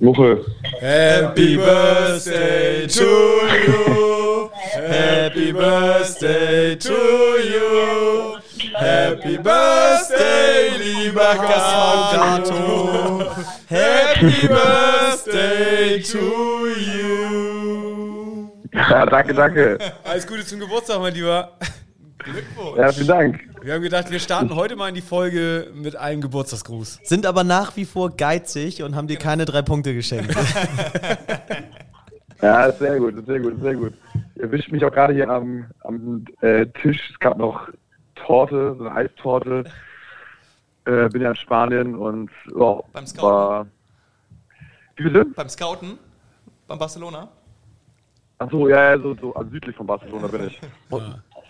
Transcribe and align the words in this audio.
Muche. 0.00 0.44
Happy 0.80 1.56
Birthday 1.56 2.86
to 2.86 3.04
you. 3.66 4.50
Happy 4.74 5.52
Birthday 5.52 6.76
to 6.76 6.92
you. 6.92 8.38
Happy 8.74 9.36
Birthday, 9.38 10.70
lieber 10.78 11.34
Gato. 11.34 13.30
Happy 13.68 14.48
Birthday 14.48 16.02
to 16.02 16.68
you. 16.68 18.50
Ja, 18.74 19.06
danke, 19.06 19.32
danke. 19.34 19.78
Alles 20.04 20.26
Gute 20.26 20.44
zum 20.44 20.60
Geburtstag, 20.60 21.00
mein 21.00 21.14
Lieber. 21.14 21.56
Glückwunsch. 22.26 22.78
Ja, 22.78 22.92
vielen 22.92 23.06
Dank. 23.06 23.40
Wir 23.62 23.74
haben 23.74 23.82
gedacht, 23.82 24.10
wir 24.10 24.18
starten 24.18 24.54
heute 24.54 24.76
mal 24.76 24.88
in 24.88 24.94
die 24.94 25.00
Folge 25.00 25.70
mit 25.74 25.96
einem 25.96 26.20
Geburtstagsgruß. 26.20 27.00
Sind 27.04 27.24
aber 27.24 27.44
nach 27.44 27.76
wie 27.76 27.84
vor 27.84 28.14
geizig 28.16 28.82
und 28.82 28.94
haben 28.94 29.06
dir 29.06 29.16
keine 29.16 29.44
drei 29.44 29.62
Punkte 29.62 29.94
geschenkt. 29.94 30.36
Ja, 32.42 32.66
ist 32.66 32.78
sehr 32.78 32.98
gut, 32.98 33.14
ist 33.16 33.26
sehr 33.26 33.40
gut, 33.40 33.54
ist 33.54 33.62
sehr 33.62 33.74
gut. 33.74 33.94
Ihr 34.34 34.42
erwischt 34.42 34.70
mich 34.70 34.84
auch 34.84 34.92
gerade 34.92 35.14
hier 35.14 35.28
am, 35.28 35.66
am 35.84 36.24
äh, 36.42 36.66
Tisch. 36.66 37.00
Es 37.10 37.18
gab 37.18 37.38
noch 37.38 37.68
Torte, 38.14 38.74
so 38.78 38.84
eine 38.84 38.94
Eistorte. 38.94 39.64
Äh, 40.84 41.08
bin 41.08 41.22
ja 41.22 41.30
in 41.30 41.36
Spanien 41.36 41.94
und 41.94 42.30
ja, 42.54 42.80
Beim 42.92 43.06
Scouten? 43.06 43.22
war. 43.22 43.66
Wie 44.96 45.04
bitte? 45.04 45.24
Beim 45.24 45.48
Scouten? 45.48 45.98
Beim 46.68 46.78
Barcelona? 46.78 47.28
Achso, 48.38 48.68
ja, 48.68 48.94
ja, 48.94 48.98
so, 49.00 49.14
so 49.14 49.34
also 49.34 49.50
südlich 49.50 49.74
von 49.74 49.86
Barcelona 49.86 50.26
bin 50.26 50.48
ich. 50.48 50.60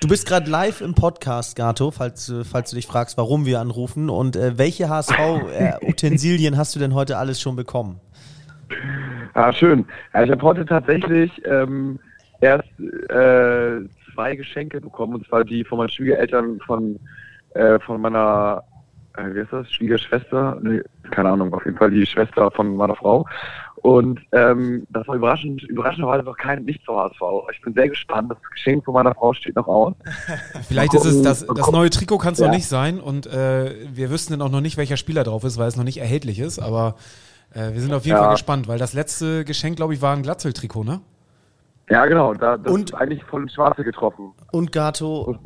Du 0.01 0.09
bist 0.09 0.29
gerade 0.29 0.51
live 0.51 0.83
im 0.83 0.95
Podcast, 0.95 1.57
Gato, 1.57 1.91
falls, 1.91 2.29
äh, 2.29 2.45
falls 2.45 2.71
du 2.71 2.77
dich 2.77 2.87
fragst, 2.87 3.17
warum 3.17 3.47
wir 3.47 3.61
anrufen. 3.61 4.11
Und 4.11 4.37
äh, 4.37 4.59
welche 4.59 4.91
HSV-Utensilien 4.91 6.59
hast 6.59 6.77
du 6.77 6.79
denn 6.79 6.95
heute 6.95 7.17
alles 7.17 7.41
schon 7.41 7.57
bekommen? 7.57 7.99
Ah, 9.33 9.53
schön. 9.53 9.87
Ja, 10.13 10.25
ich 10.25 10.31
habe 10.31 10.43
heute 10.43 10.67
tatsächlich 10.67 11.31
ähm, 11.47 11.99
erst 12.41 12.69
äh, 13.09 13.89
zwei 14.13 14.37
Geschenke 14.37 14.83
bekommen, 14.83 15.15
und 15.15 15.27
zwar 15.27 15.45
die 15.45 15.65
von 15.65 15.79
meinen 15.79 15.89
Schwiegereltern 15.89 16.61
von, 16.67 17.01
äh, 17.55 17.79
von 17.79 17.99
meiner, 17.99 18.65
äh, 19.17 19.35
wie 19.35 19.41
heißt 19.41 19.53
das, 19.53 19.73
Schwiegerschwester? 19.73 20.59
Nee, 20.61 20.83
keine 21.11 21.31
Ahnung, 21.31 21.55
auf 21.55 21.65
jeden 21.65 21.79
Fall 21.79 21.91
die 21.91 22.05
Schwester 22.05 22.51
von 22.51 22.77
meiner 22.77 22.97
Frau. 22.97 23.27
Und 23.87 24.21
ähm, 24.33 24.87
das 24.91 25.07
war 25.07 25.15
überraschend, 25.15 25.63
überraschenderweise 25.63 26.25
noch 26.25 26.37
kein 26.37 26.65
nicht 26.65 26.85
zur 26.85 26.97
HSV. 26.97 27.21
Ich 27.53 27.61
bin 27.63 27.73
sehr 27.75 27.89
gespannt. 27.89 28.31
Das 28.33 28.39
Geschenk 28.51 28.85
von 28.85 28.95
meiner 28.95 29.15
Frau 29.15 29.33
steht 29.33 29.55
noch 29.55 29.69
aus. 29.69 29.95
Vielleicht 30.69 30.93
Mal 30.93 30.99
ist 30.99 31.05
es 31.05 31.11
gucken, 31.13 31.25
das, 31.25 31.47
das 31.47 31.49
gucken. 31.59 31.73
neue 31.73 31.91
Trikot 31.91 32.19
kann 32.19 32.33
es 32.33 32.41
Ja. 32.41 32.47
noch 32.49 32.55
nicht 32.55 32.67
sein 32.67 32.99
und 33.01 33.27
äh, 33.27 33.75
wir 33.93 34.11
wüssten 34.11 34.33
dann 34.33 34.43
auch 34.43 34.51
noch 34.51 34.61
nicht, 34.61 34.77
welcher 34.77 34.97
Spieler 34.97 35.23
drauf 35.23 35.45
ist, 35.45 35.57
weil 35.59 35.69
es 35.69 35.77
noch 35.77 35.85
nicht 35.85 35.99
erhältlich 35.99 36.39
ist, 36.41 36.59
aber 36.59 36.97
äh, 37.55 37.73
wir 37.75 37.81
sind 37.81 37.93
auf 37.95 38.05
jeden 38.05 38.17
Ja. 38.17 38.25
Fall 38.25 38.33
gespannt, 38.33 38.67
weil 38.67 38.79
das 38.79 38.93
letzte 38.93 39.45
Geschenk, 39.45 39.77
glaube 39.77 39.95
ich, 39.95 40.03
war 40.03 40.17
ein 40.17 40.23
Glatzel-Trikot, 40.23 40.83
ne? 40.85 41.01
Ja, 41.89 42.05
genau. 42.07 42.35
Da, 42.35 42.57
das 42.57 42.73
Und- 42.73 42.91
ist 42.91 42.95
eigentlich 42.95 43.23
voll 43.25 43.43
ins 43.43 43.55
Schwarze 43.55 43.85
getroffen. 43.85 44.33
Und 44.53 44.73
Gato, 44.73 45.39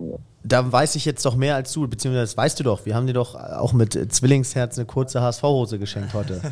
da 0.43 0.73
weiß 0.73 0.95
ich 0.97 1.05
jetzt 1.05 1.25
doch 1.27 1.37
mehr 1.37 1.55
als 1.55 1.73
du, 1.73 1.87
beziehungsweise 1.87 2.23
das 2.33 2.37
weißt 2.37 2.59
du 2.61 2.65
doch. 2.65 2.87
Wir 2.87 2.95
haben 2.95 3.07
dir 3.07 3.13
doch 3.13 3.35
auch 3.35 3.73
mit 3.75 3.93
Zwillingsherz 4.13 4.79
eine 4.79 4.87
kurze 4.87 5.21
HSV-Hose 5.21 5.79
geschenkt 5.79 6.15
heute. 6.15 6.41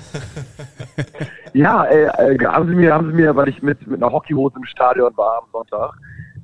Ja, 1.54 1.84
äh, 1.86 2.34
äh, 2.34 2.44
haben 2.44 2.68
sie 2.68 2.74
mir, 2.74 2.92
haben 2.92 3.06
sie 3.08 3.14
mir, 3.16 3.34
weil 3.34 3.48
ich 3.48 3.62
mit, 3.62 3.84
mit 3.86 4.02
einer 4.02 4.12
Hockeyhose 4.12 4.56
im 4.56 4.64
Stadion 4.66 5.10
war 5.16 5.38
am 5.38 5.44
Sonntag, 5.50 5.92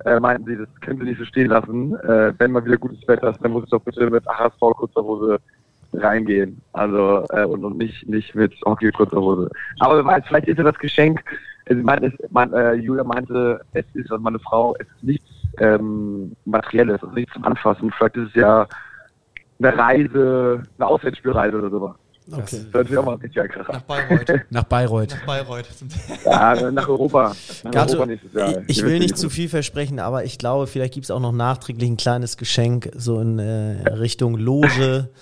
äh, 0.07 0.19
meinten 0.19 0.47
sie, 0.47 0.57
das 0.57 0.69
können 0.81 0.99
sie 0.99 1.05
nicht 1.05 1.19
so 1.19 1.27
stehen 1.27 1.49
lassen. 1.51 1.95
Äh, 2.01 2.33
wenn 2.39 2.53
mal 2.53 2.65
wieder 2.65 2.79
gutes 2.79 3.07
Wetter 3.07 3.29
ist, 3.31 3.39
dann 3.43 3.53
muss 3.53 3.65
ich 3.65 3.71
doch 3.71 3.83
bitte 3.83 4.09
mit 4.09 4.27
HSV 4.27 4.59
kurzer 4.59 5.03
Hose 5.03 5.39
reingehen. 5.93 6.61
Also 6.73 7.25
äh, 7.31 7.45
und, 7.45 7.65
und 7.65 7.77
nicht 7.77 8.09
nicht 8.09 8.35
mit 8.35 8.55
Hockey 8.65 8.91
kurzer 8.93 9.19
Hose. 9.21 9.51
Aber 9.81 9.99
wer 9.99 10.05
weiß, 10.07 10.25
vielleicht 10.27 10.49
ist 10.49 10.57
ja 10.57 10.65
das 10.65 10.79
Geschenk. 10.79 11.23
Also, 11.67 11.81
ich 11.81 11.85
meine, 11.85 12.07
es, 12.07 12.13
mein, 12.31 12.53
äh, 12.53 12.75
Julia 12.75 13.05
meinte, 13.05 13.61
es 13.73 13.85
ist 13.95 14.11
und 14.11 14.23
meine 14.23 14.39
Frau, 14.39 14.75
es 14.79 14.87
ist 14.87 15.03
nichts 15.03 15.29
ähm, 15.59 16.37
Materielles, 16.45 17.03
also 17.03 17.15
nichts 17.15 17.33
zum 17.33 17.45
Anfassen. 17.45 17.93
Vielleicht 17.97 18.17
ist 18.17 18.29
es 18.29 18.35
ja 18.35 18.67
eine 19.59 19.79
Reise, 19.79 20.63
eine 20.79 20.87
Auswärtsspielreise 20.87 21.59
oder 21.59 21.71
sowas. 21.71 21.95
Okay. 22.33 22.65
Das 22.73 22.97
auch 22.97 23.05
mal 23.05 23.17
richtig. 23.17 23.53
Nach 23.69 23.83
Bayreuth. 23.83 24.47
Nach 24.51 24.65
Bayreuth. 24.65 25.11
Nach 25.11 25.27
Bayreuth. 25.27 25.69
Ja, 26.25 26.71
nach 26.71 26.89
Europa. 26.89 27.35
Nach 27.65 27.71
Gato, 27.71 27.93
Europa 27.93 28.07
nächstes 28.07 28.33
Jahr. 28.33 28.63
ich, 28.67 28.79
ich 28.79 28.85
will 28.85 28.99
nicht 28.99 29.19
zu 29.19 29.29
viel 29.29 29.49
versprechen, 29.51 30.01
aber 30.01 30.25
ich 30.25 30.39
glaube, 30.39 30.67
vielleicht 30.67 30.95
gibt 30.95 31.05
es 31.05 31.11
auch 31.11 31.21
noch 31.21 31.33
nachträglich 31.33 31.91
ein 31.91 31.99
kleines 31.99 32.39
Geschenk, 32.39 32.91
so 32.97 33.21
in 33.21 33.39
äh, 33.39 33.89
Richtung 33.91 34.37
Loge. 34.37 35.11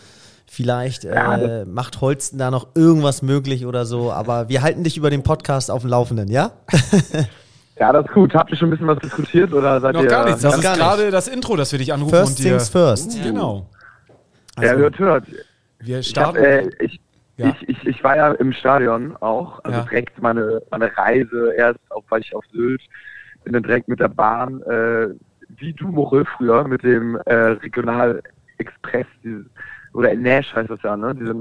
Vielleicht 0.55 1.05
Ja, 1.05 1.35
äh, 1.39 1.65
macht 1.65 2.03
Holsten 2.03 2.37
da 2.39 2.51
noch 2.51 2.69
irgendwas 2.75 3.23
möglich 3.23 3.65
oder 3.65 3.87
so, 3.87 4.13
aber 4.13 4.51
wir 4.51 4.61
halten 4.61 4.85
dich 4.85 4.99
über 4.99 5.09
den 5.09 5.23
Podcast 5.23 5.71
auf 5.71 5.81
dem 5.81 5.89
Laufenden, 5.89 6.29
ja? 6.29 6.53
Ja, 7.81 7.91
das 7.91 8.05
ist 8.05 8.13
gut. 8.13 8.35
Habt 8.35 8.51
ihr 8.51 8.57
schon 8.59 8.69
ein 8.69 8.73
bisschen 8.73 8.87
was 8.87 8.99
diskutiert 8.99 9.53
oder 9.55 9.81
seid 9.81 9.95
Noch 9.95 10.03
ihr? 10.03 10.09
gar 10.09 10.27
nichts. 10.27 10.43
Das 10.43 10.57
ist 10.57 10.63
gar 10.63 10.77
gerade 10.77 11.11
das 11.11 11.27
Intro, 11.27 11.57
dass 11.57 11.73
wir 11.73 11.79
dich 11.79 11.91
anrufen 11.93 12.11
First 12.15 12.31
und 12.33 12.39
dir. 12.39 12.51
things 12.51 12.69
first. 12.69 13.23
Genau. 13.25 13.67
Ja, 14.61 14.63
Also, 14.69 14.77
hört, 14.83 14.99
hört. 14.99 15.25
wir 15.81 15.99
Ich, 16.01 16.09
hab, 16.17 16.37
starten. 16.37 16.45
äh, 16.45 16.69
ich, 16.81 17.01
Ja. 17.39 17.47
ich, 17.49 17.69
ich, 17.71 17.87
ich 17.87 18.05
war 18.05 18.17
ja 18.19 18.33
im 18.33 18.53
Stadion 18.53 19.17
auch. 19.17 19.59
Also 19.65 19.79
Ja. 19.79 19.85
direkt 19.85 20.21
meine, 20.21 20.61
meine 20.71 20.95
Reise 20.97 21.55
erst, 21.57 21.81
auch 21.89 22.05
war 22.11 22.19
ich 22.19 22.33
auf 22.37 22.45
Sylt, 22.53 22.83
bin 23.45 23.55
dann 23.55 23.63
direkt 23.63 23.89
mit 23.89 24.01
der 24.01 24.09
Bahn, 24.09 24.61
äh, 24.65 25.09
wie 25.57 25.73
du, 25.73 25.89
Moche, 25.89 26.25
früher, 26.37 26.69
mit 26.69 26.83
dem 26.83 27.17
äh, 27.25 27.35
Regional 27.35 28.23
Express, 28.59 29.07
dieses, 29.25 29.47
oder 29.95 30.15
Nash 30.15 30.55
heißt 30.55 30.71
das 30.71 30.81
ja, 30.83 30.97
ne? 30.97 31.15
Diese 31.15 31.35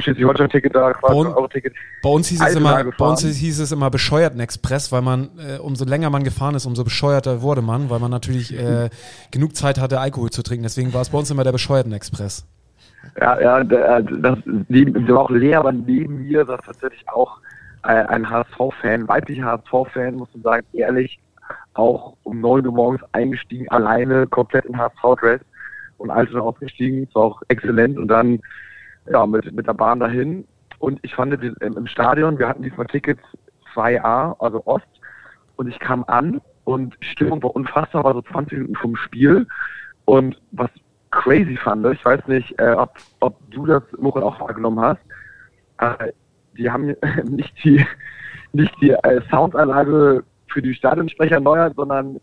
Schleswig-Holstein-Ticket 0.00 0.74
da, 0.74 0.92
quasi 0.92 1.14
Und- 1.14 1.26
ein 1.28 1.34
Euro-Ticket. 1.34 1.72
Bei 2.02 2.10
uns 2.10 2.28
hieß 2.28 2.42
es 2.42 2.56
immer, 2.56 2.84
bei 2.84 3.06
uns 3.06 3.24
hieß 3.24 3.60
es 3.60 3.70
immer 3.70 3.90
bescheuerten 3.90 4.40
Express, 4.40 4.90
weil 4.90 5.02
man, 5.02 5.30
äh, 5.38 5.58
umso 5.58 5.84
länger 5.84 6.10
man 6.10 6.24
gefahren 6.24 6.54
ist, 6.56 6.66
umso 6.66 6.82
bescheuerter 6.82 7.42
wurde 7.42 7.62
man, 7.62 7.90
weil 7.90 8.00
man 8.00 8.10
natürlich 8.10 8.58
äh, 8.58 8.90
genug 9.30 9.54
Zeit 9.54 9.78
hatte, 9.80 10.00
Alkohol 10.00 10.30
zu 10.30 10.42
trinken. 10.42 10.64
Deswegen 10.64 10.92
war 10.92 11.02
es 11.02 11.10
bei 11.10 11.18
uns 11.18 11.30
immer 11.30 11.44
der 11.44 11.52
bescheuerten 11.52 11.92
Express. 11.92 12.46
Ja, 13.20 13.40
ja, 13.40 13.62
der, 13.62 14.02
das, 14.02 14.38
der 14.44 15.14
war 15.14 15.22
auch 15.22 15.30
leer, 15.30 15.60
aber 15.60 15.72
neben 15.72 16.26
mir 16.26 16.44
saß 16.46 16.60
tatsächlich 16.64 17.08
auch 17.08 17.38
äh, 17.84 17.88
ein 17.88 18.28
HSV-Fan, 18.28 19.06
weiblicher 19.06 19.44
HSV-Fan, 19.44 20.14
muss 20.14 20.28
man 20.34 20.42
sagen, 20.42 20.66
ehrlich, 20.72 21.20
auch 21.74 22.16
um 22.22 22.40
9 22.40 22.66
Uhr 22.66 22.72
morgens 22.72 23.02
eingestiegen, 23.12 23.68
alleine, 23.68 24.26
komplett 24.26 24.64
im 24.64 24.76
HSV-Dress 24.76 25.40
und 25.98 26.10
Altona 26.10 26.40
ausgestiegen, 26.40 27.06
das 27.06 27.14
war 27.14 27.22
auch 27.22 27.42
exzellent 27.48 27.98
und 27.98 28.08
dann 28.08 28.40
ja, 29.10 29.26
mit, 29.26 29.52
mit 29.52 29.66
der 29.66 29.74
Bahn 29.74 30.00
dahin. 30.00 30.46
Und 30.78 30.98
ich 31.02 31.14
fand 31.14 31.40
wir- 31.40 31.60
im, 31.60 31.86
Stadion, 31.86 32.38
wir 32.38 32.48
hatten 32.48 32.62
diesmal 32.62 32.86
Tickets 32.86 33.22
2A, 33.74 34.36
also 34.38 34.62
Ost 34.66 34.86
und 35.56 35.68
ich 35.68 35.78
kam 35.78 36.04
an 36.06 36.40
und 36.64 36.96
die 37.02 37.06
Stimmung 37.06 37.42
war 37.42 37.54
unfassbar, 37.54 38.04
war 38.04 38.14
so 38.14 38.22
20 38.22 38.58
Minuten 38.58 38.76
vom 38.76 38.96
Spiel. 38.96 39.46
Und 40.04 40.40
was 40.52 40.70
crazy 41.10 41.56
fand, 41.56 41.86
ich 41.86 42.04
weiß 42.04 42.26
nicht, 42.26 42.58
äh, 42.58 42.72
ob, 42.72 42.94
ob 43.20 43.38
du 43.50 43.66
das 43.66 43.82
Muchel 43.98 44.22
auch 44.22 44.40
wahrgenommen 44.40 44.80
hast, 44.80 45.00
äh, 45.78 46.12
die 46.56 46.70
haben 46.70 46.94
nicht 47.24 47.52
die, 47.64 47.84
nicht 48.52 48.74
die 48.80 48.90
äh, 48.90 49.20
Soundanlage 49.30 50.24
für 50.48 50.62
die 50.62 50.74
Stadionsprecher 50.74 51.36
erneuert, 51.36 51.74
sondern 51.76 52.20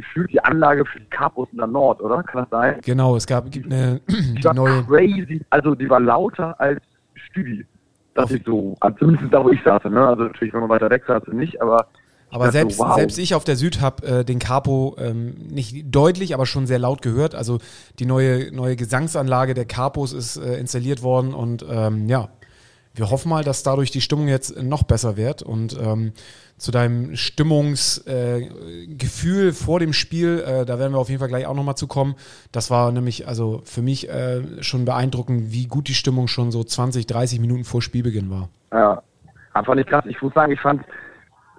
gefühlt 0.00 0.32
die 0.32 0.42
Anlage 0.42 0.84
für 0.84 1.00
die 1.00 1.06
Capos 1.10 1.48
in 1.52 1.58
der 1.58 1.66
Nord, 1.66 2.00
oder? 2.00 2.22
Kann 2.22 2.42
das 2.42 2.50
sein? 2.50 2.80
Genau, 2.84 3.16
es 3.16 3.26
gab 3.26 3.50
gibt 3.50 3.66
eine 3.66 4.00
Die 4.08 4.44
war 4.44 4.54
neue. 4.54 4.82
crazy, 4.84 5.42
also 5.50 5.74
die 5.74 5.88
war 5.88 6.00
lauter 6.00 6.58
als 6.60 6.80
Stübi. 7.14 7.64
Das 8.14 8.30
ist 8.30 8.44
so, 8.44 8.76
also 8.80 8.96
zumindest 8.98 9.32
da, 9.32 9.44
wo 9.44 9.50
ich 9.50 9.62
saß, 9.62 9.84
ne? 9.84 10.06
Also 10.06 10.24
natürlich, 10.24 10.52
wenn 10.52 10.60
man 10.60 10.68
weiter 10.68 10.90
weg 10.90 11.04
saß, 11.06 11.22
nicht, 11.28 11.60
aber 11.62 11.86
Aber 12.32 12.50
selbst, 12.50 12.78
wow. 12.78 12.94
selbst 12.96 13.18
ich 13.18 13.34
auf 13.34 13.44
der 13.44 13.56
Süd 13.56 13.80
habe 13.80 14.06
äh, 14.06 14.24
den 14.24 14.38
Capo 14.38 14.96
ähm, 14.98 15.34
nicht 15.48 15.84
deutlich, 15.94 16.34
aber 16.34 16.46
schon 16.46 16.66
sehr 16.66 16.78
laut 16.78 17.02
gehört. 17.02 17.34
Also 17.34 17.58
die 17.98 18.06
neue, 18.06 18.52
neue 18.52 18.76
Gesangsanlage 18.76 19.54
der 19.54 19.64
Capos 19.64 20.12
ist 20.12 20.36
äh, 20.36 20.58
installiert 20.58 21.02
worden 21.02 21.34
und 21.34 21.64
ähm, 21.68 22.08
ja, 22.08 22.28
wir 22.94 23.10
hoffen 23.10 23.28
mal, 23.28 23.44
dass 23.44 23.62
dadurch 23.62 23.90
die 23.90 24.00
Stimmung 24.00 24.28
jetzt 24.28 24.60
noch 24.62 24.82
besser 24.82 25.16
wird. 25.16 25.42
Und 25.42 25.78
ähm, 25.80 26.12
zu 26.60 26.70
deinem 26.72 27.16
Stimmungsgefühl 27.16 29.48
äh, 29.48 29.52
vor 29.52 29.80
dem 29.80 29.94
Spiel, 29.94 30.44
äh, 30.46 30.66
da 30.66 30.78
werden 30.78 30.92
wir 30.92 30.98
auf 30.98 31.08
jeden 31.08 31.18
Fall 31.18 31.28
gleich 31.28 31.46
auch 31.46 31.54
nochmal 31.54 31.76
zu 31.76 31.86
kommen. 31.86 32.16
Das 32.52 32.70
war 32.70 32.92
nämlich 32.92 33.26
also 33.26 33.62
für 33.64 33.80
mich 33.80 34.10
äh, 34.10 34.62
schon 34.62 34.84
beeindruckend, 34.84 35.52
wie 35.52 35.66
gut 35.66 35.88
die 35.88 35.94
Stimmung 35.94 36.28
schon 36.28 36.50
so 36.50 36.62
20, 36.62 37.06
30 37.06 37.40
Minuten 37.40 37.64
vor 37.64 37.80
Spielbeginn 37.80 38.28
war. 38.30 38.50
Ja, 38.72 39.02
einfach 39.54 39.74
nicht 39.74 39.88
krass. 39.88 40.04
Ich 40.06 40.20
muss 40.20 40.34
sagen, 40.34 40.52
ich 40.52 40.60
fand, 40.60 40.82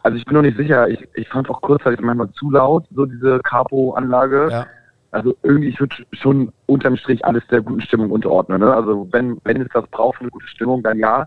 also 0.04 0.16
ich 0.18 0.26
bin 0.26 0.36
noch 0.36 0.44
nicht 0.44 0.58
sicher, 0.58 0.88
ich, 0.88 1.08
ich 1.16 1.28
fand 1.30 1.50
auch 1.50 1.62
kurzzeitig 1.62 2.00
manchmal 2.02 2.32
zu 2.34 2.52
laut, 2.52 2.86
so 2.96 3.08
diese 3.08 3.40
Capo-Anlage. 3.40 4.50
Ja. 4.52 4.68
Also 5.10 5.36
irgendwie, 5.42 5.70
ich 5.70 5.80
würde 5.80 5.96
schon 6.14 6.54
unterm 6.68 6.96
Strich 6.96 7.26
alles 7.26 7.42
der 7.48 7.62
guten 7.62 7.82
Stimmung 7.82 8.12
unterordnen. 8.12 8.62
Ne? 8.62 8.72
Also 8.72 9.08
wenn, 9.12 9.42
wenn 9.46 9.62
es 9.62 9.68
das 9.74 9.88
braucht, 9.88 10.22
eine 10.22 10.30
gute 10.30 10.48
Stimmung, 10.48 10.84
dann 10.84 11.00
ja. 11.00 11.26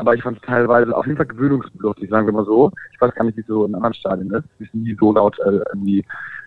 Aber 0.00 0.14
ich 0.14 0.22
fand 0.22 0.38
es 0.38 0.42
teilweise 0.42 0.96
auf 0.96 1.04
jeden 1.06 1.16
Fall 1.18 1.26
gewöhnungsbedürftig, 1.26 2.08
sagen 2.08 2.26
wir 2.26 2.32
mal 2.32 2.44
so. 2.46 2.72
Ich 2.92 3.00
weiß 3.00 3.14
gar 3.14 3.24
nicht, 3.24 3.36
wie 3.36 3.42
es 3.42 3.46
so 3.46 3.64
in 3.66 3.74
anderen 3.74 3.94
Stadien 3.94 4.30
ist. 4.32 4.44
Ich 4.58 4.72
nie 4.72 4.96
so 4.98 5.12
laut 5.12 5.38
äh, 5.40 5.60
irgendwie 5.72 6.04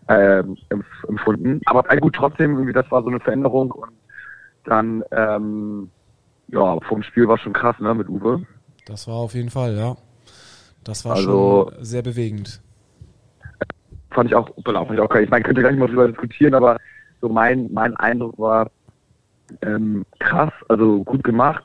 ähm, 0.10 0.58
empf- 0.70 1.08
empfunden. 1.08 1.62
Aber 1.66 1.90
äh, 1.92 1.98
gut, 2.00 2.16
trotzdem, 2.16 2.54
irgendwie, 2.54 2.74
das 2.74 2.90
war 2.92 3.04
so 3.04 3.10
eine 3.10 3.20
Veränderung 3.20 3.72
und 3.72 3.92
dann, 4.66 5.04
ähm, 5.12 5.90
ja, 6.48 6.80
vom 6.82 7.04
Spiel 7.04 7.28
war 7.28 7.38
schon 7.38 7.54
krass, 7.54 7.76
ne, 7.80 7.94
mit 7.94 8.10
Uwe. 8.10 8.42
Das 8.88 9.08
war 9.08 9.16
auf 9.16 9.34
jeden 9.36 9.50
Fall, 9.50 9.76
ja. 9.78 9.96
Das 10.84 11.06
war 11.06 11.16
Also- 11.16 11.70
schon 11.72 11.84
sehr 11.86 12.02
bewegend. 12.02 12.60
fand 14.12 14.30
ich 14.30 14.36
auch, 14.36 14.50
fand 14.66 14.92
ich 14.94 15.00
auch 15.00 15.10
geil. 15.10 15.24
Ich 15.24 15.30
meine, 15.30 15.44
könnte 15.44 15.62
gar 15.62 15.72
nicht 15.72 15.80
mal 15.80 15.88
drüber 15.88 16.08
diskutieren, 16.08 16.54
aber 16.54 16.78
so 17.22 17.30
mein, 17.30 17.72
mein 17.74 17.96
Eindruck 17.98 18.38
war 18.38 18.70
ähm, 19.62 20.06
krass, 20.20 20.52
also 20.70 21.04
gut 21.04 21.24
gemacht, 21.24 21.64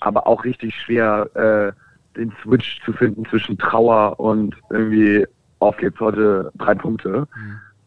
aber 0.00 0.26
auch 0.26 0.44
richtig 0.44 0.74
schwer, 0.74 1.28
äh, 1.34 2.18
den 2.18 2.32
Switch 2.42 2.80
zu 2.84 2.92
finden 2.92 3.24
zwischen 3.26 3.56
Trauer 3.58 4.18
und 4.18 4.56
irgendwie 4.70 5.26
auf 5.60 5.76
geht's 5.76 6.00
heute 6.00 6.50
drei 6.58 6.74
Punkte. 6.74 7.28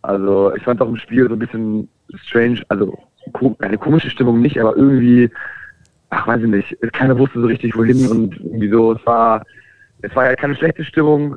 Also 0.02 0.54
ich 0.56 0.64
fand 0.64 0.82
auch 0.82 0.88
im 0.88 0.98
Spiel 0.98 1.28
so 1.28 1.34
ein 1.34 1.40
bisschen 1.40 1.90
strange, 2.16 2.62
also 2.70 2.98
eine 3.60 3.78
komische 3.78 4.10
Stimmung 4.10 4.42
nicht, 4.42 4.60
aber 4.60 4.76
irgendwie, 4.76 5.30
ach 6.10 6.28
weiß 6.28 6.42
ich 6.42 6.48
nicht, 6.48 6.78
keiner 6.94 7.18
wusste 7.18 7.42
so 7.42 7.48
richtig 7.48 7.76
wohin 7.76 8.08
und 8.08 8.38
irgendwie 8.40 8.70
so, 8.70 8.94
es 8.94 9.06
war, 9.06 9.44
es 10.02 10.16
war 10.16 10.26
ja 10.26 10.36
keine 10.36 10.56
schlechte 10.56 10.84
Stimmung, 10.84 11.36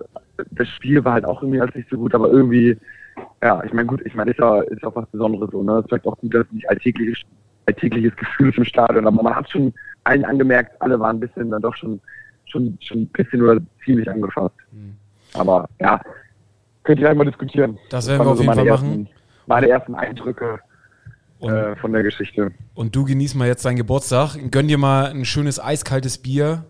das 0.50 0.68
Spiel 0.68 1.04
war 1.04 1.14
halt 1.14 1.24
auch 1.24 1.42
irgendwie 1.42 1.60
alles 1.60 1.74
nicht 1.74 1.88
so 1.88 1.96
gut, 1.96 2.14
aber 2.14 2.28
irgendwie, 2.28 2.76
ja, 3.42 3.62
ich 3.64 3.72
meine, 3.72 3.86
gut, 3.86 4.02
ich 4.04 4.14
meine, 4.14 4.32
ist 4.32 4.38
ja, 4.40 4.60
ist 4.62 4.82
ja 4.82 4.88
auch 4.88 4.96
was 4.96 5.08
Besonderes 5.08 5.50
so, 5.50 5.62
ne? 5.62 5.74
Es 5.74 5.80
ist 5.80 5.88
vielleicht 5.88 6.06
auch 6.06 6.18
gut, 6.18 6.34
dass 6.34 6.46
es 6.46 6.52
nicht 6.52 6.68
alltägliches, 6.68 7.20
alltägliches 7.66 8.16
Gefühl 8.16 8.52
im 8.56 8.64
Stadion, 8.64 9.06
aber 9.06 9.22
man 9.22 9.34
hat 9.34 9.50
schon 9.50 9.72
allen 10.04 10.24
angemerkt, 10.24 10.80
alle 10.80 10.98
waren 10.98 11.16
ein 11.16 11.20
bisschen 11.20 11.50
dann 11.50 11.62
doch 11.62 11.74
schon, 11.76 12.00
schon, 12.46 12.78
schon 12.80 13.02
ein 13.02 13.06
bisschen 13.08 13.42
oder 13.42 13.60
ziemlich 13.84 14.08
angefasst. 14.08 14.54
Aber 15.34 15.68
ja, 15.80 16.00
könnt 16.84 16.98
ihr 17.00 17.06
gleich 17.06 17.16
mal 17.16 17.24
diskutieren. 17.24 17.78
Das 17.90 18.08
werden 18.08 18.24
wir 18.24 18.30
auf 18.30 18.36
so 18.36 18.42
jeden 18.42 18.54
Fall 18.54 18.66
ersten, 18.66 18.88
machen. 18.88 19.08
Meine 19.46 19.68
ersten 19.68 19.94
Eindrücke 19.94 20.60
äh, 21.40 21.76
von 21.76 21.92
der 21.92 22.02
Geschichte. 22.02 22.52
und 22.74 22.96
du 22.96 23.04
genießt 23.04 23.34
mal 23.34 23.48
jetzt 23.48 23.64
deinen 23.64 23.76
Geburtstag. 23.76 24.36
Gönn 24.50 24.68
dir 24.68 24.78
mal 24.78 25.10
ein 25.10 25.24
schönes 25.24 25.60
eiskaltes 25.60 26.18
Bier. 26.18 26.64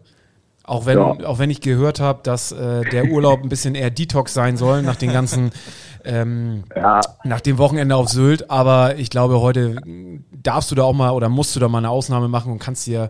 Auch 0.66 0.84
wenn, 0.86 0.98
Ja. 0.98 1.04
auch 1.26 1.38
wenn 1.38 1.48
ich 1.50 1.60
gehört 1.60 2.00
habe, 2.00 2.20
dass 2.24 2.50
äh, 2.52 2.82
der 2.90 3.04
Urlaub 3.06 3.40
ein 3.42 3.48
bisschen 3.48 3.74
eher 3.74 3.90
Detox 3.90 4.34
sein 4.34 4.56
soll 4.56 4.82
nach 4.82 4.96
den 4.96 5.12
ganzen, 5.12 5.50
ähm, 6.04 6.64
Ja, 6.74 7.00
nach 7.24 7.40
dem 7.40 7.58
Wochenende 7.58 7.94
auf 7.96 8.08
Sylt. 8.08 8.50
Aber 8.50 8.96
ich 8.96 9.08
glaube, 9.10 9.40
heute 9.40 9.76
darfst 10.32 10.70
du 10.70 10.74
da 10.74 10.82
auch 10.82 10.92
mal 10.92 11.10
oder 11.10 11.28
musst 11.28 11.54
du 11.54 11.60
da 11.60 11.68
mal 11.68 11.78
eine 11.78 11.90
Ausnahme 11.90 12.28
machen 12.28 12.50
und 12.52 12.58
kannst 12.58 12.86
dir 12.86 13.02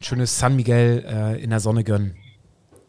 ein 0.00 0.04
schönes 0.04 0.38
San 0.38 0.56
Miguel 0.56 1.04
äh, 1.06 1.42
in 1.42 1.50
der 1.50 1.60
Sonne 1.60 1.84
gönnen. 1.84 2.16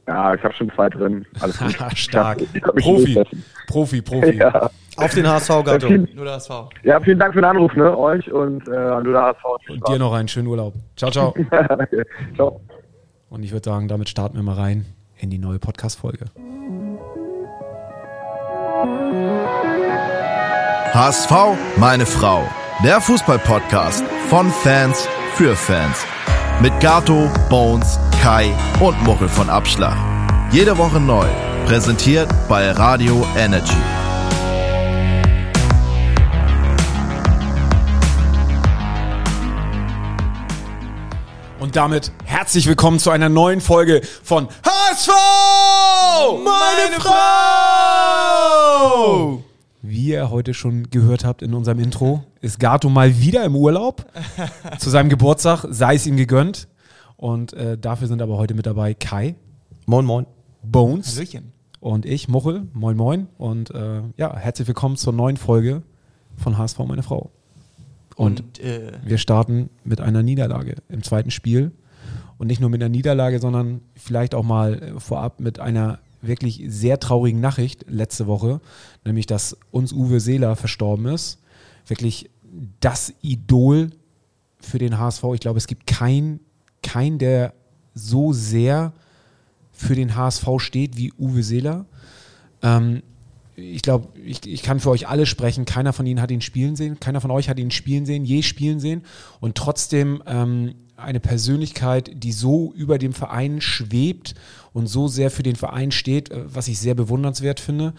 ja, 0.07 0.33
ich 0.33 0.43
habe 0.43 0.53
schon 0.55 0.71
zwei 0.75 0.89
drin. 0.89 1.25
Alles 1.39 1.57
gut. 1.59 1.75
Stark. 1.95 2.41
Ich 2.53 2.63
hab 2.63 2.73
mich 2.75 2.83
Profi. 2.83 3.13
durchsetzen. 3.13 3.45
Profi, 3.67 4.01
Profi. 4.09 4.37
Ja. 4.37 4.69
Auf 4.97 5.13
den 5.13 5.27
HSV, 5.27 5.49
Gatto. 5.65 5.87
Vielen, 5.87 6.07
Nur 6.15 6.25
der 6.25 6.35
HSV. 6.35 6.51
ja, 6.83 6.99
vielen 7.01 7.19
Dank 7.19 7.33
für 7.33 7.41
den 7.41 7.45
Anruf, 7.49 7.75
ne, 7.75 7.95
euch 7.97 8.31
und 8.31 8.67
äh, 8.69 8.75
an 8.75 9.03
du 9.03 9.11
da 9.11 9.33
HSV. 9.33 9.69
Und 9.69 9.87
dir 9.87 9.99
noch 9.99 10.13
einen 10.13 10.27
schönen 10.29 10.47
Urlaub. 10.47 10.73
Ciao, 10.95 11.11
ciao. 11.11 11.33
Danke. 11.51 12.05
Ciao. 12.35 12.61
Und 13.29 13.43
ich 13.43 13.51
würde 13.51 13.69
sagen, 13.69 13.87
damit 13.87 14.09
starten 14.09 14.35
wir 14.35 14.43
mal 14.43 14.55
rein 14.55 14.85
in 15.17 15.29
die 15.29 15.37
neue 15.37 15.59
Podcast-Folge. 15.59 16.25
HSV, 20.93 21.31
meine 21.77 22.05
Frau. 22.05 22.43
Der 22.83 23.01
Fußball-Podcast 23.01 24.03
von 24.29 24.49
Fans 24.49 25.07
für 25.35 25.55
Fans. 25.55 26.05
Mit 26.61 26.77
Gato, 26.79 27.29
Bones, 27.49 27.99
Kai 28.21 28.53
und 28.79 29.01
Muchel 29.03 29.27
von 29.27 29.49
Abschlag. 29.49 29.97
Jede 30.51 30.77
Woche 30.77 30.99
neu. 30.99 31.27
Präsentiert 31.65 32.29
bei 32.47 32.71
Radio 32.71 33.25
Energy. 33.37 33.94
Und 41.75 41.81
damit 41.81 42.13
herzlich 42.23 42.67
willkommen 42.67 42.99
zu 42.99 43.11
einer 43.11 43.27
neuen 43.27 43.59
Folge 43.59 43.99
von 44.23 44.47
HSV! 44.47 45.09
Meine 46.41 47.01
Frau! 47.01 47.13
Wie 49.81 50.07
ihr 50.07 50.29
heute 50.29 50.53
schon 50.53 50.89
gehört 50.89 51.25
habt 51.25 51.41
in 51.41 51.53
unserem 51.53 51.79
Intro, 51.79 52.23
ist 52.39 52.61
Gato 52.61 52.87
mal 52.87 53.19
wieder 53.19 53.43
im 53.43 53.57
Urlaub. 53.57 54.05
zu 54.79 54.89
seinem 54.89 55.09
Geburtstag, 55.09 55.65
sei 55.69 55.95
es 55.95 56.07
ihm 56.07 56.15
gegönnt. 56.15 56.69
Und 57.17 57.51
äh, 57.51 57.77
dafür 57.77 58.07
sind 58.07 58.21
aber 58.21 58.37
heute 58.37 58.53
mit 58.53 58.65
dabei 58.65 58.93
Kai, 58.93 59.35
Moin, 59.85 60.05
moin. 60.05 60.27
Bones 60.63 61.17
Hallöchen. 61.17 61.51
und 61.81 62.05
ich, 62.05 62.29
Muchel. 62.29 62.69
Moin, 62.71 62.95
moin. 62.95 63.27
Und 63.37 63.71
äh, 63.71 64.01
ja, 64.15 64.33
herzlich 64.33 64.69
willkommen 64.69 64.95
zur 64.95 65.11
neuen 65.11 65.35
Folge 65.35 65.83
von 66.37 66.57
HSV, 66.57 66.79
meine 66.79 67.03
Frau. 67.03 67.31
Und, 68.15 68.41
Und, 68.41 68.59
äh, 68.59 68.93
wir 69.03 69.17
starten 69.17 69.69
mit 69.83 70.01
einer 70.01 70.23
Niederlage 70.23 70.75
im 70.89 71.03
zweiten 71.03 71.31
Spiel. 71.31 71.71
Und 72.37 72.47
nicht 72.47 72.59
nur 72.59 72.69
mit 72.69 72.81
einer 72.81 72.89
Niederlage, 72.89 73.39
sondern 73.39 73.81
vielleicht 73.95 74.35
auch 74.35 74.43
mal 74.43 74.81
äh, 74.81 74.99
vorab 74.99 75.39
mit 75.39 75.59
einer 75.59 75.99
wirklich 76.21 76.63
sehr 76.67 76.99
traurigen 76.99 77.39
Nachricht 77.39 77.85
letzte 77.87 78.27
Woche, 78.27 78.59
nämlich 79.05 79.25
dass 79.25 79.57
uns 79.71 79.93
Uwe 79.93 80.19
Seeler 80.19 80.55
verstorben 80.55 81.05
ist. 81.05 81.39
Wirklich 81.87 82.29
das 82.79 83.13
Idol 83.21 83.91
für 84.59 84.79
den 84.79 84.97
HSV. 84.97 85.23
Ich 85.33 85.39
glaube, 85.39 85.57
es 85.57 85.67
gibt 85.67 85.87
keinen, 85.87 86.39
kein, 86.81 87.19
der 87.19 87.53
so 87.93 88.33
sehr 88.33 88.93
für 89.71 89.95
den 89.95 90.15
HSV 90.15 90.47
steht 90.57 90.97
wie 90.97 91.13
Uwe 91.13 91.43
Seeler. 91.43 91.85
Ähm, 92.61 93.03
ich 93.55 93.81
glaube, 93.81 94.09
ich, 94.19 94.45
ich 94.45 94.63
kann 94.63 94.79
für 94.79 94.89
euch 94.89 95.07
alle 95.07 95.25
sprechen. 95.25 95.65
Keiner 95.65 95.93
von 95.93 96.05
Ihnen 96.05 96.21
hat 96.21 96.31
ihn 96.31 96.41
spielen 96.41 96.75
sehen. 96.75 96.99
Keiner 96.99 97.21
von 97.21 97.31
euch 97.31 97.49
hat 97.49 97.57
ihn 97.57 97.71
spielen 97.71 98.05
sehen, 98.05 98.25
je 98.25 98.41
spielen 98.41 98.79
sehen. 98.79 99.03
Und 99.39 99.55
trotzdem 99.55 100.21
ähm, 100.25 100.75
eine 100.97 101.19
Persönlichkeit, 101.19 102.11
die 102.13 102.31
so 102.31 102.73
über 102.75 102.97
dem 102.97 103.13
Verein 103.13 103.61
schwebt 103.61 104.35
und 104.73 104.87
so 104.87 105.07
sehr 105.07 105.31
für 105.31 105.43
den 105.43 105.55
Verein 105.55 105.91
steht, 105.91 106.31
äh, 106.31 106.43
was 106.53 106.67
ich 106.67 106.79
sehr 106.79 106.95
bewundernswert 106.95 107.59
finde. 107.59 107.93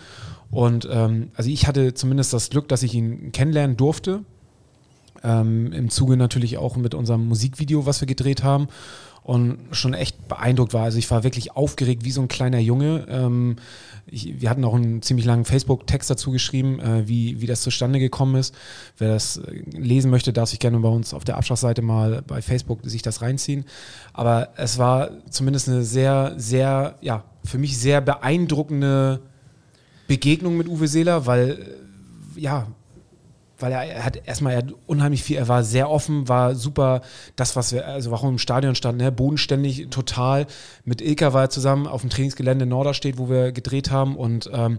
Und 0.51 0.89
ähm, 0.91 1.31
also 1.35 1.51
ich 1.51 1.67
hatte 1.67 1.95
zumindest 1.95 2.33
das 2.33 2.51
Glück, 2.51 2.69
dass 2.69 2.83
ich 2.83 2.95
ihn 2.95 3.33
kennenlernen 3.33 3.77
durfte. 3.77 4.25
Ähm, 5.25 5.73
Im 5.73 5.91
Zuge 5.91 6.17
natürlich 6.17 6.59
auch 6.59 6.77
mit 6.77 6.95
unserem 6.95 7.27
Musikvideo, 7.27 7.87
was 7.87 8.01
wir 8.01 8.07
gedreht 8.07 8.43
haben. 8.43 8.69
Und 9.23 9.59
schon 9.73 9.93
echt 9.93 10.29
beeindruckt 10.29 10.73
war. 10.73 10.85
Also 10.85 10.99
ich 10.99 11.11
war 11.11 11.25
wirklich 11.25 11.57
aufgeregt 11.57 12.05
wie 12.05 12.13
so 12.13 12.21
ein 12.21 12.29
kleiner 12.29 12.61
Junge. 12.61 13.07
Ähm, 13.09 13.57
ich, 14.09 14.41
wir 14.41 14.51
hatten 14.51 14.65
auch 14.65 14.75
einen 14.75 15.03
ziemlich 15.03 15.27
langen 15.27 15.45
Facebook-Text 15.45 16.09
dazu 16.09 16.31
geschrieben, 16.31 16.79
äh, 16.81 17.09
wie, 17.09 17.41
wie 17.41 17.47
das 17.47 17.61
zustande 17.61 17.99
gekommen 17.99 18.37
ist. 18.37 18.55
Wer 18.99 19.09
das 19.09 19.39
äh, 19.39 19.63
lesen 19.71 20.11
möchte, 20.11 20.33
darf 20.33 20.49
sich 20.49 20.61
gerne 20.61 20.79
bei 20.79 20.89
uns 20.89 21.13
auf 21.13 21.25
der 21.25 21.37
Abschlagsseite 21.37 21.83
mal 21.83 22.23
bei 22.23 22.41
Facebook 22.41 22.81
sich 22.85 23.03
das 23.03 23.23
reinziehen. 23.23 23.65
Aber 24.13 24.51
es 24.57 24.79
war 24.79 25.11
zumindest 25.31 25.69
eine 25.69 25.83
sehr, 25.83 26.35
sehr, 26.37 26.99
ja, 27.01 27.25
für 27.45 27.59
mich 27.59 27.79
sehr 27.79 28.01
beeindruckende 28.01 29.21
Begegnung 30.07 30.57
mit 30.57 30.69
Uwe 30.69 30.87
Seeler, 30.87 31.27
weil, 31.27 31.51
äh, 32.37 32.41
ja, 32.41 32.69
weil 33.59 33.73
er, 33.73 33.83
er 33.85 34.05
hat 34.05 34.27
erstmal 34.27 34.53
er 34.53 34.59
hat 34.59 34.75
unheimlich 34.87 35.23
viel, 35.23 35.37
er 35.37 35.49
war 35.49 35.65
sehr 35.65 35.91
offen, 35.91 36.29
war 36.29 36.55
super, 36.55 37.03
das, 37.37 37.57
was 37.57 37.73
wir, 37.73 37.87
also 37.87 38.11
warum 38.11 38.31
im 38.31 38.39
Stadion 38.39 38.75
standen, 38.75 39.03
ne, 39.03 39.13
bodenständig, 39.13 39.89
total. 39.91 40.47
Mit 40.85 41.01
Ilka 41.01 41.33
war 41.33 41.43
er 41.43 41.51
zusammen 41.51 41.87
auf 41.87 42.03
dem 42.03 42.11
Trainingsgelände 42.11 42.65
in 42.65 42.69
Norderstedt, 42.69 43.19
wo 43.19 43.29
wir 43.29 43.53
gedreht 43.53 43.91
haben 43.91 44.17
und 44.17 44.51
ähm, 44.53 44.79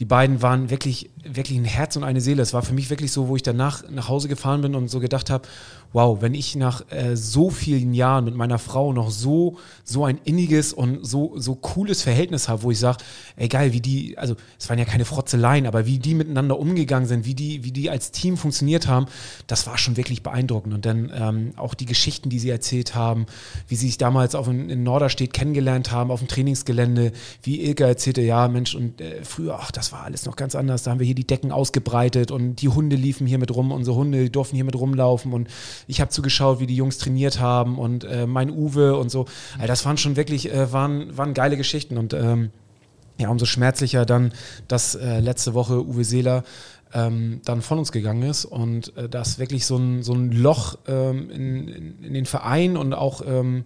die 0.00 0.04
beiden 0.04 0.42
waren 0.42 0.70
wirklich, 0.70 1.10
wirklich 1.24 1.58
ein 1.58 1.64
Herz 1.64 1.96
und 1.96 2.04
eine 2.04 2.20
Seele. 2.20 2.40
Es 2.42 2.54
war 2.54 2.62
für 2.62 2.72
mich 2.72 2.88
wirklich 2.88 3.10
so, 3.10 3.28
wo 3.28 3.34
ich 3.34 3.42
danach 3.42 3.82
nach 3.90 4.08
Hause 4.08 4.28
gefahren 4.28 4.60
bin 4.60 4.76
und 4.76 4.88
so 4.88 5.00
gedacht 5.00 5.28
habe, 5.28 5.48
wow, 5.92 6.20
wenn 6.20 6.34
ich 6.34 6.54
nach 6.54 6.82
äh, 6.90 7.16
so 7.16 7.50
vielen 7.50 7.94
Jahren 7.94 8.24
mit 8.24 8.34
meiner 8.34 8.58
Frau 8.58 8.92
noch 8.92 9.10
so, 9.10 9.56
so 9.84 10.04
ein 10.04 10.20
inniges 10.24 10.72
und 10.72 11.04
so, 11.04 11.32
so 11.36 11.54
cooles 11.54 12.02
Verhältnis 12.02 12.48
habe, 12.48 12.62
wo 12.62 12.70
ich 12.70 12.78
sage, 12.78 12.98
ey 13.36 13.48
geil, 13.48 13.72
wie 13.72 13.80
die, 13.80 14.18
also 14.18 14.36
es 14.58 14.68
waren 14.68 14.78
ja 14.78 14.84
keine 14.84 15.04
Frotzeleien, 15.04 15.66
aber 15.66 15.86
wie 15.86 15.98
die 15.98 16.14
miteinander 16.14 16.58
umgegangen 16.58 17.08
sind, 17.08 17.24
wie 17.24 17.34
die, 17.34 17.64
wie 17.64 17.72
die 17.72 17.90
als 17.90 18.10
Team 18.10 18.36
funktioniert 18.36 18.86
haben, 18.86 19.06
das 19.46 19.66
war 19.66 19.78
schon 19.78 19.96
wirklich 19.96 20.22
beeindruckend. 20.22 20.74
Und 20.74 20.86
dann 20.86 21.10
ähm, 21.14 21.52
auch 21.56 21.74
die 21.74 21.86
Geschichten, 21.86 22.28
die 22.28 22.38
sie 22.38 22.50
erzählt 22.50 22.94
haben, 22.94 23.26
wie 23.66 23.76
sie 23.76 23.86
sich 23.86 23.98
damals 23.98 24.34
auf 24.34 24.46
in, 24.46 24.68
in 24.68 24.82
Norderstedt 24.82 25.32
kennengelernt 25.32 25.90
haben, 25.90 26.10
auf 26.10 26.20
dem 26.20 26.28
Trainingsgelände, 26.28 27.12
wie 27.42 27.62
Ilka 27.64 27.86
erzählte, 27.86 28.20
ja 28.20 28.46
Mensch, 28.48 28.74
und 28.74 29.00
äh, 29.00 29.24
früher, 29.24 29.58
ach, 29.58 29.70
das 29.70 29.87
war 29.92 30.04
alles 30.04 30.26
noch 30.26 30.36
ganz 30.36 30.54
anders, 30.54 30.82
da 30.82 30.90
haben 30.90 30.98
wir 30.98 31.06
hier 31.06 31.14
die 31.14 31.26
Decken 31.26 31.52
ausgebreitet 31.52 32.30
und 32.30 32.56
die 32.56 32.68
Hunde 32.68 32.96
liefen 32.96 33.26
hier 33.26 33.38
mit 33.38 33.54
rum, 33.54 33.72
unsere 33.72 33.96
Hunde 33.96 34.30
durften 34.30 34.56
hier 34.56 34.64
mit 34.64 34.76
rumlaufen 34.76 35.32
und 35.32 35.48
ich 35.86 36.00
habe 36.00 36.10
zugeschaut, 36.10 36.60
wie 36.60 36.66
die 36.66 36.76
Jungs 36.76 36.98
trainiert 36.98 37.40
haben 37.40 37.78
und 37.78 38.04
äh, 38.04 38.26
mein 38.26 38.50
Uwe 38.50 38.96
und 38.96 39.10
so. 39.10 39.26
Also 39.54 39.66
das 39.66 39.84
waren 39.84 39.96
schon 39.96 40.16
wirklich, 40.16 40.52
äh, 40.52 40.72
waren, 40.72 41.16
waren 41.16 41.34
geile 41.34 41.56
Geschichten 41.56 41.98
und 41.98 42.14
ähm, 42.14 42.50
ja, 43.18 43.28
umso 43.30 43.46
schmerzlicher 43.46 44.06
dann, 44.06 44.32
dass 44.68 44.94
äh, 44.94 45.20
letzte 45.20 45.54
Woche 45.54 45.84
Uwe 45.84 46.04
Seeler 46.04 46.44
ähm, 46.94 47.40
dann 47.44 47.62
von 47.62 47.78
uns 47.78 47.92
gegangen 47.92 48.22
ist 48.22 48.44
und 48.44 48.96
äh, 48.96 49.08
dass 49.08 49.38
wirklich 49.38 49.66
so 49.66 49.76
ein, 49.76 50.02
so 50.02 50.14
ein 50.14 50.32
Loch 50.32 50.78
ähm, 50.86 51.30
in, 51.30 51.68
in, 51.68 52.04
in 52.04 52.14
den 52.14 52.26
Verein 52.26 52.76
und 52.76 52.94
auch 52.94 53.22
ähm, 53.26 53.64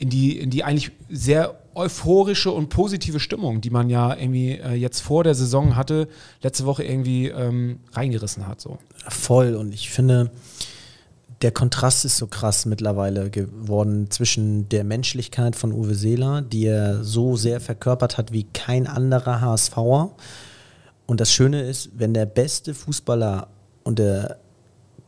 in, 0.00 0.08
die, 0.08 0.38
in 0.38 0.50
die 0.50 0.64
eigentlich 0.64 0.92
sehr 1.10 1.60
euphorische 1.74 2.50
und 2.50 2.70
positive 2.70 3.20
Stimmung, 3.20 3.60
die 3.60 3.70
man 3.70 3.90
ja 3.90 4.16
irgendwie 4.16 4.52
äh, 4.52 4.72
jetzt 4.72 5.00
vor 5.00 5.24
der 5.24 5.34
Saison 5.34 5.76
hatte, 5.76 6.08
letzte 6.42 6.64
Woche 6.64 6.82
irgendwie 6.82 7.28
ähm, 7.28 7.80
reingerissen 7.92 8.48
hat. 8.48 8.60
So. 8.60 8.78
Voll. 9.08 9.54
Und 9.54 9.72
ich 9.74 9.90
finde, 9.90 10.30
der 11.42 11.52
Kontrast 11.52 12.06
ist 12.06 12.16
so 12.16 12.26
krass 12.26 12.64
mittlerweile 12.64 13.30
geworden 13.30 14.10
zwischen 14.10 14.68
der 14.70 14.84
Menschlichkeit 14.84 15.54
von 15.54 15.70
Uwe 15.72 15.94
Seeler, 15.94 16.40
die 16.40 16.66
er 16.66 17.04
so 17.04 17.36
sehr 17.36 17.60
verkörpert 17.60 18.16
hat 18.16 18.32
wie 18.32 18.44
kein 18.44 18.86
anderer 18.86 19.42
HSVer. 19.42 20.12
Und 21.06 21.20
das 21.20 21.30
Schöne 21.30 21.62
ist, 21.62 21.90
wenn 21.94 22.14
der 22.14 22.26
beste 22.26 22.72
Fußballer 22.72 23.48
und 23.84 23.98
der 23.98 24.38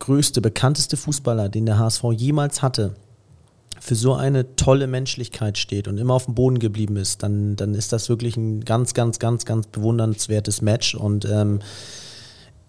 größte, 0.00 0.42
bekannteste 0.42 0.98
Fußballer, 0.98 1.48
den 1.48 1.64
der 1.64 1.78
HSV 1.78 2.04
jemals 2.12 2.60
hatte, 2.60 2.94
für 3.84 3.96
so 3.96 4.14
eine 4.14 4.54
tolle 4.54 4.86
Menschlichkeit 4.86 5.58
steht 5.58 5.88
und 5.88 5.98
immer 5.98 6.14
auf 6.14 6.26
dem 6.26 6.36
Boden 6.36 6.60
geblieben 6.60 6.94
ist, 6.96 7.24
dann, 7.24 7.56
dann 7.56 7.74
ist 7.74 7.92
das 7.92 8.08
wirklich 8.08 8.36
ein 8.36 8.60
ganz, 8.60 8.94
ganz, 8.94 9.18
ganz, 9.18 9.44
ganz 9.44 9.66
bewundernswertes 9.66 10.62
Match. 10.62 10.94
Und 10.94 11.24
ähm, 11.24 11.58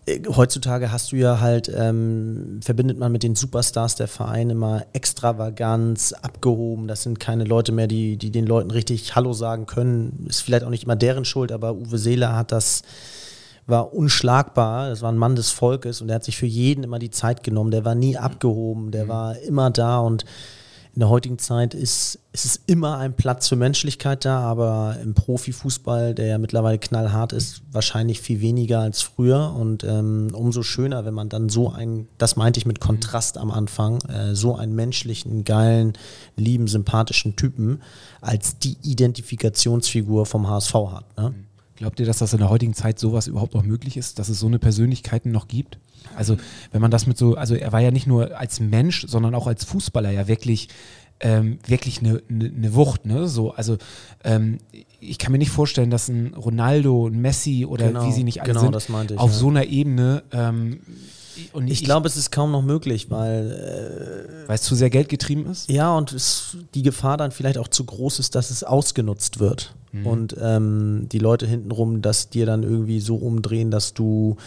äh, 0.07 0.21
heutzutage 0.35 0.91
hast 0.91 1.11
du 1.11 1.17
ja 1.17 1.39
halt, 1.39 1.71
ähm, 1.71 2.61
verbindet 2.63 2.97
man 2.97 3.11
mit 3.11 3.21
den 3.21 3.35
Superstars 3.35 3.93
der 3.93 4.07
Vereine 4.07 4.53
immer 4.53 4.87
Extravaganz, 4.93 6.13
abgehoben. 6.13 6.87
Das 6.87 7.03
sind 7.03 7.19
keine 7.19 7.43
Leute 7.43 7.73
mehr, 7.73 7.85
die, 7.85 8.17
die 8.17 8.31
den 8.31 8.47
Leuten 8.47 8.71
richtig 8.71 9.13
Hallo 9.13 9.33
sagen 9.33 9.67
können. 9.67 10.25
Ist 10.27 10.41
vielleicht 10.41 10.65
auch 10.65 10.71
nicht 10.71 10.85
immer 10.85 10.95
deren 10.95 11.25
Schuld, 11.25 11.51
aber 11.51 11.75
Uwe 11.75 11.99
Seeler 11.99 12.35
hat 12.35 12.51
das, 12.51 12.81
war 13.67 13.93
unschlagbar. 13.93 14.89
Das 14.89 15.03
war 15.03 15.11
ein 15.11 15.19
Mann 15.19 15.35
des 15.35 15.51
Volkes 15.51 16.01
und 16.01 16.09
er 16.09 16.15
hat 16.15 16.23
sich 16.23 16.37
für 16.37 16.47
jeden 16.47 16.83
immer 16.83 16.97
die 16.97 17.11
Zeit 17.11 17.43
genommen. 17.43 17.69
Der 17.69 17.85
war 17.85 17.93
nie 17.93 18.17
abgehoben, 18.17 18.89
der 18.89 19.07
war 19.07 19.37
immer 19.37 19.69
da 19.69 19.99
und 19.99 20.25
in 20.95 20.99
der 20.99 21.09
heutigen 21.09 21.39
Zeit 21.39 21.73
ist, 21.73 22.19
ist 22.33 22.45
es 22.45 22.61
immer 22.67 22.99
ein 22.99 23.15
Platz 23.15 23.47
für 23.47 23.55
Menschlichkeit 23.55 24.25
da, 24.25 24.41
aber 24.41 24.97
im 25.01 25.15
Profifußball, 25.15 26.13
der 26.13 26.27
ja 26.27 26.37
mittlerweile 26.37 26.77
knallhart 26.77 27.33
ist, 27.33 27.63
wahrscheinlich 27.71 28.21
viel 28.21 28.41
weniger 28.41 28.81
als 28.81 29.01
früher. 29.01 29.55
Und 29.55 29.83
ähm, 29.83 30.29
umso 30.33 30.61
schöner, 30.61 31.03
wenn 31.03 31.15
man 31.15 31.29
dann 31.29 31.49
so 31.49 31.71
ein, 31.71 32.07
das 32.19 32.35
meinte 32.35 32.59
ich 32.59 32.67
mit 32.67 32.79
Kontrast 32.79 33.39
am 33.39 33.49
Anfang, 33.49 34.01
äh, 34.01 34.35
so 34.35 34.55
einen 34.55 34.75
menschlichen, 34.75 35.43
geilen, 35.45 35.93
lieben, 36.35 36.67
sympathischen 36.67 37.35
Typen 37.35 37.81
als 38.21 38.59
die 38.59 38.77
Identifikationsfigur 38.83 40.27
vom 40.27 40.47
HSV 40.47 40.73
hat. 40.75 41.17
Ne? 41.17 41.33
Glaubt 41.83 41.99
ihr, 41.99 42.05
dass 42.05 42.19
das 42.19 42.31
in 42.31 42.39
der 42.39 42.49
heutigen 42.49 42.73
Zeit 42.73 42.97
sowas 42.97 43.27
überhaupt 43.27 43.53
noch 43.53 43.63
möglich 43.63 43.97
ist, 43.97 44.17
dass 44.17 44.29
es 44.29 44.39
so 44.39 44.47
eine 44.47 44.57
Persönlichkeiten 44.57 45.31
noch 45.31 45.49
gibt? 45.49 45.79
Also, 46.15 46.37
wenn 46.71 46.79
man 46.79 46.91
das 46.91 47.07
mit 47.07 47.17
so, 47.17 47.35
also 47.35 47.55
er 47.55 47.73
war 47.73 47.81
ja 47.81 47.91
nicht 47.91 48.07
nur 48.07 48.39
als 48.39 48.61
Mensch, 48.61 49.05
sondern 49.05 49.35
auch 49.35 49.47
als 49.47 49.65
Fußballer 49.65 50.09
ja 50.09 50.29
wirklich, 50.29 50.69
ähm, 51.19 51.59
wirklich 51.67 51.99
eine, 51.99 52.23
eine, 52.29 52.45
eine 52.45 52.73
Wucht, 52.73 53.05
ne? 53.05 53.27
So, 53.27 53.51
also 53.51 53.77
ähm, 54.23 54.59
ich 55.01 55.19
kann 55.19 55.33
mir 55.33 55.39
nicht 55.39 55.51
vorstellen, 55.51 55.89
dass 55.89 56.07
ein 56.07 56.35
Ronaldo, 56.35 57.09
ein 57.09 57.19
Messi 57.19 57.65
oder 57.65 57.87
Genau, 57.87 58.07
wie 58.07 58.13
sie 58.13 58.23
nicht 58.23 58.41
alle 58.41 58.53
genau, 58.53 58.79
sind, 58.79 59.17
auf 59.17 59.31
ja. 59.31 59.37
so 59.37 59.49
einer 59.49 59.65
Ebene 59.65 60.23
ähm, 60.31 60.79
und 61.53 61.67
Ich 61.67 61.83
glaube, 61.83 62.07
es 62.07 62.17
ist 62.17 62.31
kaum 62.31 62.51
noch 62.51 62.61
möglich, 62.61 63.09
weil 63.09 64.43
weil 64.47 64.55
es 64.55 64.61
zu 64.63 64.75
sehr 64.75 64.89
geldgetrieben 64.89 65.45
ist. 65.47 65.69
Ja, 65.69 65.95
und 65.95 66.11
es, 66.13 66.57
die 66.73 66.83
Gefahr 66.83 67.17
dann 67.17 67.31
vielleicht 67.31 67.57
auch 67.57 67.67
zu 67.67 67.83
groß 67.85 68.19
ist, 68.19 68.35
dass 68.35 68.51
es 68.51 68.63
ausgenutzt 68.63 69.39
wird. 69.39 69.75
Und 70.03 70.35
ähm, 70.41 71.07
die 71.11 71.19
Leute 71.19 71.45
hintenrum, 71.45 72.01
dass 72.01 72.29
dir 72.29 72.47
dann 72.47 72.63
irgendwie 72.63 72.99
so 72.99 73.15
umdrehen, 73.15 73.69
dass 73.69 73.93
du 73.93 74.37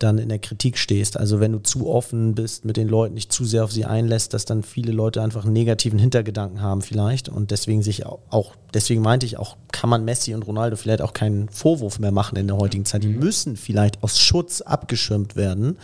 dann 0.00 0.18
in 0.18 0.28
der 0.28 0.38
Kritik 0.38 0.78
stehst. 0.78 1.16
Also 1.16 1.40
wenn 1.40 1.52
du 1.52 1.58
zu 1.58 1.88
offen 1.88 2.34
bist, 2.34 2.64
mit 2.64 2.76
den 2.76 2.88
Leuten 2.88 3.14
nicht 3.14 3.32
zu 3.32 3.44
sehr 3.44 3.64
auf 3.64 3.72
sie 3.72 3.84
einlässt, 3.84 4.34
dass 4.34 4.44
dann 4.44 4.62
viele 4.62 4.92
Leute 4.92 5.22
einfach 5.22 5.44
einen 5.44 5.52
negativen 5.52 5.98
Hintergedanken 5.98 6.62
haben 6.62 6.82
vielleicht. 6.82 7.28
Und 7.28 7.50
deswegen 7.50 7.82
sich 7.82 8.06
auch, 8.06 8.18
auch 8.30 8.56
deswegen 8.74 9.02
meinte 9.02 9.26
ich 9.26 9.36
auch, 9.36 9.56
kann 9.72 9.90
man 9.90 10.04
Messi 10.04 10.34
und 10.34 10.46
Ronaldo 10.46 10.76
vielleicht 10.76 11.02
auch 11.02 11.12
keinen 11.12 11.48
Vorwurf 11.50 11.98
mehr 11.98 12.12
machen 12.12 12.36
in 12.36 12.48
der 12.48 12.56
heutigen 12.56 12.84
Zeit. 12.84 13.02
Die 13.02 13.08
müssen 13.08 13.56
vielleicht 13.56 14.02
aus 14.02 14.18
Schutz 14.18 14.62
abgeschirmt 14.62 15.36
werden. 15.36 15.76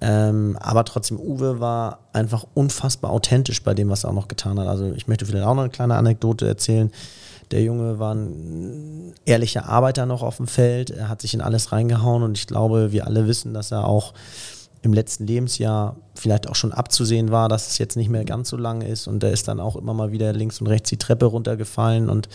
Ähm, 0.00 0.56
aber 0.60 0.84
trotzdem, 0.84 1.18
Uwe 1.18 1.58
war 1.58 2.00
einfach 2.12 2.46
unfassbar 2.54 3.10
authentisch 3.10 3.62
bei 3.62 3.74
dem, 3.74 3.88
was 3.88 4.04
er 4.04 4.10
auch 4.10 4.14
noch 4.14 4.28
getan 4.28 4.58
hat. 4.60 4.68
Also 4.68 4.92
ich 4.92 5.08
möchte 5.08 5.26
vielleicht 5.26 5.46
auch 5.46 5.54
noch 5.54 5.62
eine 5.62 5.70
kleine 5.70 5.96
Anekdote 5.96 6.46
erzählen. 6.46 6.92
Der 7.50 7.62
Junge 7.62 7.98
war 7.98 8.14
ein 8.14 8.95
ehrlicher 9.26 9.68
Arbeiter 9.68 10.06
noch 10.06 10.22
auf 10.22 10.38
dem 10.38 10.46
Feld. 10.46 10.90
Er 10.90 11.08
hat 11.08 11.20
sich 11.20 11.34
in 11.34 11.42
alles 11.42 11.72
reingehauen 11.72 12.22
und 12.22 12.38
ich 12.38 12.46
glaube, 12.46 12.92
wir 12.92 13.06
alle 13.06 13.26
wissen, 13.26 13.52
dass 13.52 13.72
er 13.72 13.86
auch 13.86 14.14
im 14.82 14.92
letzten 14.92 15.26
Lebensjahr 15.26 15.96
vielleicht 16.14 16.48
auch 16.48 16.54
schon 16.54 16.72
abzusehen 16.72 17.30
war, 17.30 17.48
dass 17.48 17.66
es 17.68 17.78
jetzt 17.78 17.96
nicht 17.96 18.08
mehr 18.08 18.24
ganz 18.24 18.48
so 18.48 18.56
lang 18.56 18.82
ist 18.82 19.08
und 19.08 19.22
er 19.22 19.32
ist 19.32 19.48
dann 19.48 19.60
auch 19.60 19.76
immer 19.76 19.94
mal 19.94 20.12
wieder 20.12 20.32
links 20.32 20.60
und 20.60 20.68
rechts 20.68 20.88
die 20.88 20.96
Treppe 20.96 21.26
runtergefallen 21.26 22.08
und 22.08 22.28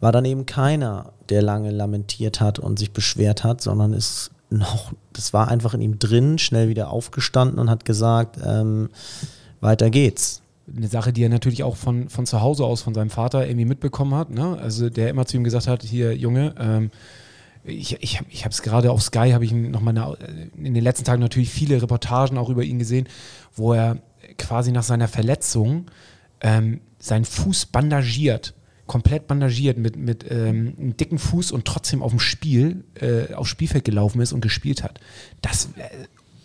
war 0.00 0.10
dann 0.10 0.24
eben 0.24 0.46
keiner, 0.46 1.12
der 1.28 1.42
lange 1.42 1.70
lamentiert 1.70 2.40
hat 2.40 2.58
und 2.58 2.78
sich 2.78 2.92
beschwert 2.92 3.44
hat, 3.44 3.60
sondern 3.60 3.92
ist 3.92 4.32
noch, 4.50 4.92
das 5.12 5.32
war 5.32 5.48
einfach 5.48 5.74
in 5.74 5.80
ihm 5.80 5.98
drin, 6.00 6.38
schnell 6.38 6.68
wieder 6.68 6.90
aufgestanden 6.90 7.60
und 7.60 7.70
hat 7.70 7.84
gesagt, 7.84 8.36
ähm, 8.44 8.90
weiter 9.60 9.90
geht's. 9.90 10.41
Eine 10.74 10.88
Sache, 10.88 11.12
die 11.12 11.22
er 11.22 11.28
natürlich 11.28 11.64
auch 11.64 11.76
von, 11.76 12.08
von 12.08 12.26
zu 12.26 12.40
Hause 12.40 12.64
aus, 12.64 12.82
von 12.82 12.94
seinem 12.94 13.10
Vater 13.10 13.46
irgendwie 13.46 13.66
mitbekommen 13.66 14.14
hat. 14.14 14.30
Ne? 14.30 14.58
Also 14.58 14.90
der 14.90 15.10
immer 15.10 15.26
zu 15.26 15.36
ihm 15.36 15.44
gesagt 15.44 15.66
hat, 15.66 15.82
hier 15.82 16.16
Junge, 16.16 16.54
ähm, 16.58 16.90
ich, 17.64 18.02
ich, 18.02 18.20
ich 18.28 18.44
habe 18.44 18.52
es 18.52 18.62
gerade 18.62 18.90
auf 18.90 19.02
Sky, 19.02 19.30
habe 19.32 19.44
ich 19.44 19.52
noch 19.52 19.80
mal 19.80 19.90
eine, 19.90 20.16
in 20.56 20.74
den 20.74 20.82
letzten 20.82 21.04
Tagen 21.04 21.20
natürlich 21.20 21.50
viele 21.50 21.80
Reportagen 21.80 22.38
auch 22.38 22.48
über 22.48 22.64
ihn 22.64 22.78
gesehen, 22.78 23.08
wo 23.54 23.72
er 23.72 23.98
quasi 24.38 24.72
nach 24.72 24.82
seiner 24.82 25.08
Verletzung 25.08 25.86
ähm, 26.40 26.80
seinen 26.98 27.24
Fuß 27.24 27.66
bandagiert, 27.66 28.54
komplett 28.86 29.26
bandagiert 29.26 29.78
mit, 29.78 29.96
mit 29.96 30.24
ähm, 30.30 30.74
einem 30.78 30.96
dicken 30.96 31.18
Fuß 31.18 31.52
und 31.52 31.64
trotzdem 31.64 32.02
auf 32.02 32.10
dem 32.10 32.20
Spiel, 32.20 32.84
äh, 33.00 33.34
aufs 33.34 33.50
Spielfeld 33.50 33.84
gelaufen 33.84 34.20
ist 34.20 34.32
und 34.32 34.40
gespielt 34.40 34.82
hat. 34.82 35.00
Das 35.40 35.66
äh, 35.76 35.88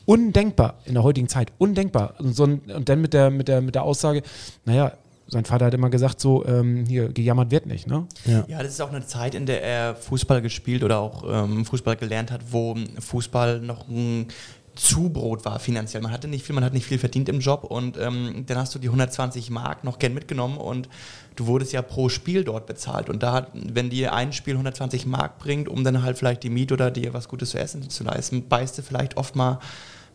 undenkbar 0.08 0.80
in 0.86 0.94
der 0.94 1.04
heutigen 1.04 1.28
Zeit, 1.28 1.52
undenkbar. 1.58 2.16
Und, 2.18 2.34
so 2.34 2.46
und 2.46 2.90
dann 2.90 3.02
mit 3.02 3.14
der, 3.14 3.30
mit, 3.30 3.50
der, 3.50 3.62
mit 3.62 3.76
der 3.76 3.84
Aussage, 3.84 4.24
naja, 4.66 4.94
sein 5.28 5.44
Vater 5.44 5.66
hat 5.66 5.74
immer 5.74 5.90
gesagt, 5.90 6.22
so, 6.22 6.46
ähm, 6.46 6.86
hier, 6.86 7.10
gejammert 7.10 7.52
wird 7.52 7.66
nicht, 7.66 7.86
ne? 7.86 8.08
Ja, 8.48 8.64
das 8.64 8.72
ist 8.72 8.82
auch 8.82 8.92
eine 8.92 9.06
Zeit, 9.06 9.36
in 9.36 9.46
der 9.46 9.62
er 9.62 9.96
Fußball 9.96 10.42
gespielt 10.42 10.84
oder 10.84 11.00
auch 11.00 11.26
ähm, 11.30 11.66
Fußball 11.66 11.98
gelernt 11.98 12.32
hat, 12.32 12.42
wo 12.52 12.76
Fußball 13.00 13.60
noch 13.60 13.90
ein 13.90 14.28
Zubrot 14.76 15.44
war 15.44 15.60
finanziell. 15.60 16.02
Man 16.02 16.14
hatte 16.14 16.30
nicht 16.30 16.46
viel, 16.46 16.56
man 16.56 16.64
hat 16.64 16.72
nicht 16.72 16.86
viel 16.86 17.00
verdient 17.00 17.28
im 17.28 17.42
Job 17.42 17.66
und 17.66 17.98
ähm, 17.98 18.46
dann 18.48 18.58
hast 18.58 18.74
du 18.76 18.80
die 18.80 18.88
120 18.88 19.50
Mark 19.50 19.84
noch 19.84 20.00
gern 20.00 20.14
mitgenommen 20.14 20.58
und 20.58 20.88
du 21.36 21.48
wurdest 21.48 21.74
ja 21.74 21.82
pro 21.82 22.08
Spiel 22.08 22.46
dort 22.46 22.66
bezahlt. 22.66 23.10
Und 23.10 23.24
da, 23.24 23.34
hat, 23.34 23.52
wenn 23.54 23.90
dir 23.90 24.14
ein 24.14 24.32
Spiel 24.32 24.54
120 24.54 25.06
Mark 25.06 25.40
bringt, 25.40 25.68
um 25.68 25.84
dann 25.84 26.04
halt 26.04 26.18
vielleicht 26.18 26.44
die 26.44 26.50
Miete 26.50 26.76
oder 26.76 26.92
dir 26.92 27.14
was 27.14 27.28
Gutes 27.28 27.50
zu 27.50 27.60
essen 27.60 27.90
zu 27.90 28.06
leisten, 28.06 28.48
beißt 28.48 28.78
du 28.78 28.84
vielleicht 28.84 29.18
oft 29.18 29.36
mal 29.36 29.60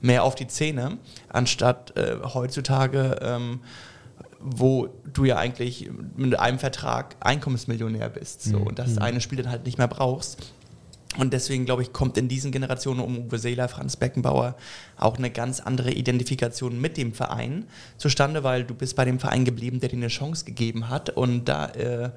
mehr 0.03 0.25
auf 0.25 0.35
die 0.35 0.47
Zähne, 0.47 0.99
anstatt 1.29 1.97
äh, 1.97 2.19
heutzutage 2.35 3.19
ähm, 3.23 3.61
wo 4.45 4.89
du 5.13 5.25
ja 5.25 5.37
eigentlich 5.37 5.89
mit 6.17 6.39
einem 6.39 6.59
Vertrag 6.59 7.17
Einkommensmillionär 7.21 8.09
bist 8.09 8.43
so, 8.43 8.59
und 8.59 8.79
das 8.79 8.99
eine 8.99 9.21
Spiel 9.21 9.39
dann 9.39 9.51
halt 9.51 9.65
nicht 9.65 9.79
mehr 9.79 9.89
brauchst. 9.89 10.53
Und 11.19 11.33
deswegen, 11.33 11.67
glaube 11.67 11.83
ich, 11.83 11.93
kommt 11.93 12.17
in 12.17 12.29
diesen 12.29 12.53
Generationen 12.53 13.01
um 13.01 13.27
Uwe 13.27 13.39
Seeler, 13.39 13.69
Franz 13.69 13.97
Beckenbauer 13.97 14.57
auch 14.97 15.19
eine 15.19 15.31
ganz 15.31 15.61
andere 15.61 15.93
Identifikation 15.93 16.81
mit 16.81 16.97
dem 16.97 17.13
Verein 17.13 17.67
zustande, 17.99 18.45
weil 18.45 18.65
du 18.65 18.75
bist 18.75 18.97
bei 18.97 19.05
dem 19.05 19.21
Verein 19.21 19.45
geblieben, 19.45 19.81
der 19.81 19.91
dir 19.91 19.97
eine 19.97 20.09
Chance 20.09 20.45
gegeben 20.45 20.89
hat. 20.89 21.11
Und 21.11 21.47
da, 21.47 21.67
äh, 21.67 22.11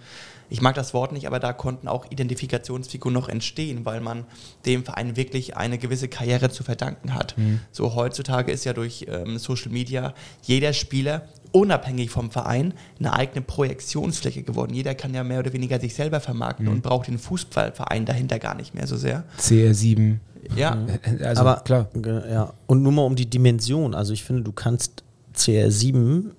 ich 0.50 0.62
mag 0.62 0.76
das 0.76 0.94
Wort 0.94 1.12
nicht, 1.12 1.28
aber 1.28 1.40
da 1.40 1.52
konnten 1.52 1.88
auch 1.90 2.10
Identifikationsfiguren 2.10 3.14
noch 3.14 3.28
entstehen, 3.28 3.84
weil 3.84 4.00
man 4.00 4.26
dem 4.66 4.86
Verein 4.86 5.18
wirklich 5.18 5.58
eine 5.58 5.78
gewisse 5.78 6.08
Karriere 6.08 6.50
zu 6.50 6.64
verdanken 6.64 7.14
hat. 7.16 7.36
So 7.72 7.96
heutzutage 7.96 8.52
ist 8.52 8.64
ja 8.64 8.74
durch 8.74 9.08
ähm, 9.10 9.38
Social 9.40 9.72
Media 9.72 10.14
jeder 10.44 10.72
Spieler 10.72 11.28
unabhängig 11.56 12.10
vom 12.10 12.32
Verein 12.32 12.74
eine 13.00 13.14
eigene 13.14 13.42
Projektionsfläche 13.42 14.44
geworden. 14.44 14.74
Jeder 14.74 14.94
kann 14.94 15.14
ja 15.14 15.24
mehr 15.24 15.40
oder 15.40 15.54
weniger 15.54 15.80
sich 15.80 15.96
selber 15.96 16.20
vermarkten 16.20 16.68
und 16.68 16.84
braucht 16.84 17.08
den 17.08 17.18
Fußballverein 17.18 18.06
dahinter 18.06 18.40
gar 18.40 18.56
nicht 18.56 18.76
mehr 18.76 18.86
so 18.88 18.98
sehr. 18.98 19.24
CR7. 19.40 20.18
Ja, 20.56 20.78
Also 21.24 21.42
aber 21.42 21.62
klar. 21.64 21.88
Ja. 22.30 22.54
Und 22.68 22.84
nur 22.84 22.92
mal 22.92 23.04
um 23.04 23.16
die 23.16 23.26
Dimension. 23.30 23.96
Also 23.96 24.14
ich 24.14 24.24
finde, 24.24 24.44
du 24.44 24.52
kannst 24.52 25.04
CR7 25.36 26.32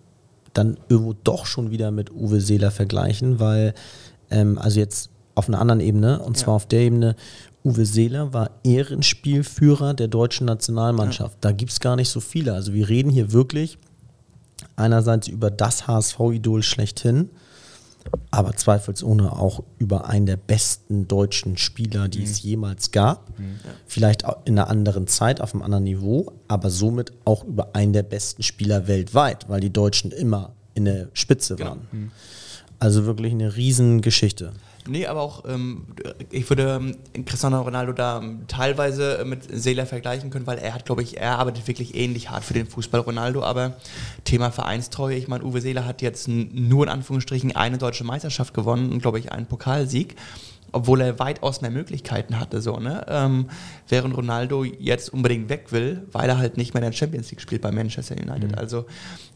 dann 0.53 0.77
irgendwo 0.89 1.15
doch 1.25 1.47
schon 1.47 1.71
wieder 1.71 1.91
mit 1.91 2.11
Uwe 2.13 2.41
Seeler 2.41 2.71
vergleichen, 2.71 3.41
weil, 3.41 3.75
ähm, 4.31 4.59
also 4.59 4.79
jetzt 4.81 5.11
auf 5.35 5.49
einer 5.49 5.61
anderen 5.61 5.81
Ebene, 5.81 6.21
und 6.21 6.37
zwar 6.37 6.53
Ja. 6.53 6.57
auf 6.57 6.67
der 6.67 6.81
Ebene, 6.81 7.17
Uwe 7.65 7.85
Seeler 7.85 8.33
war 8.33 8.51
Ehrenspielführer 8.65 9.93
der 9.95 10.09
deutschen 10.09 10.47
Nationalmannschaft. 10.47 11.39
Da 11.41 11.53
gibt 11.53 11.73
es 11.73 11.81
gar 11.81 11.97
nicht 11.97 12.09
so 12.09 12.21
viele. 12.21 12.53
Also 12.55 12.73
wir 12.75 12.89
reden 12.89 13.11
hier 13.11 13.33
wirklich 13.33 13.77
einerseits 14.77 15.29
über 15.29 15.51
das 15.51 15.87
HSV-Idol 15.87 16.63
schlechthin, 16.63 17.31
aber 18.31 18.55
zweifelsohne 18.55 19.33
auch 19.33 19.65
über 19.79 20.09
einen 20.09 20.27
der 20.27 20.37
besten 20.37 21.09
deutschen 21.09 21.57
Spieler, 21.57 22.07
die 22.09 22.23
es 22.23 22.41
jemals 22.43 22.93
gab. 22.93 23.33
Vielleicht 23.87 24.25
auch 24.25 24.39
in 24.45 24.59
einer 24.59 24.69
anderen 24.69 25.09
Zeit, 25.09 25.41
auf 25.41 25.55
einem 25.55 25.63
anderen 25.63 25.85
Niveau, 25.85 26.33
aber 26.47 26.71
somit 26.71 27.13
auch 27.25 27.43
über 27.45 27.75
einen 27.75 27.93
der 27.93 28.05
besten 28.05 28.43
Spieler 28.45 28.87
weltweit, 28.87 29.49
weil 29.49 29.61
die 29.61 29.73
Deutschen 29.73 30.13
immer 30.13 30.53
in 30.75 30.85
der 30.85 31.09
Spitze 31.15 31.59
waren. 31.59 32.13
Also 32.79 33.07
wirklich 33.07 33.33
eine 33.33 33.57
Riesengeschichte. 33.57 34.53
Nee, 34.89 35.07
aber 35.07 35.21
auch, 35.21 35.45
ähm, 35.47 35.85
ich 36.31 36.49
würde 36.49 36.81
ähm, 36.81 37.25
Cristiano 37.25 37.63
Ronaldo 37.63 37.93
da 37.93 38.19
ähm, 38.19 38.45
teilweise 38.49 39.25
mit 39.27 39.45
Seeler 39.51 39.87
vergleichen 39.87 40.31
können, 40.31 40.47
weil 40.47 40.59
er 40.59 40.75
hat, 40.75 40.85
glaube 40.85 41.03
ich, 41.03 41.19
er 41.19 41.39
arbeitet 41.39 41.67
wirklich 41.67 41.95
ähnlich 41.95 42.31
hart 42.31 42.45
für 42.45 42.55
den 42.55 42.67
Fußball 42.67 43.01
Ronaldo, 43.01 43.43
aber 43.43 43.75
Thema 44.25 44.51
Vereinstreue, 44.51 45.17
ich 45.17 45.29
meine, 45.29 45.45
Uwe 45.45 45.61
Seeler 45.61 45.85
hat 45.85 46.03
jetzt 46.03 46.29
nur 46.29 46.85
in 46.85 46.91
Anführungsstrichen 46.91 47.55
eine 47.55 47.79
deutsche 47.79 48.05
Meisterschaft 48.05 48.55
gewonnen 48.55 48.93
und, 48.93 49.01
glaube 49.01 49.19
ich, 49.19 49.33
einen 49.33 49.47
Pokalsieg 49.47 50.17
obwohl 50.73 51.01
er 51.01 51.19
weitaus 51.19 51.61
mehr 51.61 51.71
Möglichkeiten 51.71 52.39
hatte, 52.39 52.61
so, 52.61 52.79
ne? 52.79 53.07
Ähm, 53.09 53.49
während 53.89 54.17
Ronaldo 54.17 54.65
jetzt 54.65 55.13
unbedingt 55.13 55.49
weg 55.49 55.73
will, 55.73 56.07
weil 56.13 56.29
er 56.29 56.39
halt 56.39 56.57
nicht 56.57 56.75
mehr 56.75 56.83
in 56.83 56.91
der 56.91 56.97
Champions 56.97 57.31
League 57.31 57.41
spielt 57.41 57.63
bei 57.63 57.71
Manchester 57.71 58.15
United. 58.15 58.53
Mhm. 58.53 58.59
Also 58.59 58.87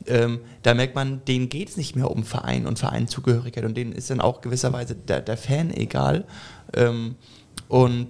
ähm, 0.06 0.40
da 0.62 0.74
merkt 0.74 0.94
man, 0.94 1.24
denen 1.24 1.48
geht 1.48 1.70
es 1.70 1.76
nicht 1.76 1.96
mehr 1.96 2.10
um 2.10 2.24
Verein 2.24 2.66
und 2.66 2.78
Vereinszugehörigkeit 2.78 3.64
und 3.64 3.76
denen 3.76 3.92
ist 3.92 4.10
dann 4.10 4.20
auch 4.20 4.40
gewisserweise 4.40 4.94
der, 4.94 5.20
der 5.20 5.36
Fan 5.36 5.72
egal. 5.72 6.24
Ähm, 6.74 7.16
und 7.68 8.08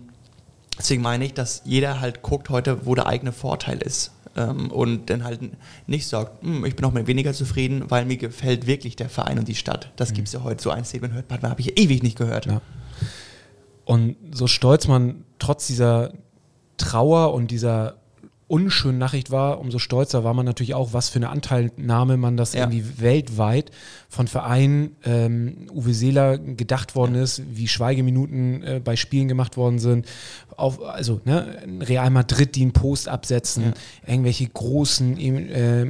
deswegen 0.78 1.02
meine 1.02 1.24
ich, 1.24 1.34
dass 1.34 1.62
jeder 1.64 2.00
halt 2.00 2.22
guckt 2.22 2.48
heute, 2.48 2.86
wo 2.86 2.94
der 2.94 3.06
eigene 3.06 3.32
Vorteil 3.32 3.78
ist. 3.78 4.12
Ähm, 4.36 4.70
und 4.70 5.10
dann 5.10 5.24
halt 5.24 5.40
nicht 5.86 6.06
sagt, 6.06 6.42
hm, 6.42 6.64
ich 6.64 6.76
bin 6.76 6.84
auch 6.84 6.92
mal 6.92 7.06
weniger 7.06 7.32
zufrieden, 7.32 7.84
weil 7.88 8.04
mir 8.04 8.16
gefällt 8.16 8.66
wirklich 8.66 8.96
der 8.96 9.08
Verein 9.08 9.38
und 9.38 9.48
die 9.48 9.54
Stadt. 9.54 9.90
Das 9.96 10.10
mhm. 10.10 10.14
gibt 10.14 10.28
es 10.28 10.34
ja 10.34 10.42
heute. 10.42 10.62
So 10.62 10.70
ein 10.70 10.84
Statement 10.84 11.14
hört 11.14 11.30
man, 11.30 11.42
habe 11.42 11.60
ich 11.60 11.78
ewig 11.78 12.02
nicht 12.02 12.16
gehört. 12.16 12.46
Ja. 12.46 12.60
Und 13.90 14.14
so 14.30 14.46
stolz 14.46 14.86
man 14.86 15.24
trotz 15.40 15.66
dieser 15.66 16.12
Trauer 16.76 17.34
und 17.34 17.50
dieser 17.50 17.96
unschönen 18.46 18.98
Nachricht 18.98 19.32
war, 19.32 19.58
umso 19.58 19.80
stolzer 19.80 20.22
war 20.22 20.32
man 20.32 20.46
natürlich 20.46 20.74
auch, 20.74 20.92
was 20.92 21.08
für 21.08 21.16
eine 21.16 21.28
Anteilnahme 21.28 22.16
man 22.16 22.36
das 22.36 22.52
ja. 22.52 22.60
irgendwie 22.60 22.84
weltweit 23.00 23.72
von 24.08 24.28
Vereinen 24.28 24.94
ähm, 25.04 25.66
Uwe 25.74 25.92
Seeler 25.92 26.38
gedacht 26.38 26.94
worden 26.94 27.16
ja. 27.16 27.22
ist, 27.22 27.42
wie 27.50 27.66
Schweigeminuten 27.66 28.62
äh, 28.62 28.80
bei 28.82 28.94
Spielen 28.94 29.26
gemacht 29.26 29.56
worden 29.56 29.80
sind. 29.80 30.06
Auf, 30.56 30.80
also 30.84 31.20
ne, 31.24 31.58
Real 31.80 32.10
Madrid, 32.10 32.54
die 32.54 32.62
einen 32.62 32.72
Post 32.72 33.08
absetzen, 33.08 33.64
ja. 33.64 33.72
irgendwelche 34.06 34.46
großen 34.46 35.18
äh, 35.18 35.86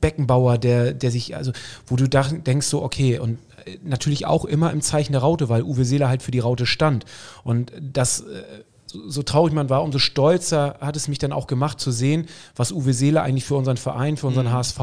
Beckenbauer, 0.00 0.56
der, 0.56 0.94
der 0.94 1.10
sich, 1.10 1.36
also 1.36 1.52
wo 1.86 1.96
du 1.96 2.08
denkst 2.08 2.66
so, 2.66 2.82
okay, 2.82 3.18
und 3.18 3.36
natürlich 3.82 4.26
auch 4.26 4.44
immer 4.44 4.72
im 4.72 4.80
Zeichen 4.80 5.12
der 5.12 5.20
Raute, 5.20 5.48
weil 5.48 5.62
Uwe 5.62 5.84
Seeler 5.84 6.08
halt 6.08 6.22
für 6.22 6.30
die 6.30 6.38
Raute 6.38 6.66
stand. 6.66 7.04
Und 7.42 7.72
das, 7.80 8.20
äh, 8.20 8.42
so 8.86 9.22
traurig 9.22 9.52
man 9.52 9.70
war, 9.70 9.82
umso 9.82 9.98
stolzer 9.98 10.76
hat 10.80 10.96
es 10.96 11.08
mich 11.08 11.18
dann 11.18 11.32
auch 11.32 11.46
gemacht 11.46 11.80
zu 11.80 11.90
sehen, 11.90 12.26
was 12.54 12.72
Uwe 12.72 12.92
Seeler 12.92 13.22
eigentlich 13.22 13.44
für 13.44 13.56
unseren 13.56 13.76
Verein, 13.76 14.16
für 14.16 14.26
unseren 14.26 14.46
mhm. 14.46 14.52
HSV 14.52 14.80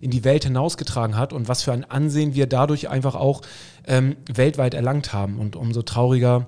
in 0.00 0.10
die 0.10 0.24
Welt 0.24 0.44
hinausgetragen 0.44 1.16
hat 1.16 1.32
und 1.32 1.48
was 1.48 1.62
für 1.62 1.72
ein 1.72 1.88
Ansehen 1.88 2.34
wir 2.34 2.46
dadurch 2.46 2.88
einfach 2.88 3.14
auch 3.14 3.42
ähm, 3.86 4.16
weltweit 4.32 4.74
erlangt 4.74 5.12
haben. 5.12 5.38
Und 5.38 5.56
umso 5.56 5.82
trauriger, 5.82 6.46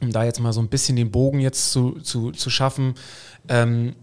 um 0.00 0.12
da 0.12 0.24
jetzt 0.24 0.40
mal 0.40 0.52
so 0.52 0.60
ein 0.60 0.68
bisschen 0.68 0.96
den 0.96 1.10
Bogen 1.10 1.40
jetzt 1.40 1.72
zu, 1.72 1.92
zu, 2.00 2.32
zu 2.32 2.50
schaffen, 2.50 2.94
ähm, 3.48 3.94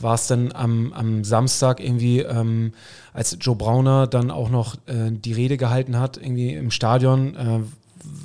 war 0.00 0.14
es 0.14 0.26
dann 0.26 0.52
am, 0.52 0.92
am 0.92 1.24
Samstag 1.24 1.80
irgendwie, 1.80 2.20
ähm, 2.20 2.72
als 3.12 3.36
Joe 3.40 3.56
Brauner 3.56 4.06
dann 4.06 4.30
auch 4.30 4.50
noch 4.50 4.76
äh, 4.86 5.10
die 5.10 5.32
Rede 5.32 5.56
gehalten 5.56 5.98
hat, 5.98 6.16
irgendwie 6.16 6.54
im 6.54 6.70
Stadion, 6.70 7.34
äh, 7.34 7.60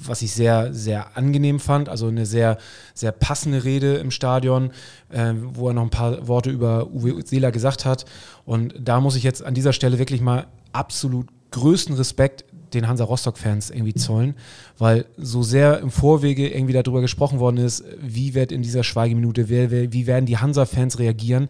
was 0.03 0.21
ich 0.21 0.31
sehr, 0.31 0.73
sehr 0.73 1.17
angenehm 1.17 1.59
fand. 1.59 1.89
Also 1.89 2.07
eine 2.07 2.25
sehr, 2.25 2.57
sehr 2.93 3.11
passende 3.11 3.63
Rede 3.63 3.95
im 3.95 4.11
Stadion, 4.11 4.71
äh, 5.09 5.33
wo 5.53 5.69
er 5.69 5.73
noch 5.73 5.83
ein 5.83 5.89
paar 5.89 6.27
Worte 6.27 6.49
über 6.49 6.87
Uwe 6.87 7.25
Seeler 7.25 7.51
gesagt 7.51 7.85
hat. 7.85 8.05
Und 8.45 8.75
da 8.79 8.99
muss 8.99 9.15
ich 9.15 9.23
jetzt 9.23 9.43
an 9.43 9.53
dieser 9.53 9.73
Stelle 9.73 9.97
wirklich 9.99 10.21
mal 10.21 10.47
absolut 10.73 11.27
größten 11.51 11.95
Respekt 11.95 12.45
den 12.73 12.87
Hansa 12.87 13.03
Rostock-Fans 13.03 13.69
irgendwie 13.69 13.93
zollen, 13.93 14.35
weil 14.77 15.05
so 15.17 15.43
sehr 15.43 15.79
im 15.79 15.91
Vorwege 15.91 16.49
irgendwie 16.49 16.73
darüber 16.73 17.01
gesprochen 17.01 17.39
worden 17.39 17.57
ist, 17.57 17.83
wie 18.01 18.33
wird 18.33 18.51
in 18.51 18.61
dieser 18.61 18.83
Schweigeminute, 18.83 19.49
wer, 19.49 19.71
wer, 19.71 19.93
wie 19.93 20.07
werden 20.07 20.25
die 20.25 20.37
Hansa-Fans 20.37 20.99
reagieren. 20.99 21.49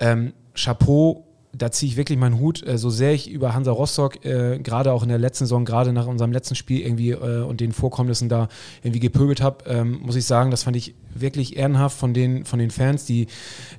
Ähm, 0.00 0.32
Chapeau 0.54 1.24
da 1.54 1.70
ziehe 1.70 1.90
ich 1.90 1.96
wirklich 1.96 2.18
meinen 2.18 2.38
Hut, 2.38 2.66
äh, 2.66 2.78
so 2.78 2.90
sehr 2.90 3.12
ich 3.12 3.30
über 3.30 3.54
Hansa 3.54 3.70
Rostock 3.72 4.24
äh, 4.24 4.58
gerade 4.58 4.92
auch 4.92 5.02
in 5.02 5.10
der 5.10 5.18
letzten 5.18 5.44
Saison, 5.44 5.64
gerade 5.64 5.92
nach 5.92 6.06
unserem 6.06 6.32
letzten 6.32 6.54
Spiel 6.54 6.80
irgendwie 6.80 7.10
äh, 7.10 7.42
und 7.42 7.60
den 7.60 7.72
Vorkommnissen 7.72 8.28
da 8.28 8.48
irgendwie 8.82 9.00
gepöbelt 9.00 9.42
habe, 9.42 9.64
ähm, 9.66 10.00
muss 10.02 10.16
ich 10.16 10.24
sagen, 10.24 10.50
das 10.50 10.62
fand 10.62 10.76
ich 10.76 10.94
wirklich 11.14 11.56
ehrenhaft 11.56 11.96
von 11.96 12.14
den, 12.14 12.46
von 12.46 12.58
den 12.58 12.70
Fans, 12.70 13.04
die, 13.04 13.26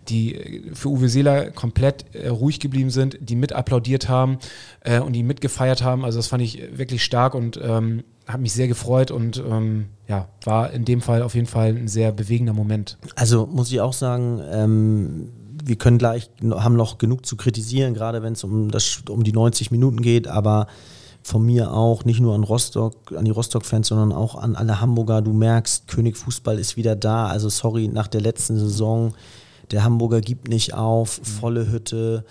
die 0.07 0.63
für 0.73 0.89
Uwe 0.89 1.09
Seeler 1.09 1.49
komplett 1.51 2.05
äh, 2.13 2.27
ruhig 2.27 2.59
geblieben 2.59 2.91
sind, 2.91 3.17
die 3.19 3.35
mit 3.35 3.53
applaudiert 3.53 4.07
haben 4.07 4.37
äh, 4.81 4.99
und 4.99 5.13
die 5.13 5.23
mitgefeiert 5.23 5.83
haben. 5.83 6.05
Also 6.05 6.19
das 6.19 6.27
fand 6.27 6.43
ich 6.43 6.61
wirklich 6.77 7.03
stark 7.03 7.33
und 7.33 7.59
ähm, 7.61 8.03
hat 8.27 8.39
mich 8.39 8.53
sehr 8.53 8.67
gefreut 8.67 9.11
und 9.11 9.43
ähm, 9.45 9.87
ja, 10.07 10.29
war 10.45 10.71
in 10.71 10.85
dem 10.85 11.01
Fall 11.01 11.23
auf 11.23 11.35
jeden 11.35 11.47
Fall 11.47 11.69
ein 11.69 11.87
sehr 11.87 12.11
bewegender 12.11 12.53
Moment. 12.53 12.97
Also 13.15 13.47
muss 13.47 13.71
ich 13.71 13.81
auch 13.81 13.93
sagen, 13.93 14.41
ähm, 14.51 15.29
wir 15.65 15.75
können 15.77 15.97
gleich, 15.97 16.29
haben 16.51 16.75
noch 16.75 16.97
genug 16.97 17.25
zu 17.25 17.35
kritisieren, 17.35 17.93
gerade 17.93 18.21
wenn 18.21 18.33
es 18.33 18.43
um, 18.43 18.71
um 19.09 19.23
die 19.23 19.31
90 19.31 19.71
Minuten 19.71 20.01
geht, 20.01 20.27
aber 20.27 20.67
von 21.23 21.45
mir 21.45 21.71
auch, 21.71 22.03
nicht 22.03 22.19
nur 22.19 22.35
an 22.35 22.43
Rostock, 22.43 23.13
an 23.15 23.25
die 23.25 23.31
Rostock-Fans, 23.31 23.87
sondern 23.87 24.11
auch 24.11 24.35
an 24.35 24.55
alle 24.55 24.81
Hamburger. 24.81 25.21
Du 25.21 25.31
merkst, 25.31 25.87
König 25.87 26.17
Fußball 26.17 26.59
ist 26.59 26.75
wieder 26.75 26.97
da. 26.97 27.27
Also 27.27 27.47
sorry, 27.47 27.87
nach 27.87 28.07
der 28.07 28.19
letzten 28.19 28.57
Saison, 28.59 29.13
der 29.71 29.85
Hamburger 29.85 30.19
gibt 30.19 30.49
nicht 30.49 30.73
auf, 30.73 31.21
volle 31.23 31.71
Hütte, 31.71 32.25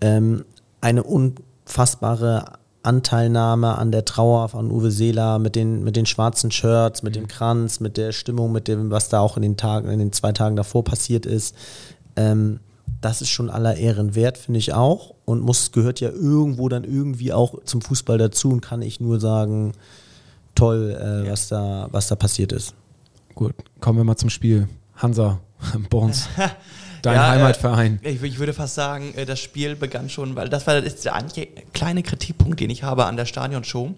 ähm, 0.00 0.44
eine 0.80 1.02
unfassbare 1.02 2.58
Anteilnahme 2.84 3.76
an 3.76 3.90
der 3.90 4.04
Trauer 4.04 4.48
von 4.50 4.70
Uwe 4.70 4.92
Seeler 4.92 5.40
mit 5.40 5.56
den, 5.56 5.82
mit 5.82 5.96
den 5.96 6.06
schwarzen 6.06 6.52
Shirts, 6.52 7.02
mit 7.02 7.16
dem 7.16 7.26
Kranz, 7.26 7.80
mit 7.80 7.96
der 7.96 8.12
Stimmung, 8.12 8.52
mit 8.52 8.68
dem, 8.68 8.92
was 8.92 9.08
da 9.08 9.18
auch 9.18 9.36
in 9.36 9.42
den 9.42 9.56
Tagen, 9.56 9.90
in 9.90 9.98
den 9.98 10.12
zwei 10.12 10.30
Tagen 10.30 10.54
davor 10.54 10.84
passiert 10.84 11.26
ist. 11.26 11.56
Ähm, 12.14 12.60
das 13.00 13.22
ist 13.22 13.30
schon 13.30 13.50
aller 13.50 13.76
Ehren 13.76 14.14
wert, 14.14 14.38
finde 14.38 14.58
ich 14.58 14.72
auch. 14.72 15.14
Und 15.24 15.40
muss, 15.40 15.72
gehört 15.72 16.00
ja 16.00 16.10
irgendwo 16.10 16.68
dann 16.68 16.84
irgendwie 16.84 17.32
auch 17.32 17.62
zum 17.64 17.82
Fußball 17.82 18.18
dazu 18.18 18.50
und 18.50 18.60
kann 18.60 18.82
ich 18.82 19.00
nur 19.00 19.20
sagen, 19.20 19.72
toll, 20.54 20.96
äh, 21.00 21.26
ja. 21.26 21.32
was, 21.32 21.48
da, 21.48 21.88
was 21.90 22.08
da 22.08 22.16
passiert 22.16 22.52
ist. 22.52 22.74
Gut, 23.34 23.54
kommen 23.80 23.98
wir 23.98 24.04
mal 24.04 24.16
zum 24.16 24.30
Spiel. 24.30 24.68
Hansa, 24.96 25.40
Bons. 25.90 26.28
Dein 27.02 27.14
ja, 27.14 27.28
Heimatverein. 27.28 28.00
Äh, 28.02 28.10
ich, 28.10 28.22
ich, 28.22 28.38
würde 28.38 28.52
fast 28.52 28.74
sagen, 28.74 29.14
äh, 29.14 29.24
das 29.24 29.38
Spiel 29.38 29.76
begann 29.76 30.08
schon, 30.08 30.34
weil 30.34 30.48
das 30.48 30.66
war 30.66 30.80
das 30.80 30.94
ist 30.94 31.04
der 31.04 31.14
kleine 31.72 32.02
Kritikpunkt, 32.02 32.58
den 32.58 32.70
ich 32.70 32.82
habe 32.82 33.04
an 33.04 33.16
der 33.16 33.24
Stadionshow. 33.24 33.94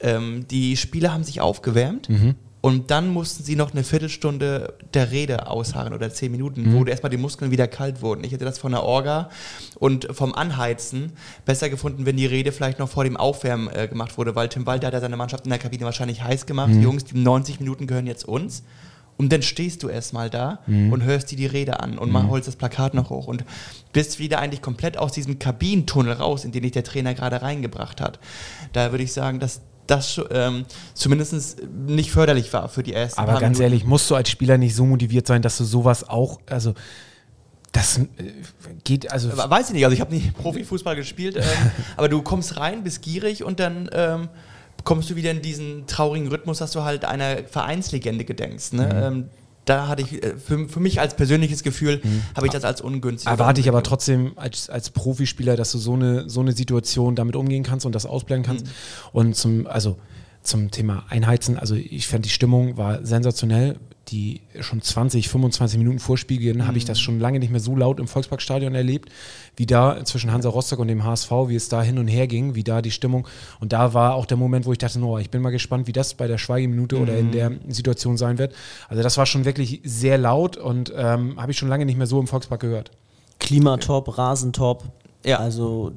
Ähm, 0.00 0.46
die 0.48 0.78
Spieler 0.78 1.12
haben 1.12 1.24
sich 1.24 1.42
aufgewärmt. 1.42 2.08
Mhm 2.08 2.36
und 2.62 2.90
dann 2.90 3.08
mussten 3.08 3.42
sie 3.42 3.56
noch 3.56 3.72
eine 3.72 3.84
Viertelstunde 3.84 4.74
der 4.92 5.10
Rede 5.10 5.46
ausharren 5.46 5.94
oder 5.94 6.12
zehn 6.12 6.30
Minuten, 6.30 6.62
mhm. 6.62 6.74
wo 6.74 6.84
erstmal 6.84 7.10
die 7.10 7.16
Muskeln 7.16 7.50
wieder 7.50 7.66
kalt 7.66 8.02
wurden. 8.02 8.22
Ich 8.22 8.32
hätte 8.32 8.44
das 8.44 8.58
von 8.58 8.72
der 8.72 8.82
Orga 8.82 9.30
und 9.78 10.08
vom 10.10 10.34
Anheizen 10.34 11.12
besser 11.46 11.70
gefunden, 11.70 12.04
wenn 12.04 12.18
die 12.18 12.26
Rede 12.26 12.52
vielleicht 12.52 12.78
noch 12.78 12.88
vor 12.88 13.04
dem 13.04 13.16
Aufwärmen 13.16 13.68
äh, 13.68 13.88
gemacht 13.88 14.18
wurde, 14.18 14.34
weil 14.34 14.48
Tim 14.48 14.66
Walter 14.66 14.88
hat 14.88 14.94
ja 14.94 15.00
seine 15.00 15.16
Mannschaft 15.16 15.44
in 15.44 15.50
der 15.50 15.58
Kabine 15.58 15.84
wahrscheinlich 15.84 16.22
heiß 16.22 16.44
gemacht. 16.44 16.70
Mhm. 16.70 16.82
Jungs, 16.82 17.04
die 17.04 17.18
90 17.18 17.60
Minuten 17.60 17.86
gehören 17.86 18.06
jetzt 18.06 18.26
uns. 18.26 18.62
Und 19.16 19.30
dann 19.30 19.42
stehst 19.42 19.82
du 19.82 19.88
erstmal 19.88 20.30
da 20.30 20.60
mhm. 20.66 20.94
und 20.94 21.04
hörst 21.04 21.30
dir 21.30 21.36
die 21.36 21.44
Rede 21.44 21.80
an 21.80 21.98
und 21.98 22.10
mhm. 22.10 22.30
holst 22.30 22.48
das 22.48 22.56
Plakat 22.56 22.94
noch 22.94 23.10
hoch 23.10 23.26
und 23.26 23.44
bist 23.92 24.18
wieder 24.18 24.38
eigentlich 24.38 24.62
komplett 24.62 24.96
aus 24.96 25.12
diesem 25.12 25.38
Kabinentunnel 25.38 26.14
raus, 26.14 26.46
in 26.46 26.52
den 26.52 26.62
dich 26.62 26.72
der 26.72 26.84
Trainer 26.84 27.12
gerade 27.12 27.42
reingebracht 27.42 28.00
hat. 28.00 28.18
Da 28.72 28.92
würde 28.92 29.04
ich 29.04 29.12
sagen, 29.12 29.38
dass 29.38 29.60
das 29.90 30.20
ähm, 30.30 30.64
zumindest 30.94 31.62
nicht 31.86 32.10
förderlich 32.10 32.52
war 32.52 32.68
für 32.68 32.82
die 32.82 32.94
ersten 32.94 33.20
Aber 33.20 33.40
ganz 33.40 33.58
ehrlich, 33.58 33.84
musst 33.84 34.08
du 34.10 34.14
als 34.14 34.30
Spieler 34.30 34.56
nicht 34.56 34.74
so 34.74 34.86
motiviert 34.86 35.26
sein, 35.26 35.42
dass 35.42 35.58
du 35.58 35.64
sowas 35.64 36.08
auch, 36.08 36.40
also 36.46 36.74
das 37.72 37.98
äh, 37.98 38.06
geht, 38.84 39.10
also. 39.10 39.30
Weiß 39.36 39.68
ich 39.68 39.74
nicht, 39.74 39.84
also 39.84 39.94
ich 39.94 40.00
habe 40.00 40.14
nicht 40.14 40.34
Profifußball 40.38 40.96
gespielt, 40.96 41.36
ähm, 41.36 41.42
aber 41.96 42.08
du 42.08 42.22
kommst 42.22 42.56
rein, 42.56 42.84
bist 42.84 43.02
gierig 43.02 43.42
und 43.42 43.60
dann 43.60 43.90
ähm, 43.92 44.28
kommst 44.84 45.10
du 45.10 45.16
wieder 45.16 45.30
in 45.30 45.42
diesen 45.42 45.86
traurigen 45.86 46.28
Rhythmus, 46.28 46.58
dass 46.58 46.72
du 46.72 46.84
halt 46.84 47.04
einer 47.04 47.44
Vereinslegende 47.44 48.24
gedenkst. 48.24 48.72
Ne? 48.74 49.10
Mhm. 49.10 49.28
Da 49.70 49.86
hatte 49.86 50.02
ich 50.02 50.20
äh, 50.20 50.34
für, 50.36 50.68
für 50.68 50.80
mich 50.80 50.98
als 50.98 51.14
persönliches 51.14 51.62
Gefühl, 51.62 52.00
mhm. 52.02 52.22
habe 52.34 52.46
ich 52.46 52.52
das 52.52 52.64
als 52.64 52.80
ungünstig. 52.80 53.30
Erwarte 53.30 53.60
ich 53.60 53.68
aber 53.68 53.84
trotzdem 53.84 54.32
als, 54.34 54.68
als 54.68 54.90
Profispieler, 54.90 55.54
dass 55.54 55.70
du 55.70 55.78
so 55.78 55.94
eine, 55.94 56.28
so 56.28 56.40
eine 56.40 56.50
Situation 56.50 57.14
damit 57.14 57.36
umgehen 57.36 57.62
kannst 57.62 57.86
und 57.86 57.94
das 57.94 58.04
ausblenden 58.04 58.44
kannst. 58.44 58.66
Mhm. 58.66 58.70
Und 59.12 59.36
zum, 59.36 59.68
also 59.68 59.96
zum 60.42 60.70
Thema 60.70 61.04
Einheizen, 61.08 61.58
also 61.58 61.74
ich 61.74 62.08
fand 62.08 62.24
die 62.24 62.30
Stimmung 62.30 62.76
war 62.76 63.04
sensationell 63.04 63.76
die 64.10 64.40
schon 64.60 64.82
20, 64.82 65.28
25 65.28 65.78
Minuten 65.78 65.98
vorspielen, 65.98 66.58
mhm. 66.58 66.66
habe 66.66 66.78
ich 66.78 66.84
das 66.84 66.98
mhm. 66.98 67.02
schon 67.02 67.20
lange 67.20 67.38
nicht 67.38 67.50
mehr 67.50 67.60
so 67.60 67.76
laut 67.76 68.00
im 68.00 68.08
Volksparkstadion 68.08 68.74
erlebt, 68.74 69.10
wie 69.56 69.66
da 69.66 70.04
zwischen 70.04 70.32
Hansa 70.32 70.48
Rostock 70.48 70.80
und 70.80 70.88
dem 70.88 71.04
HSV, 71.04 71.30
wie 71.46 71.54
es 71.54 71.68
da 71.68 71.82
hin 71.82 71.98
und 71.98 72.08
her 72.08 72.26
ging, 72.26 72.54
wie 72.54 72.64
da 72.64 72.82
die 72.82 72.90
Stimmung. 72.90 73.28
Und 73.60 73.72
da 73.72 73.94
war 73.94 74.14
auch 74.14 74.26
der 74.26 74.36
Moment, 74.36 74.66
wo 74.66 74.72
ich 74.72 74.78
dachte, 74.78 74.98
no, 74.98 75.18
ich 75.18 75.30
bin 75.30 75.42
mal 75.42 75.50
gespannt, 75.50 75.86
wie 75.86 75.92
das 75.92 76.14
bei 76.14 76.26
der 76.26 76.38
Schweigeminute 76.38 76.96
mhm. 76.96 77.02
oder 77.02 77.16
in 77.16 77.26
mhm. 77.28 77.32
der 77.32 77.52
Situation 77.68 78.16
sein 78.16 78.38
wird. 78.38 78.54
Also 78.88 79.02
das 79.02 79.16
war 79.16 79.26
schon 79.26 79.44
wirklich 79.44 79.80
sehr 79.84 80.18
laut 80.18 80.56
und 80.56 80.92
ähm, 80.96 81.40
habe 81.40 81.52
ich 81.52 81.58
schon 81.58 81.68
lange 81.68 81.86
nicht 81.86 81.96
mehr 81.96 82.06
so 82.06 82.18
im 82.18 82.26
Volkspark 82.26 82.60
gehört. 82.60 82.90
Klimatop, 83.38 84.18
Rasentop. 84.18 84.84
Ja. 85.24 85.38
Also 85.38 85.92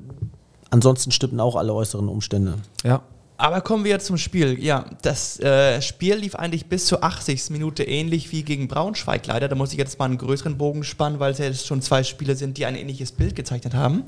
ansonsten 0.70 1.12
stimmten 1.12 1.40
auch 1.40 1.56
alle 1.56 1.74
äußeren 1.74 2.08
Umstände. 2.10 2.56
Ja. 2.84 3.02
Aber 3.44 3.60
kommen 3.60 3.84
wir 3.84 4.00
zum 4.00 4.18
Spiel. 4.18 4.58
Ja, 4.64 4.86
das 5.02 5.38
äh, 5.42 5.82
Spiel 5.82 6.16
lief 6.16 6.34
eigentlich 6.34 6.68
bis 6.68 6.86
zur 6.86 7.04
80. 7.04 7.50
Minute 7.50 7.84
ähnlich 7.84 8.32
wie 8.32 8.44
gegen 8.44 8.70
Braunschweig 8.70 9.28
leider. 9.28 9.50
Da 9.50 9.56
muss 9.56 9.74
ich 9.74 9.78
jetzt 9.78 10.00
mal 10.00 10.06
einen 10.06 10.18
größeren 10.18 10.58
Bogen 10.58 10.86
spannen, 10.86 11.20
weil 11.20 11.34
es 11.34 11.40
ja 11.40 11.46
jetzt 11.48 11.68
schon 11.68 11.82
zwei 11.82 12.04
Spiele 12.04 12.38
sind, 12.38 12.58
die 12.58 12.66
ein 12.66 12.78
ähnliches 12.78 13.12
Bild 13.12 13.36
gezeichnet 13.36 13.74
haben. 13.74 14.06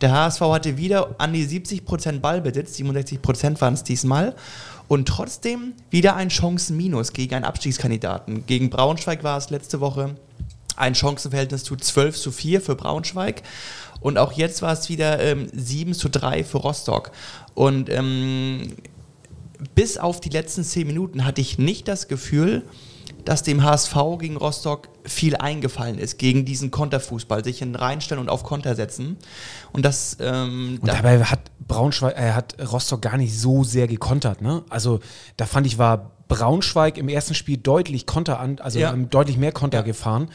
Der 0.00 0.12
HSV 0.12 0.40
hatte 0.40 0.78
wieder 0.78 1.14
an 1.18 1.34
die 1.34 1.46
70% 1.46 2.20
Ballbesitz, 2.20 2.78
67% 2.78 3.60
waren 3.60 3.74
es 3.74 3.84
diesmal. 3.84 4.34
Und 4.88 5.06
trotzdem 5.06 5.74
wieder 5.90 6.16
ein 6.16 6.30
Chancenminus 6.30 7.12
gegen 7.12 7.34
einen 7.34 7.44
Abstiegskandidaten. 7.44 8.46
Gegen 8.46 8.70
Braunschweig 8.70 9.22
war 9.22 9.36
es 9.36 9.50
letzte 9.50 9.80
Woche 9.80 10.16
ein 10.80 10.94
Chancenverhältnis 10.94 11.64
zu 11.64 11.76
12 11.76 12.16
zu 12.18 12.32
4 12.32 12.60
für 12.62 12.74
Braunschweig. 12.74 13.42
Und 14.00 14.18
auch 14.18 14.32
jetzt 14.32 14.62
war 14.62 14.72
es 14.72 14.88
wieder 14.88 15.20
ähm, 15.20 15.48
7 15.52 15.94
zu 15.94 16.08
3 16.08 16.44
für 16.44 16.58
Rostock. 16.58 17.12
Und 17.54 17.90
ähm, 17.90 18.74
bis 19.74 19.98
auf 19.98 20.20
die 20.20 20.30
letzten 20.30 20.64
10 20.64 20.86
Minuten 20.86 21.24
hatte 21.24 21.40
ich 21.40 21.58
nicht 21.58 21.88
das 21.88 22.08
Gefühl, 22.08 22.64
dass 23.24 23.42
dem 23.42 23.62
HSV 23.62 23.94
gegen 24.18 24.36
Rostock 24.36 24.88
viel 25.04 25.36
eingefallen 25.36 25.98
ist, 25.98 26.18
gegen 26.18 26.44
diesen 26.44 26.70
Konterfußball, 26.70 27.44
sich 27.44 27.62
in 27.62 27.74
reinstellen 27.74 28.20
und 28.20 28.28
auf 28.28 28.44
Konter 28.44 28.74
setzen. 28.74 29.16
Und 29.72 29.84
das. 29.84 30.16
Ähm, 30.20 30.78
und 30.80 30.88
dabei 30.88 31.22
hat 31.24 31.40
Braunschweig, 31.66 32.16
äh, 32.16 32.32
hat 32.32 32.56
Rostock 32.72 33.02
gar 33.02 33.16
nicht 33.16 33.38
so 33.38 33.64
sehr 33.64 33.86
gekontert, 33.86 34.42
ne? 34.42 34.62
Also 34.68 35.00
da 35.36 35.46
fand 35.46 35.66
ich, 35.66 35.78
war 35.78 36.12
Braunschweig 36.28 36.96
im 36.96 37.08
ersten 37.08 37.34
Spiel 37.34 37.56
deutlich 37.56 38.06
Konter 38.06 38.40
an, 38.40 38.58
also 38.60 38.78
ja. 38.78 38.92
deutlich 38.92 39.36
mehr 39.36 39.52
Konter 39.52 39.78
ja. 39.78 39.84
gefahren. 39.84 40.28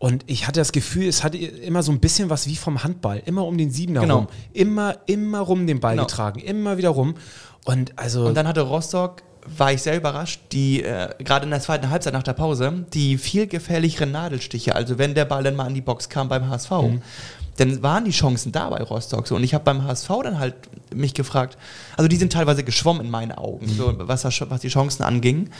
Und 0.00 0.24
ich 0.26 0.46
hatte 0.46 0.58
das 0.58 0.72
Gefühl, 0.72 1.06
es 1.06 1.22
hatte 1.22 1.36
immer 1.36 1.82
so 1.82 1.92
ein 1.92 2.00
bisschen 2.00 2.30
was 2.30 2.46
wie 2.46 2.56
vom 2.56 2.82
Handball. 2.82 3.22
Immer 3.26 3.44
um 3.44 3.58
den 3.58 3.70
Siebener 3.70 4.00
genau. 4.00 4.16
rum. 4.16 4.28
Immer, 4.54 4.96
immer 5.04 5.40
rum 5.40 5.66
den 5.66 5.78
Ball 5.78 5.92
genau. 5.92 6.06
getragen. 6.06 6.40
Immer 6.40 6.78
wieder 6.78 6.88
rum. 6.88 7.16
Und 7.66 7.98
also. 7.98 8.24
Und 8.24 8.34
dann 8.34 8.48
hatte 8.48 8.62
Rostock, 8.62 9.22
war 9.44 9.74
ich 9.74 9.82
sehr 9.82 9.98
überrascht, 9.98 10.40
die, 10.52 10.82
äh, 10.82 11.10
gerade 11.18 11.44
in 11.44 11.50
der 11.50 11.60
zweiten 11.60 11.90
Halbzeit 11.90 12.14
nach 12.14 12.22
der 12.22 12.32
Pause, 12.32 12.86
die 12.94 13.18
viel 13.18 13.46
gefährlicheren 13.46 14.10
Nadelstiche. 14.10 14.74
Also 14.74 14.96
wenn 14.96 15.14
der 15.14 15.26
Ball 15.26 15.42
dann 15.42 15.54
mal 15.54 15.66
an 15.66 15.74
die 15.74 15.82
Box 15.82 16.08
kam 16.08 16.30
beim 16.30 16.48
HSV, 16.48 16.70
mhm. 16.70 17.02
dann 17.58 17.82
waren 17.82 18.06
die 18.06 18.10
Chancen 18.10 18.52
da 18.52 18.70
bei 18.70 18.82
Rostock. 18.82 19.28
So. 19.28 19.36
Und 19.36 19.44
ich 19.44 19.52
habe 19.52 19.64
beim 19.64 19.84
HSV 19.84 20.08
dann 20.24 20.38
halt 20.38 20.54
mich 20.94 21.12
gefragt, 21.12 21.58
also 21.98 22.08
die 22.08 22.16
sind 22.16 22.32
teilweise 22.32 22.64
geschwommen 22.64 23.04
in 23.04 23.10
meinen 23.10 23.32
Augen, 23.32 23.66
mhm. 23.66 23.76
so, 23.76 23.94
was, 23.98 24.24
was 24.24 24.60
die 24.62 24.68
Chancen 24.68 25.02
anging. 25.02 25.50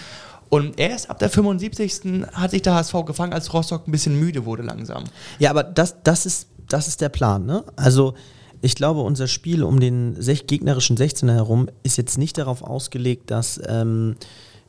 Und 0.51 0.81
erst 0.81 1.09
ab 1.09 1.21
der 1.21 1.31
75. 1.31 2.27
hat 2.33 2.51
sich 2.51 2.61
der 2.63 2.75
HSV 2.75 3.05
gefangen, 3.07 3.33
als 3.33 3.55
Rostock 3.55 3.87
ein 3.87 3.93
bisschen 3.93 4.19
müde 4.19 4.45
wurde 4.45 4.65
langsam. 4.65 5.05
Ja, 5.39 5.51
aber 5.51 5.63
das, 5.63 6.03
das, 6.03 6.27
ist, 6.27 6.49
das 6.69 6.89
ist 6.89 7.01
der 7.01 7.09
Plan. 7.09 7.47
Ne? 7.47 7.65
Also 7.77 8.15
ich 8.61 8.75
glaube, 8.75 9.01
unser 9.01 9.29
Spiel 9.29 9.63
um 9.63 9.79
den 9.79 10.17
gegnerischen 10.47 10.97
16er 10.97 11.33
herum 11.35 11.69
ist 11.85 11.97
jetzt 11.97 12.19
nicht 12.19 12.37
darauf 12.37 12.63
ausgelegt, 12.63 13.31
dass, 13.31 13.61
ähm, 13.65 14.17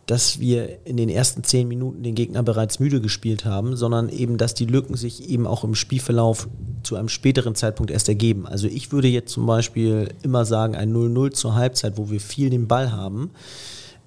dass 0.05 0.39
wir 0.39 0.85
in 0.85 0.97
den 0.97 1.09
ersten 1.09 1.43
10 1.43 1.67
Minuten 1.67 2.03
den 2.03 2.13
Gegner 2.13 2.43
bereits 2.43 2.79
müde 2.79 3.01
gespielt 3.01 3.45
haben, 3.45 3.75
sondern 3.75 4.09
eben, 4.09 4.37
dass 4.37 4.53
die 4.53 4.67
Lücken 4.67 4.95
sich 4.95 5.29
eben 5.29 5.47
auch 5.47 5.63
im 5.63 5.73
Spielverlauf 5.73 6.47
zu 6.83 6.95
einem 6.95 7.09
späteren 7.09 7.55
Zeitpunkt 7.55 7.91
erst 7.91 8.07
ergeben. 8.07 8.45
Also 8.45 8.67
ich 8.67 8.91
würde 8.91 9.07
jetzt 9.07 9.31
zum 9.33 9.47
Beispiel 9.47 10.09
immer 10.21 10.45
sagen, 10.45 10.75
ein 10.75 10.93
0-0 10.93 11.31
zur 11.31 11.55
Halbzeit, 11.55 11.97
wo 11.97 12.11
wir 12.11 12.19
viel 12.19 12.51
den 12.51 12.67
Ball 12.67 12.91
haben 12.91 13.31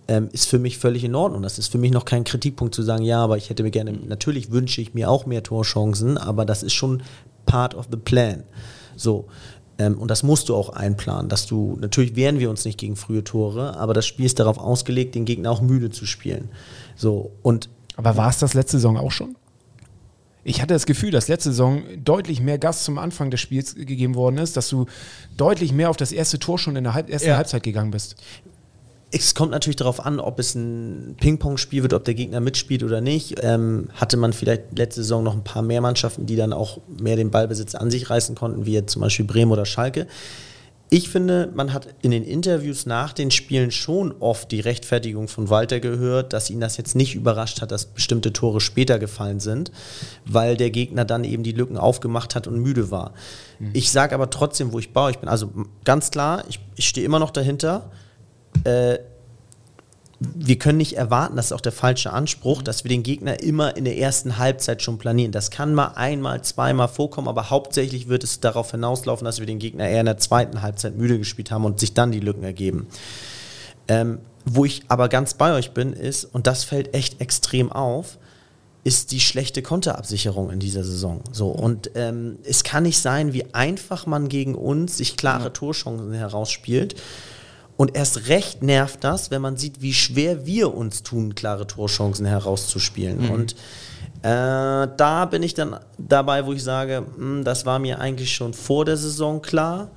ähm, 0.09 0.29
ist 0.33 0.49
für 0.49 0.59
mich 0.59 0.79
völlig 0.79 1.05
in 1.05 1.15
Ordnung. 1.15 1.43
Das 1.43 1.59
ist 1.59 1.69
für 1.69 1.79
mich 1.79 1.93
noch 1.93 2.05
kein 2.05 2.25
Kritikpunkt 2.25 2.75
zu 2.75 2.83
sagen, 2.83 3.05
ja, 3.05 3.23
aber 3.23 3.37
ich 3.37 3.51
hätte 3.51 3.63
mir 3.63 3.71
gerne, 3.71 3.93
natürlich 3.93 4.51
wünsche 4.51 4.81
ich 4.81 4.95
mir 4.95 5.11
auch 5.11 5.27
mehr 5.27 5.43
Torchancen, 5.43 6.19
aber 6.19 6.45
das 6.45 6.63
ist 6.63 6.75
schon 6.75 7.03
part 7.47 7.75
of 7.75 7.89
the 7.91 7.97
plan. 7.97 8.45
So. 8.97 9.27
Ähm, 9.79 9.99
und 9.99 10.11
das 10.11 10.23
musst 10.23 10.49
du 10.49 10.55
auch 10.55 10.71
einplanen, 10.71 11.29
dass 11.29 11.47
du, 11.47 11.77
natürlich 11.81 12.17
wehren 12.17 12.39
wir 12.39 12.51
uns 12.51 12.65
nicht 12.65 12.79
gegen 12.79 12.97
frühe 12.97 13.25
Tore, 13.25 13.77
aber 13.77 13.95
das 13.95 14.07
Spiel 14.07 14.27
ist 14.27 14.39
darauf 14.39 14.59
ausgelegt, 14.59 15.15
den 15.15 15.25
Gegner 15.25 15.51
auch 15.51 15.61
müde 15.61 15.91
zu 15.91 16.07
spielen. 16.07 16.51
So, 16.97 17.33
und. 17.43 17.69
Aber 17.97 18.17
war 18.17 18.29
es 18.29 18.39
das 18.39 18.55
letzte 18.55 18.77
Saison 18.77 18.97
auch 18.97 19.11
schon? 19.11 19.37
Ich 20.47 20.61
hatte 20.61 20.75
das 20.75 20.85
Gefühl, 20.85 21.11
dass 21.11 21.29
letzte 21.29 21.51
Saison 21.51 21.83
deutlich 22.05 22.41
mehr 22.41 22.59
Gas 22.59 22.85
zum 22.85 22.99
Anfang 22.99 23.31
des 23.31 23.41
Spiels 23.41 23.75
gegeben 23.75 24.15
worden 24.15 24.37
ist, 24.37 24.57
dass 24.57 24.69
du 24.69 24.87
deutlich 25.37 25.73
mehr 25.73 25.89
auf 25.89 25.97
das 25.97 26.13
erste 26.13 26.39
Tor 26.39 26.59
schon 26.59 26.77
in 26.77 26.85
der 26.85 26.93
Halb 26.93 27.09
ersten 27.09 27.29
ja. 27.29 27.37
Halbzeit 27.37 27.63
gegangen 27.63 27.91
bist 27.91 28.17
es 29.11 29.35
kommt 29.35 29.53
natürlich 29.53 29.77
darauf 29.77 30.05
an, 30.05 30.19
ob 30.19 30.39
es 30.39 30.55
ein 30.55 31.17
Ping-Pong-Spiel 31.21 31.83
wird, 31.83 31.93
ob 31.93 32.05
der 32.05 32.15
Gegner 32.15 32.41
mitspielt 32.41 32.83
oder 32.83 33.01
nicht. 33.01 33.37
Ähm, 33.43 33.89
hatte 33.95 34.17
man 34.17 34.33
vielleicht 34.33 34.77
letzte 34.77 35.03
Saison 35.03 35.23
noch 35.23 35.35
ein 35.35 35.45
paar 35.45 35.63
mehr 35.63 35.81
Mannschaften, 35.81 36.27
die 36.27 36.37
dann 36.37 36.53
auch 36.53 36.79
mehr 37.01 37.17
den 37.17 37.31
Ballbesitz 37.31 37.75
an 37.75 37.91
sich 37.91 38.11
reißen 38.11 38.35
konnten, 38.35 38.67
wie 38.67 38.73
jetzt 38.73 38.93
zum 38.93 39.03
Beispiel 39.03 39.25
Bremen 39.25 39.53
oder 39.53 39.67
Schalke. 39.67 40.07
Ich 40.91 41.09
finde, 41.09 41.51
man 41.55 41.73
hat 41.73 41.89
in 42.03 42.11
den 42.11 42.25
Interviews 42.25 42.87
nach 42.87 43.13
den 43.13 43.31
Spielen 43.31 43.71
schon 43.71 44.15
oft 44.21 44.53
die 44.53 44.61
Rechtfertigung 44.61 45.29
von 45.29 45.49
Walter 45.49 45.81
gehört, 45.81 46.33
dass 46.33 46.51
ihn 46.51 46.61
das 46.61 46.77
jetzt 46.77 46.95
nicht 46.95 47.15
überrascht 47.15 47.63
hat, 47.63 47.73
dass 47.73 47.87
bestimmte 47.87 48.33
Tore 48.33 48.61
später 48.61 48.99
gefallen 48.99 49.41
sind, 49.41 49.73
weil 50.27 50.57
der 50.57 50.71
Gegner 50.71 51.05
dann 51.05 51.25
eben 51.25 51.43
die 51.43 51.53
Lücken 51.53 51.79
aufgemacht 51.79 52.35
hat 52.35 52.47
und 52.47 52.61
müde 52.61 52.91
war. 52.91 53.13
Mhm. 53.59 53.71
Ich 53.73 53.91
sage 53.91 54.15
aber 54.15 54.31
trotzdem, 54.31 54.73
wo 54.73 54.79
ich 54.79 54.93
baue, 54.93 55.11
ich 55.11 55.19
bin 55.19 55.29
also 55.29 55.51
ganz 55.85 56.11
klar, 56.11 56.45
ich, 56.49 56.61
ich 56.77 56.89
stehe 56.89 57.07
immer 57.07 57.19
noch 57.19 57.31
dahinter 57.31 57.91
äh, 58.65 58.99
wir 60.21 60.59
können 60.59 60.79
nicht 60.79 60.97
erwarten, 60.97 61.37
das 61.37 61.47
ist 61.47 61.53
auch 61.53 61.61
der 61.61 61.73
falsche 61.73 62.13
Anspruch, 62.13 62.63
dass 62.63 62.85
wir 62.85 62.89
den 62.89 63.03
Gegner 63.03 63.43
immer 63.43 63.77
in 63.77 63.85
der 63.85 63.99
ersten 63.99 64.39
Halbzeit 64.39 64.83
schon 64.83 64.99
planieren. 64.99 65.33
Das 65.33 65.51
kann 65.51 65.75
mal 65.75 65.89
einmal, 65.97 66.43
zweimal 66.43 66.89
vorkommen, 66.89 67.29
aber 67.29 67.51
hauptsächlich 67.51 68.09
wird 68.09 68.25
es 68.25 68.41
darauf 68.41 68.71
hinauslaufen, 68.71 69.25
dass 69.25 69.41
wir 69.41 69.47
den 69.47 69.59
Gegner 69.59 69.89
eher 69.89 70.01
in 70.01 70.07
der 70.07 70.19
zweiten 70.19 70.63
Halbzeit 70.63 70.97
müde 70.97 71.19
gespielt 71.19 71.51
haben 71.51 71.65
und 71.65 71.81
sich 71.81 71.95
dann 71.95 72.13
die 72.13 72.21
Lücken 72.21 72.45
ergeben. 72.45 72.87
Ähm, 73.89 74.21
wo 74.47 74.65
ich 74.65 74.83
aber 74.89 75.09
ganz 75.09 75.35
bei 75.35 75.55
euch 75.55 75.73
bin, 75.73 75.93
ist, 75.93 76.25
und 76.25 76.47
das 76.47 76.65
fällt 76.65 76.95
echt 76.95 77.21
extrem 77.21 77.73
auf, 77.73 78.19
ist 78.85 79.13
die 79.13 79.21
schlechte 79.21 79.63
Konterabsicherung 79.63 80.51
in 80.51 80.61
dieser 80.61 80.85
Saison. 80.85 81.23
So 81.33 81.49
und 81.49 81.91
ähm, 81.95 82.39
es 82.45 82.65
kann 82.65 82.83
nicht 82.83 82.99
sein, 82.99 83.33
wie 83.33 83.55
einfach 83.55 84.05
man 84.07 84.29
gegen 84.29 84.55
uns 84.55 84.99
sich 84.99 85.17
klare 85.17 85.53
Torchancen 85.55 86.13
herausspielt. 86.13 86.95
Und 87.77 87.97
erst 87.97 88.29
recht 88.29 88.63
nervt 88.63 89.03
das, 89.03 89.31
wenn 89.31 89.43
man 89.43 89.57
sieht, 89.57 89.83
wie 89.83 89.95
schwer 89.95 90.47
wir 90.47 90.75
uns 90.75 91.03
tun, 91.03 91.35
klare 91.35 91.67
Torchancen 91.67 92.25
herauszuspielen. 92.25 93.25
Mhm. 93.25 93.31
Und 93.31 93.53
äh, 94.23 94.89
da 94.97 95.27
bin 95.29 95.43
ich 95.43 95.55
dann 95.55 95.79
dabei, 95.99 96.47
wo 96.47 96.53
ich 96.53 96.63
sage, 96.63 97.03
mh, 97.03 97.17
hm, 97.17 97.45
das 97.45 97.67
war 97.67 97.79
mir 97.79 98.01
eigentlich 98.01 98.35
schon 98.35 98.55
vor 98.55 98.85
der 98.85 98.97
Saison 98.97 99.43
klar. 99.43 99.91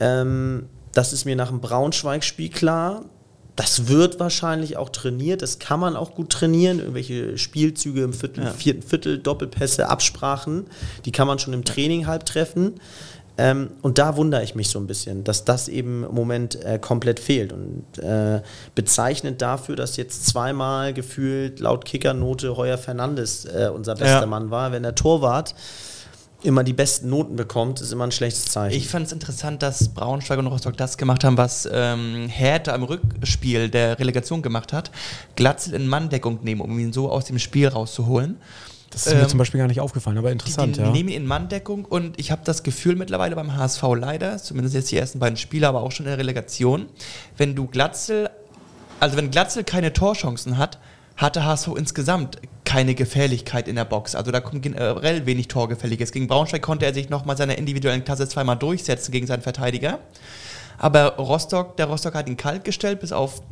Ähm, 0.00 0.68
das 0.92 1.12
ist 1.12 1.24
mir 1.24 1.36
nach 1.36 1.48
dem 1.48 1.60
Braunschweig-Spiel 1.60 2.50
klar. 2.50 3.04
Das 3.56 3.88
wird 3.88 4.20
wahrscheinlich 4.20 4.76
auch 4.76 4.88
trainiert. 4.88 5.42
Das 5.42 5.58
kann 5.58 5.80
man 5.80 5.96
auch 5.96 6.14
gut 6.14 6.30
trainieren. 6.30 6.78
Irgendwelche 6.78 7.36
Spielzüge 7.36 8.04
im 8.04 8.12
Viertel, 8.12 8.44
ja. 8.44 8.50
vierten 8.52 8.82
Viertel, 8.82 9.18
Doppelpässe, 9.18 9.88
Absprachen, 9.88 10.66
die 11.04 11.10
kann 11.10 11.26
man 11.26 11.40
schon 11.40 11.52
im 11.52 11.64
Training 11.64 12.06
halb 12.06 12.24
treffen. 12.24 12.74
Ähm, 13.38 13.70
und 13.82 13.98
da 13.98 14.16
wundere 14.16 14.42
ich 14.42 14.56
mich 14.56 14.68
so 14.68 14.80
ein 14.80 14.88
bisschen, 14.88 15.22
dass 15.22 15.44
das 15.44 15.68
eben 15.68 16.04
im 16.04 16.14
Moment 16.14 16.62
äh, 16.64 16.80
komplett 16.80 17.20
fehlt. 17.20 17.52
Und 17.52 17.84
äh, 17.98 18.42
bezeichnend 18.74 19.40
dafür, 19.40 19.76
dass 19.76 19.96
jetzt 19.96 20.26
zweimal 20.26 20.92
gefühlt 20.92 21.60
laut 21.60 21.84
Kickernote 21.84 22.56
Heuer 22.56 22.76
Fernandes 22.78 23.44
äh, 23.44 23.70
unser 23.72 23.94
bester 23.94 24.20
ja. 24.20 24.26
Mann 24.26 24.50
war, 24.50 24.72
wenn 24.72 24.82
der 24.82 24.96
Torwart 24.96 25.54
immer 26.42 26.64
die 26.64 26.72
besten 26.72 27.10
Noten 27.10 27.36
bekommt, 27.36 27.80
ist 27.80 27.92
immer 27.92 28.04
ein 28.04 28.12
schlechtes 28.12 28.46
Zeichen. 28.46 28.76
Ich 28.76 28.88
fand 28.88 29.06
es 29.06 29.12
interessant, 29.12 29.62
dass 29.62 29.88
Braunschweig 29.88 30.38
und 30.38 30.46
Rostock 30.46 30.76
das 30.76 30.96
gemacht 30.96 31.24
haben, 31.24 31.36
was 31.36 31.68
ähm, 31.70 32.28
Hertha 32.28 32.74
im 32.74 32.84
Rückspiel 32.84 33.68
der 33.68 33.98
Relegation 33.98 34.42
gemacht 34.42 34.72
hat. 34.72 34.90
Glatzel 35.36 35.74
in 35.74 35.88
Manndeckung 35.88 36.40
nehmen, 36.42 36.60
um 36.60 36.78
ihn 36.78 36.92
so 36.92 37.10
aus 37.10 37.24
dem 37.24 37.38
Spiel 37.38 37.68
rauszuholen. 37.68 38.36
Das 38.90 39.06
ist 39.06 39.12
ähm, 39.12 39.20
mir 39.20 39.28
zum 39.28 39.38
Beispiel 39.38 39.58
gar 39.58 39.66
nicht 39.66 39.80
aufgefallen, 39.80 40.18
aber 40.18 40.32
interessant. 40.32 40.76
Die, 40.76 40.80
die, 40.80 40.86
ja. 40.86 40.90
nehmen 40.90 41.08
ihn 41.10 41.22
in 41.22 41.26
Manndeckung 41.26 41.84
und 41.84 42.18
ich 42.18 42.30
habe 42.30 42.42
das 42.44 42.62
Gefühl 42.62 42.96
mittlerweile 42.96 43.34
beim 43.36 43.56
HSV 43.56 43.82
leider, 43.96 44.38
zumindest 44.38 44.74
jetzt 44.74 44.90
die 44.90 44.96
ersten 44.96 45.18
beiden 45.18 45.36
Spiele, 45.36 45.68
aber 45.68 45.82
auch 45.82 45.92
schon 45.92 46.06
in 46.06 46.10
der 46.10 46.18
Relegation, 46.18 46.86
wenn 47.36 47.54
du 47.54 47.66
Glatzel, 47.66 48.30
also 49.00 49.16
wenn 49.16 49.30
Glatzel 49.30 49.64
keine 49.64 49.92
Torchancen 49.92 50.56
hat, 50.56 50.78
hat 51.16 51.36
der 51.36 51.44
HSV 51.44 51.68
insgesamt 51.76 52.38
keine 52.64 52.94
Gefährlichkeit 52.94 53.66
in 53.66 53.76
der 53.76 53.84
Box. 53.84 54.14
Also 54.14 54.30
da 54.30 54.40
kommt 54.40 54.62
generell 54.62 55.26
wenig 55.26 55.48
Torgefälliges. 55.48 56.12
Gegen 56.12 56.28
Braunschweig 56.28 56.62
konnte 56.62 56.86
er 56.86 56.94
sich 56.94 57.08
nochmal 57.08 57.36
seiner 57.36 57.58
individuellen 57.58 58.04
Klasse 58.04 58.28
zweimal 58.28 58.56
durchsetzen 58.56 59.10
gegen 59.10 59.26
seinen 59.26 59.42
Verteidiger. 59.42 59.98
Aber 60.78 61.16
Rostock, 61.16 61.76
der 61.76 61.86
Rostock 61.86 62.14
hat 62.14 62.28
ihn 62.28 62.36
kalt 62.36 62.64
gestellt, 62.64 63.00
bis 63.00 63.12
auf 63.12 63.42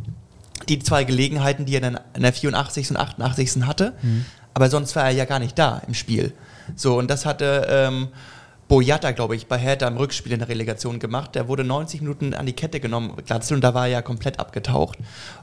die 0.68 0.78
zwei 0.78 1.04
Gelegenheiten, 1.04 1.66
die 1.66 1.74
er 1.74 1.80
dann 1.80 2.00
in 2.14 2.22
der 2.22 2.32
84. 2.32 2.90
und 2.90 2.96
88. 2.96 3.66
hatte. 3.66 3.94
Mhm. 4.02 4.24
Aber 4.56 4.70
sonst 4.70 4.96
war 4.96 5.04
er 5.04 5.10
ja 5.10 5.26
gar 5.26 5.38
nicht 5.38 5.58
da 5.58 5.82
im 5.86 5.92
Spiel. 5.92 6.32
So, 6.76 6.96
und 6.96 7.10
das 7.10 7.26
hatte 7.26 7.66
ähm, 7.68 8.08
Boyata, 8.68 9.10
glaube 9.10 9.36
ich, 9.36 9.48
bei 9.48 9.58
Hertha 9.58 9.86
im 9.86 9.98
Rückspiel 9.98 10.32
in 10.32 10.38
der 10.38 10.48
Relegation 10.48 10.98
gemacht. 10.98 11.34
Der 11.34 11.46
wurde 11.46 11.62
90 11.62 12.00
Minuten 12.00 12.32
an 12.32 12.46
die 12.46 12.54
Kette 12.54 12.80
genommen, 12.80 13.14
Glatzel, 13.26 13.56
und 13.56 13.60
da 13.60 13.74
war 13.74 13.84
er 13.84 13.92
ja 13.92 14.00
komplett 14.00 14.40
abgetaucht. 14.40 14.96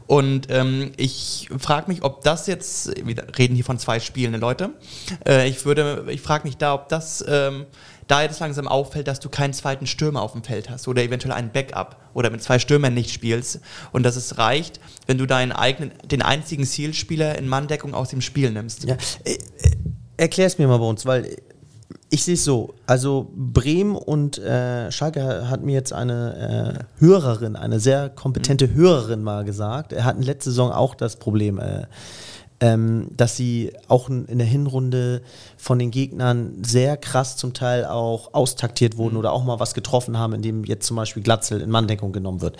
Und 0.07 0.47
ähm, 0.49 0.93
ich 0.97 1.47
frage 1.59 1.91
mich, 1.91 2.01
ob 2.01 2.23
das 2.23 2.47
jetzt, 2.47 3.05
wir 3.05 3.23
reden 3.37 3.53
hier 3.53 3.63
von 3.63 3.77
zwei 3.77 3.99
spielenden 3.99 4.41
Leute, 4.41 4.71
äh, 5.27 5.47
ich 5.47 5.63
würde, 5.63 6.05
ich 6.09 6.21
frage 6.21 6.47
mich 6.47 6.57
da, 6.57 6.73
ob 6.73 6.89
das 6.89 7.23
ähm, 7.27 7.67
da 8.07 8.21
jetzt 8.21 8.39
langsam 8.39 8.67
auffällt, 8.67 9.07
dass 9.07 9.19
du 9.19 9.29
keinen 9.29 9.53
zweiten 9.53 9.87
Stürmer 9.87 10.21
auf 10.21 10.33
dem 10.33 10.43
Feld 10.43 10.69
hast 10.69 10.87
oder 10.87 11.03
eventuell 11.03 11.33
einen 11.33 11.51
Backup 11.51 11.97
oder 12.13 12.29
mit 12.29 12.43
zwei 12.43 12.59
Stürmern 12.59 12.93
nicht 12.93 13.11
spielst 13.11 13.59
und 13.91 14.03
dass 14.03 14.15
es 14.15 14.37
reicht, 14.37 14.79
wenn 15.07 15.17
du 15.17 15.25
deinen 15.25 15.51
eigenen, 15.51 15.91
den 16.03 16.21
einzigen 16.21 16.65
Zielspieler 16.65 17.37
in 17.37 17.47
Manndeckung 17.47 17.93
aus 17.93 18.09
dem 18.09 18.21
Spiel 18.21 18.51
nimmst. 18.51 18.83
Ja, 18.83 18.95
äh, 19.23 19.37
erklär 20.17 20.47
es 20.47 20.57
mir 20.57 20.67
mal 20.67 20.77
bei 20.77 20.85
uns, 20.85 21.05
weil 21.05 21.37
ich 22.13 22.23
sehe 22.23 22.35
es 22.35 22.43
so. 22.43 22.75
Also 22.85 23.31
Bremen 23.35 23.95
und 23.95 24.37
äh, 24.37 24.91
Schalke 24.91 25.49
hat 25.49 25.63
mir 25.63 25.73
jetzt 25.73 25.93
eine 25.93 26.85
äh, 26.99 27.03
Hörerin, 27.03 27.55
eine 27.55 27.79
sehr 27.79 28.09
kompetente 28.09 28.67
mhm. 28.67 28.75
Hörerin 28.75 29.23
mal 29.23 29.43
gesagt. 29.43 29.93
Er 29.93 30.05
hatten 30.05 30.21
letzte 30.21 30.51
Saison 30.51 30.71
auch 30.71 30.93
das 30.93 31.15
Problem, 31.15 31.59
äh, 31.59 31.87
ähm, 32.63 33.09
dass 33.17 33.35
sie 33.35 33.73
auch 33.89 34.07
in 34.07 34.37
der 34.37 34.47
Hinrunde 34.47 35.21
von 35.57 35.77
den 35.79 35.91
Gegnern 35.91 36.63
sehr 36.63 36.95
krass 36.95 37.35
zum 37.35 37.53
Teil 37.53 37.83
auch 37.83 38.33
austaktiert 38.33 38.95
wurden 38.95 39.15
mhm. 39.15 39.19
oder 39.19 39.33
auch 39.33 39.43
mal 39.43 39.59
was 39.59 39.73
getroffen 39.73 40.17
haben, 40.17 40.33
indem 40.33 40.63
jetzt 40.63 40.87
zum 40.87 40.95
Beispiel 40.95 41.23
Glatzel 41.23 41.59
in 41.59 41.69
Manndeckung 41.69 42.13
genommen 42.13 42.39
wird 42.39 42.55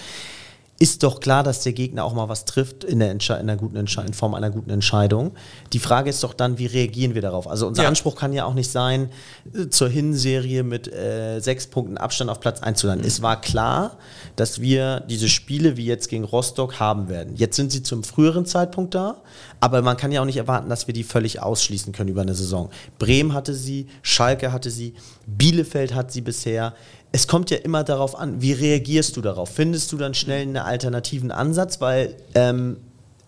ist 0.79 1.03
doch 1.03 1.19
klar, 1.19 1.43
dass 1.43 1.61
der 1.61 1.73
Gegner 1.73 2.03
auch 2.03 2.13
mal 2.13 2.29
was 2.29 2.45
trifft 2.45 2.83
in 2.83 2.99
der, 2.99 3.11
Entsche 3.11 3.35
in 3.35 3.47
der 3.47 3.57
guten 3.57 3.75
Entsche 3.75 4.01
in 4.01 4.13
Form 4.13 4.33
einer 4.33 4.49
guten 4.49 4.71
Entscheidung. 4.71 5.31
Die 5.71 5.79
Frage 5.79 6.09
ist 6.09 6.23
doch 6.23 6.33
dann, 6.33 6.57
wie 6.57 6.65
reagieren 6.65 7.13
wir 7.13 7.21
darauf? 7.21 7.47
Also 7.47 7.67
unser 7.67 7.83
ja. 7.83 7.89
Anspruch 7.89 8.15
kann 8.15 8.33
ja 8.33 8.45
auch 8.45 8.55
nicht 8.55 8.71
sein, 8.71 9.09
äh, 9.53 9.69
zur 9.69 9.87
Hinserie 9.87 10.63
mit 10.63 10.91
äh, 10.91 11.39
sechs 11.39 11.67
Punkten 11.67 11.97
Abstand 11.97 12.31
auf 12.31 12.39
Platz 12.39 12.61
1 12.61 12.79
zu 12.79 12.87
landen. 12.87 13.03
Mhm. 13.03 13.07
Es 13.07 13.21
war 13.21 13.39
klar, 13.39 13.97
dass 14.35 14.61
wir 14.61 15.01
diese 15.01 15.29
Spiele 15.29 15.77
wie 15.77 15.85
jetzt 15.85 16.09
gegen 16.09 16.23
Rostock 16.23 16.79
haben 16.79 17.07
werden. 17.07 17.35
Jetzt 17.35 17.55
sind 17.55 17.71
sie 17.71 17.83
zum 17.83 18.03
früheren 18.03 18.45
Zeitpunkt 18.45 18.95
da, 18.95 19.21
aber 19.59 19.81
man 19.83 19.95
kann 19.95 20.11
ja 20.11 20.21
auch 20.21 20.25
nicht 20.25 20.37
erwarten, 20.37 20.69
dass 20.69 20.87
wir 20.87 20.93
die 20.93 21.03
völlig 21.03 21.41
ausschließen 21.41 21.93
können 21.93 22.09
über 22.09 22.23
eine 22.23 22.33
Saison. 22.33 22.69
Bremen 22.97 23.33
hatte 23.33 23.53
sie, 23.53 23.87
Schalke 24.01 24.51
hatte 24.51 24.71
sie, 24.71 24.95
Bielefeld 25.27 25.93
hat 25.93 26.11
sie 26.11 26.21
bisher 26.21 26.73
es 27.13 27.27
kommt 27.27 27.51
ja 27.51 27.57
immer 27.57 27.83
darauf 27.83 28.17
an, 28.17 28.41
wie 28.41 28.53
reagierst 28.53 29.15
du 29.15 29.21
darauf? 29.21 29.49
Findest 29.49 29.91
du 29.91 29.97
dann 29.97 30.15
schnell 30.15 30.41
einen 30.41 30.57
alternativen 30.57 31.31
Ansatz, 31.31 31.79
weil 31.79 32.15
ähm, 32.33 32.77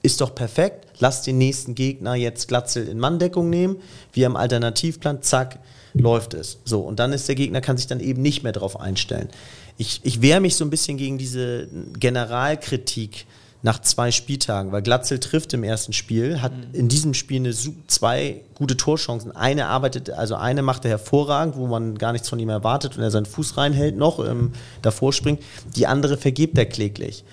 ist 0.02 0.21
doch 0.21 0.34
perfekt, 0.34 0.88
lass 1.00 1.21
den 1.21 1.38
nächsten 1.38 1.76
Gegner 1.76 2.15
jetzt 2.15 2.48
Glatzel 2.48 2.88
in 2.88 2.98
Manndeckung 2.98 3.50
nehmen, 3.50 3.78
wir 4.12 4.26
haben 4.26 4.36
Alternativplan, 4.36 5.21
zack, 5.21 5.60
läuft 5.93 6.34
es. 6.34 6.58
So, 6.65 6.82
und 6.82 7.00
dann 7.00 7.13
ist 7.13 7.28
der 7.28 7.36
Gegner, 7.36 7.62
kann 7.62 7.78
sich 7.78 7.86
dann 7.86 8.00
eben 8.00 8.24
nicht 8.24 8.41
mehr 8.41 8.52
darauf 8.52 8.80
einstellen. 8.80 9.30
Ich, 9.78 10.02
ich 10.04 10.21
wehre 10.21 10.41
mich 10.41 10.56
so 10.56 10.65
ein 10.65 10.71
bisschen 10.71 10.98
gegen 10.98 11.19
diese 11.19 11.67
Generalkritik 12.00 13.28
nach 13.65 13.82
zwei 13.82 14.12
Spieltagen, 14.12 14.71
weil 14.71 14.84
Glatzel 14.84 15.19
trifft 15.19 15.51
im 15.54 15.63
ersten 15.63 15.91
Spiel, 15.91 16.39
hat 16.43 16.56
mhm. 16.56 16.67
in 16.73 16.88
diesem 16.88 17.15
Spiel 17.15 17.38
eine, 17.38 17.51
zwei 17.88 18.41
gute 18.54 18.78
Torchancen. 18.78 19.36
Eine 19.36 19.65
arbeitet, 19.65 20.12
also 20.12 20.36
eine 20.36 20.62
macht 20.62 20.86
er 20.86 20.91
hervorragend, 20.91 21.58
wo 21.58 21.65
man 21.65 21.97
gar 21.97 22.12
nichts 22.12 22.30
von 22.30 22.38
ihm 22.38 22.49
erwartet 22.49 22.95
und 22.95 23.01
er 23.01 23.10
seinen 23.10 23.25
Fuß 23.25 23.58
reinhält 23.58 23.97
noch, 23.97 24.23
ähm, 24.23 24.54
davor 24.84 25.13
springt. 25.13 25.41
Die 25.75 25.88
andere 25.88 26.15
vergibt 26.15 26.56
er 26.60 26.67
kläglich. 26.67 27.23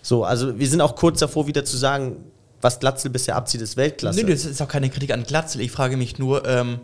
So, 0.00 0.24
also 0.24 0.58
wir 0.58 0.66
sind 0.66 0.80
auch 0.80 0.96
kurz 0.96 1.18
davor, 1.18 1.46
wieder 1.46 1.62
zu 1.66 1.76
sagen, 1.76 2.16
was 2.62 2.80
Glatzel 2.80 3.10
bisher 3.10 3.36
abzieht, 3.36 3.60
ist 3.60 3.76
Weltklasse. 3.76 4.22
Nö, 4.22 4.32
das 4.32 4.46
ist 4.46 4.62
auch 4.62 4.68
keine 4.68 4.88
Kritik 4.88 5.12
an 5.12 5.24
Glatzel. 5.24 5.60
Ich 5.60 5.72
frage 5.72 5.98
mich 5.98 6.18
nur, 6.18 6.48
ähm, 6.48 6.78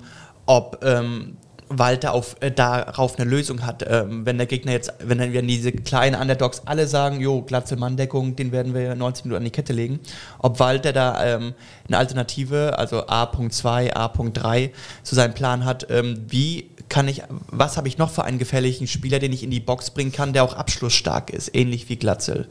ob 0.45 0.85
ähm, 0.85 1.39
Walter 1.69 2.13
auf, 2.13 2.37
äh, 2.41 2.51
darauf 2.51 3.19
eine 3.19 3.29
Lösung 3.29 3.65
hat. 3.65 3.85
Ähm, 3.89 4.25
wenn 4.27 4.39
der 4.39 4.47
Gegner 4.47 4.73
jetzt, 4.73 4.93
wenn 5.05 5.19
dann 5.19 5.47
diese 5.47 5.73
kleinen 5.73 6.21
Underdogs 6.21 6.63
alle 6.65 6.87
sagen, 6.87 7.21
jo, 7.21 7.43
Glatzel 7.43 7.79
Manndeckung, 7.79 8.37
den 8.37 8.53
werden 8.53 8.75
wir 8.75 8.95
90 8.95 9.25
Minuten 9.25 9.39
an 9.39 9.45
die 9.45 9.51
Kette 9.51 9.73
legen, 9.73 10.01
ob 10.39 10.61
Walter 10.61 10.93
da 10.93 11.25
ähm, 11.25 11.55
eine 11.87 11.99
Alternative, 11.99 12.79
also 12.79 13.07
A.2, 13.07 13.95
A.3 13.95 14.71
zu 15.03 15.15
seinem 15.15 15.35
Plan 15.35 15.65
hat, 15.65 15.87
ähm, 15.91 16.25
wie 16.29 16.71
kann 16.89 17.09
ich, 17.09 17.23
was 17.51 17.77
habe 17.77 17.89
ich 17.89 17.99
noch 17.99 18.11
für 18.11 18.25
einen 18.25 18.39
gefährlichen 18.39 18.87
Spieler, 18.87 19.19
den 19.19 19.33
ich 19.33 19.43
in 19.43 19.51
die 19.51 19.61
Box 19.61 19.91
bringen 19.91 20.13
kann, 20.13 20.33
der 20.33 20.45
auch 20.45 20.55
abschlussstark 20.55 21.31
ist, 21.31 21.55
ähnlich 21.55 21.89
wie 21.89 21.97
Glatzel. 21.97 22.49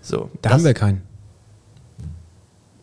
So, 0.00 0.30
da 0.42 0.50
haben 0.50 0.64
wir 0.64 0.74
keinen. 0.74 1.02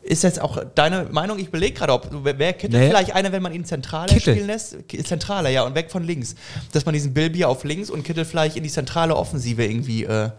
Ist 0.04 0.24
jetzt 0.24 0.42
auch 0.42 0.62
deine 0.76 1.06
Meinung? 1.12 1.40
Ich 1.40 1.50
belege 1.50 1.74
gerade, 1.74 1.94
ob 1.94 2.10
wer 2.12 2.54
Kittel 2.54 2.78
nee. 2.78 2.88
vielleicht 2.90 3.16
einer, 3.16 3.32
wenn 3.32 3.42
man 3.42 3.54
ihn 3.54 3.64
zentraler 3.64 4.14
Kittel. 4.14 4.34
spielen 4.34 4.48
lässt? 4.48 4.76
Zentraler, 5.06 5.50
ja, 5.50 5.64
und 5.64 5.76
weg 5.76 5.90
von 5.90 6.04
links. 6.04 6.36
Dass 6.74 6.86
man 6.86 6.94
diesen 6.94 7.14
Bilbier 7.14 7.48
auf 7.48 7.64
links 7.64 7.90
und 7.90 8.04
Kittel 8.04 8.26
vielleicht 8.26 8.58
in 8.58 8.64
die 8.64 8.70
zentrale 8.70 9.16
Offensive 9.16 9.64
irgendwie 9.64 10.04
äh, 10.04 10.32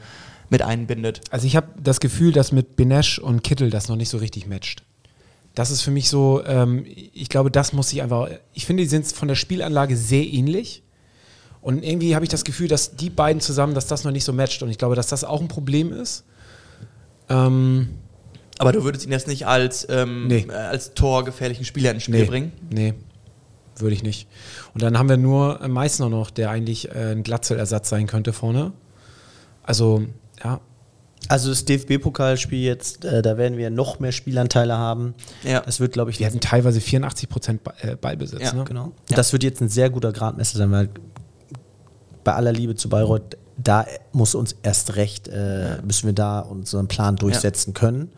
mit 0.50 0.60
einbindet. 0.60 1.22
Also 1.30 1.46
ich 1.46 1.56
habe 1.56 1.68
das 1.82 2.00
Gefühl, 2.00 2.32
dass 2.32 2.52
mit 2.52 2.76
Benesch 2.76 3.18
und 3.18 3.42
Kittel 3.42 3.70
das 3.70 3.88
noch 3.88 3.96
nicht 3.96 4.10
so 4.10 4.18
richtig 4.18 4.46
matcht. 4.46 4.82
Das 5.54 5.70
ist 5.70 5.80
für 5.80 5.90
mich 5.90 6.10
so, 6.10 6.44
ähm, 6.44 6.84
ich 6.86 7.30
glaube, 7.30 7.50
das 7.50 7.72
muss 7.72 7.88
sich 7.88 8.02
einfach, 8.02 8.28
ich 8.52 8.66
finde, 8.66 8.82
die 8.82 8.88
sind 8.88 9.06
von 9.06 9.28
der 9.28 9.34
Spielanlage 9.34 9.96
sehr 9.96 10.24
ähnlich. 10.24 10.82
Und 11.62 11.82
irgendwie 11.82 12.14
habe 12.14 12.26
ich 12.26 12.30
das 12.30 12.44
Gefühl, 12.44 12.68
dass 12.68 12.96
die 12.96 13.08
beiden 13.08 13.40
zusammen, 13.40 13.74
dass 13.74 13.86
das 13.86 14.04
noch 14.04 14.12
nicht 14.12 14.24
so 14.24 14.34
matcht. 14.34 14.62
Und 14.62 14.68
ich 14.68 14.76
glaube, 14.76 14.94
dass 14.94 15.06
das 15.06 15.24
auch 15.24 15.40
ein 15.40 15.48
Problem 15.48 15.92
ist. 15.92 16.24
Ähm, 17.30 17.88
aber 18.58 18.72
du 18.72 18.84
würdest 18.84 19.04
ihn 19.04 19.12
jetzt 19.12 19.26
nicht 19.26 19.46
als, 19.46 19.86
ähm, 19.90 20.28
nee. 20.28 20.46
Äh, 20.48 20.52
als 20.52 20.94
torgefährlichen 20.94 21.64
Spieler 21.64 21.90
ins 21.90 22.04
Spiel 22.04 22.20
nee. 22.20 22.24
bringen? 22.24 22.52
Nee, 22.70 22.94
würde 23.78 23.94
ich 23.94 24.02
nicht. 24.02 24.28
Und 24.74 24.82
dann 24.82 24.98
haben 24.98 25.08
wir 25.08 25.16
nur 25.16 25.60
äh, 25.60 25.68
Meißner 25.68 26.08
noch, 26.08 26.30
der 26.30 26.50
eigentlich 26.50 26.88
äh, 26.90 27.12
ein 27.12 27.22
Glatzel-Ersatz 27.22 27.88
sein 27.88 28.06
könnte 28.06 28.32
vorne. 28.32 28.72
Also, 29.62 30.02
ja. 30.42 30.60
Also 31.28 31.48
das 31.48 31.64
DFB-Pokalspiel 31.64 32.60
jetzt, 32.60 33.04
äh, 33.04 33.22
da 33.22 33.38
werden 33.38 33.56
wir 33.56 33.70
noch 33.70 33.98
mehr 33.98 34.12
Spielanteile 34.12 34.76
haben. 34.76 35.14
Ja. 35.42 35.60
Das 35.60 35.80
wird, 35.80 35.92
glaube 35.92 36.10
ich, 36.10 36.20
wir 36.20 36.26
hatten 36.26 36.40
teilweise 36.40 36.80
84 36.80 37.28
Prozent 37.28 37.62
äh, 37.80 37.96
Ballbesitz. 37.96 38.42
Ja, 38.42 38.52
ne? 38.52 38.64
genau. 38.64 38.92
Ja. 39.08 39.16
Das 39.16 39.32
wird 39.32 39.42
jetzt 39.42 39.60
ein 39.62 39.70
sehr 39.70 39.90
guter 39.90 40.12
Gradmesser 40.12 40.58
sein, 40.58 40.70
weil 40.70 40.90
bei 42.22 42.34
aller 42.34 42.52
Liebe 42.52 42.74
zu 42.74 42.88
Bayreuth, 42.88 43.36
da 43.56 43.86
muss 44.12 44.34
uns 44.34 44.56
erst 44.62 44.96
recht, 44.96 45.28
äh, 45.28 45.80
müssen 45.82 46.06
wir 46.06 46.12
da 46.12 46.40
unseren 46.40 46.88
Plan 46.88 47.16
durchsetzen 47.16 47.72
ja. 47.74 47.80
können. 47.80 48.10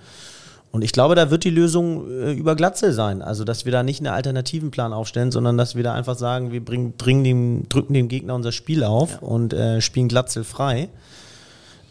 Und 0.73 0.83
ich 0.83 0.93
glaube, 0.93 1.15
da 1.15 1.31
wird 1.31 1.45
die 1.45 1.51
Lösung 1.51 2.07
äh, 2.11 2.33
über 2.33 2.55
Glatzel 2.55 2.93
sein. 2.93 3.23
Also, 3.23 3.45
dass 3.45 3.65
wir 3.65 3.73
da 3.73 3.83
nicht 3.83 4.01
einen 4.01 4.13
alternativen 4.13 4.71
Plan 4.71 4.93
aufstellen, 4.93 5.33
sondern 5.33 5.57
dass 5.57 5.75
wir 5.75 5.83
da 5.83 5.95
einfach 5.95 6.17
sagen, 6.17 6.53
wir 6.53 6.63
bringen, 6.63 7.25
dem, 7.25 7.69
drücken 7.69 7.95
dem 7.95 8.09
Gegner 8.09 8.35
unser 8.35 8.53
Spiel 8.53 8.85
auf 8.85 9.13
ja. 9.13 9.19
und 9.21 9.55
äh, 9.55 9.81
spielen 9.81 10.09
Glatzel 10.09 10.45
frei. 10.45 10.89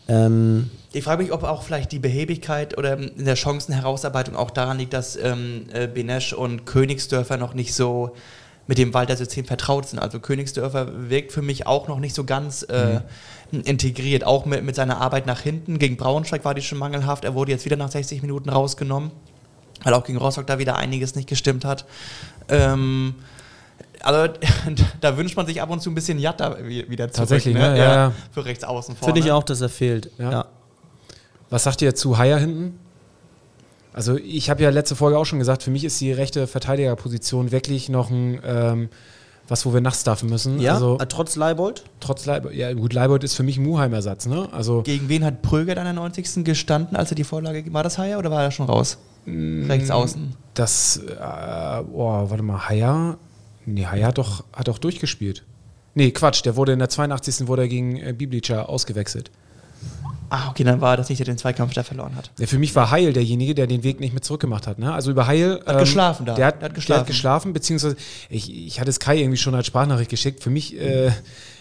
Ähm, 0.08 0.70
ich 0.94 1.04
frage 1.04 1.24
mich, 1.24 1.32
ob 1.34 1.44
auch 1.44 1.64
vielleicht 1.64 1.92
die 1.92 2.00
Behebigkeit 2.00 2.78
oder 2.78 2.98
in 2.98 3.26
der 3.26 3.36
Chancenherausarbeitung 3.36 4.36
auch 4.36 4.52
daran 4.52 4.78
liegt, 4.78 4.94
dass 4.94 5.16
ähm, 5.16 5.66
äh, 5.74 5.88
Benesch 5.88 6.34
und 6.34 6.66
Königsdörfer 6.66 7.38
noch 7.38 7.54
nicht 7.54 7.74
so 7.74 8.16
mit 8.68 8.78
dem 8.78 8.94
Walter-System 8.94 9.46
vertraut 9.46 9.88
sind. 9.88 10.00
Also 10.00 10.20
Königsdörfer 10.20 11.10
wirkt 11.10 11.32
für 11.32 11.42
mich 11.42 11.68
auch 11.68 11.88
noch 11.88 12.00
nicht 12.00 12.16
so 12.16 12.24
ganz 12.24 12.64
äh, 12.64 13.02
mhm. 13.52 13.62
integriert, 13.62 14.24
auch 14.24 14.46
mit, 14.46 14.64
mit 14.64 14.76
seiner 14.76 15.02
Arbeit 15.02 15.28
nach 15.28 15.42
hinten. 15.42 15.78
Gegen 15.78 15.98
Braunschweig 15.98 16.44
war 16.46 16.54
die 16.54 16.62
schon 16.62 16.78
mangelhaft. 16.78 17.26
Er 17.26 17.36
wurde 17.36 17.52
jetzt 17.52 17.66
wieder 17.66 17.76
nach 17.76 17.92
60 17.92 18.22
Minuten 18.22 18.50
rausgenommen, 18.50 19.12
weil 19.84 19.94
auch 19.94 20.04
gegen 20.04 20.18
Rostock 20.18 20.48
da 20.48 20.58
wieder 20.58 20.78
einiges 20.78 21.16
nicht 21.16 21.30
gestimmt 21.30 21.64
hat. 21.64 21.86
Ähm, 22.50 23.16
also 24.02 24.34
da 25.02 25.18
wünscht 25.18 25.38
man 25.38 25.46
sich 25.46 25.62
ab 25.62 25.70
und 25.70 25.82
zu 25.82 25.92
ein 25.92 25.96
bisschen 25.96 26.18
Jatta 26.18 26.58
wieder 26.66 27.12
zurück. 27.12 27.14
Tatsächlich, 27.14 27.56
ne? 27.56 27.72
ne? 27.72 27.78
ja, 27.78 27.96
ja. 27.96 28.12
Für 28.32 28.46
rechts 28.46 28.64
außen 28.64 28.96
vorne. 28.96 29.14
Finde 29.14 29.28
ich 29.28 29.32
auch, 29.32 29.44
dass 29.44 29.62
er 29.62 29.70
fehlt. 29.70 30.12
Ja. 30.18 30.32
ja. 30.32 30.46
Was 31.50 31.64
sagt 31.64 31.82
ihr 31.84 31.94
zu 31.94 32.18
Haier 32.18 32.40
hinten? 32.40 32.80
Also 33.96 34.18
ich 34.18 34.50
habe 34.50 34.62
ja 34.62 34.72
letzte 34.72 34.98
Folge 34.98 35.18
auch 35.18 35.24
schon 35.24 35.40
gesagt, 35.40 35.64
für 35.64 35.72
mich 35.72 35.86
ist 35.86 36.02
die 36.02 36.12
rechte 36.12 36.48
Verteidigerposition 36.48 37.54
wirklich 37.54 37.88
noch 37.88 38.10
ein 38.10 38.42
ähm, 38.46 38.90
was, 39.48 39.66
wo 39.66 39.74
wir 39.74 39.80
nachstaffen 39.80 40.30
müssen. 40.30 40.60
Ja, 40.60 40.74
also, 40.74 40.98
äh, 41.00 41.06
trotz 41.06 41.36
Leibold? 41.38 41.86
Trotz 42.00 42.26
Leibold. 42.26 42.56
Ja, 42.56 42.74
gut, 42.74 42.94
Leibold 42.94 43.24
ist 43.24 43.36
für 43.36 43.44
mich 43.44 43.58
ein 43.58 43.64
Muheim-Ersatz. 43.64 44.26
Ne? 44.26 44.50
Also, 44.52 44.82
Gegen 44.82 45.08
wen 45.08 45.24
hat 45.24 45.44
Pröger 45.44 45.76
dann 45.76 45.86
der 45.86 45.94
90. 45.94 46.44
gestanden, 46.44 46.98
als 46.98 47.12
er 47.12 47.16
die 47.16 47.24
Vorlage... 47.24 47.72
War 47.72 47.84
das 47.84 47.98
Haier 47.98 48.18
oder 48.18 48.32
war 48.32 48.44
er 48.44 48.52
schon 48.52 48.66
raus? 48.66 48.98
Mm, 49.26 49.70
Rechts 49.70 49.92
außen. 49.92 50.34
Das... 50.56 50.98
Äh, 50.98 51.84
oh, 51.94 52.30
warte 52.30 52.44
mal, 52.44 52.68
Haier... 52.68 53.18
Nee, 53.68 53.86
Haier 53.86 54.08
hat 54.08 54.18
doch, 54.18 54.44
hat 54.54 54.68
doch 54.68 54.78
durchgespielt. 54.78 55.44
Nee, 55.94 56.12
Quatsch, 56.12 56.44
der 56.44 56.56
wurde 56.56 56.74
in 56.74 56.80
der 56.80 56.90
82. 56.90 57.48
wurde 57.48 57.64
er 57.64 57.68
gegen 57.68 57.98
äh, 57.98 58.14
Biblica 58.14 58.64
ausgewechselt. 58.64 59.32
Ah, 60.36 60.50
okay, 60.50 60.66
dann 60.66 60.82
war 60.82 60.98
das 60.98 61.08
nicht 61.08 61.20
der 61.20 61.26
den 61.26 61.38
Zweikampf, 61.38 61.74
der 61.74 61.86
verloren 61.86 62.16
hat. 62.16 62.30
Ja, 62.38 62.46
für 62.46 62.60
mich 62.60 62.76
war 62.76 62.92
Heil 62.92 63.14
derjenige, 63.14 63.56
der 63.56 63.68
den 63.68 63.84
Weg 63.84 64.02
nicht 64.02 64.12
mehr 64.12 64.22
zurückgemacht 64.22 64.68
hat. 64.68 64.80
Ne? 64.80 64.94
Also 64.94 65.12
über 65.12 65.28
Heil. 65.28 65.62
Hat 65.66 65.76
ähm, 65.76 65.80
geschlafen 65.80 66.26
da. 66.26 66.36
Der 66.36 66.48
hat, 66.48 66.62
der 66.62 66.70
hat, 66.70 66.76
geschlafen. 66.76 66.98
Der 66.98 67.00
hat 67.00 67.08
geschlafen, 67.08 67.54
beziehungsweise 67.54 67.96
ich, 68.30 68.54
ich 68.54 68.80
hatte 68.82 68.90
es 68.90 69.00
Kai 69.00 69.20
irgendwie 69.20 69.38
schon 69.38 69.56
als 69.56 69.68
Sprachnachricht 69.68 70.10
geschickt. 70.10 70.44
Für 70.44 70.50
mich 70.50 70.78
äh, 70.78 71.12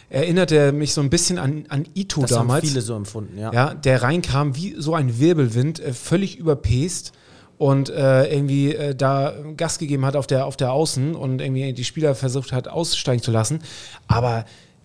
erinnert 0.08 0.50
er 0.50 0.72
mich 0.72 0.92
so 0.92 1.00
ein 1.02 1.10
bisschen 1.10 1.38
an, 1.38 1.66
an 1.68 1.86
Ito 1.94 2.22
das 2.22 2.30
damals. 2.30 2.62
Haben 2.62 2.68
viele 2.68 2.80
so 2.80 2.96
empfunden, 2.96 3.38
ja. 3.38 3.52
Ja, 3.52 3.74
der 3.74 4.02
reinkam 4.02 4.56
wie 4.56 4.74
so 4.76 4.94
ein 4.94 5.20
Wirbelwind, 5.20 5.78
äh, 5.78 5.92
völlig 5.92 6.36
überpest 6.36 7.12
und 7.56 7.90
äh, 7.90 8.26
irgendwie 8.26 8.74
äh, 8.74 8.96
da 8.96 9.34
Gas 9.56 9.78
gegeben 9.78 10.04
hat 10.04 10.16
auf 10.16 10.26
der, 10.26 10.46
auf 10.46 10.56
der 10.56 10.72
Außen 10.72 11.14
und 11.14 11.40
irgendwie 11.40 11.72
die 11.72 11.84
Spieler 11.84 12.16
versucht 12.16 12.52
hat 12.52 12.66
aussteigen 12.66 13.22
zu 13.22 13.30
lassen. 13.30 13.60
Aber 14.08 14.44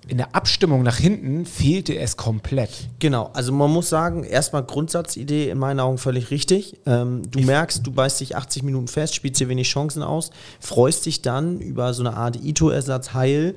in 0.10 0.18
der 0.18 0.36
Abstimmung 0.36 0.84
nach 0.84 0.98
hinten 0.98 1.46
fehlte 1.46 1.96
es 1.98 2.18
komplett. 2.18 2.70
Genau, 3.00 3.30
also 3.34 3.52
man 3.54 3.70
muss 3.72 3.90
sagen, 3.90 4.24
erstmal 4.24 4.64
Grundsatzidee 4.64 5.50
in 5.50 5.58
meinen 5.58 5.80
Augen 5.80 5.98
völlig 5.98 6.32
richtig. 6.32 6.78
Ähm, 6.86 7.22
du 7.30 7.40
merkst, 7.42 7.86
du 7.86 7.92
beißt 7.92 8.20
dich 8.20 8.36
80 8.36 8.64
Minuten 8.64 8.88
fest, 8.88 9.16
spielst 9.16 9.40
dir 9.40 9.48
wenig 9.50 9.68
Chancen 9.70 10.04
aus, 10.04 10.32
freust 10.60 11.06
dich 11.06 11.22
dann 11.22 11.60
über 11.60 11.94
so 11.94 12.02
eine 12.04 12.16
Art 12.18 12.44
Ito-Ersatz 12.44 13.14
Heil. 13.14 13.56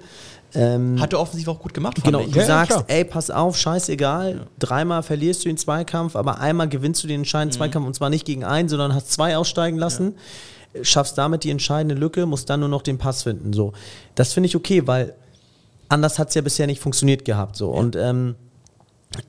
Ähm, 0.54 1.00
Hat 1.00 1.14
er 1.14 1.20
offensiv 1.20 1.48
auch 1.48 1.58
gut 1.60 1.72
gemacht, 1.72 1.94
fand 1.98 2.04
Genau, 2.06 2.20
ich. 2.20 2.26
du 2.30 2.36
Ja, 2.36 2.42
ja, 2.42 2.46
sagst, 2.46 2.70
klar. 2.72 2.84
ey, 2.88 3.04
pass 3.04 3.30
auf, 3.30 3.56
scheißegal, 3.56 4.46
dreimal 4.58 5.02
verlierst 5.02 5.44
du 5.44 5.48
den 5.48 5.56
Zweikampf, 5.56 6.14
aber 6.14 6.40
einmal 6.40 6.68
gewinnst 6.68 7.02
du 7.02 7.08
den 7.08 7.20
entscheidenden 7.20 7.56
Zweikampf 7.56 7.86
und 7.86 7.94
zwar 7.94 8.10
nicht 8.10 8.26
gegen 8.26 8.44
einen, 8.44 8.68
sondern 8.68 8.94
hast 8.94 9.10
zwei 9.10 9.38
aussteigen 9.38 9.78
lassen, 9.78 10.14
schaffst 10.82 11.16
damit 11.16 11.44
die 11.44 11.50
entscheidende 11.50 11.94
Lücke, 11.94 12.26
musst 12.26 12.50
dann 12.50 12.60
nur 12.60 12.68
noch 12.68 12.82
den 12.82 12.98
Pass 12.98 13.22
finden. 13.22 13.54
So. 13.54 13.72
Das 14.14 14.34
finde 14.34 14.46
ich 14.48 14.54
okay, 14.56 14.86
weil 14.86 15.14
anders 15.92 16.18
hat 16.18 16.28
es 16.28 16.34
ja 16.34 16.42
bisher 16.42 16.66
nicht 16.66 16.80
funktioniert 16.80 17.24
gehabt. 17.24 17.56
So. 17.56 17.70
Und 17.70 17.96
ähm, 17.96 18.34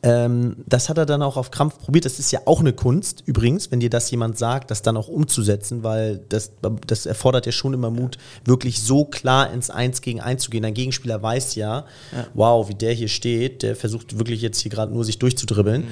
ähm, 0.01 0.55
das 0.65 0.89
hat 0.89 0.97
er 0.97 1.05
dann 1.05 1.21
auch 1.21 1.37
auf 1.37 1.51
Krampf 1.51 1.77
probiert. 1.77 2.05
Das 2.05 2.19
ist 2.19 2.31
ja 2.31 2.41
auch 2.45 2.61
eine 2.61 2.73
Kunst, 2.73 3.23
übrigens, 3.25 3.71
wenn 3.71 3.79
dir 3.79 3.89
das 3.89 4.09
jemand 4.11 4.37
sagt, 4.37 4.71
das 4.71 4.81
dann 4.81 4.97
auch 4.97 5.07
umzusetzen, 5.07 5.83
weil 5.83 6.21
das, 6.29 6.51
das 6.87 7.05
erfordert 7.05 7.45
ja 7.45 7.51
schon 7.51 7.73
immer 7.73 7.89
Mut, 7.89 8.17
wirklich 8.45 8.81
so 8.81 9.05
klar 9.05 9.51
ins 9.51 9.69
Eins 9.69 10.01
gegen 10.01 10.21
Eins 10.21 10.43
zu 10.43 10.51
gehen. 10.51 10.63
Dein 10.63 10.73
Gegenspieler 10.73 11.21
weiß 11.21 11.55
ja, 11.55 11.85
wow, 12.33 12.67
wie 12.69 12.75
der 12.75 12.93
hier 12.93 13.09
steht, 13.09 13.61
der 13.63 13.75
versucht 13.75 14.17
wirklich 14.17 14.41
jetzt 14.41 14.59
hier 14.59 14.71
gerade 14.71 14.93
nur 14.93 15.03
sich 15.03 15.19
durchzudribbeln. 15.19 15.85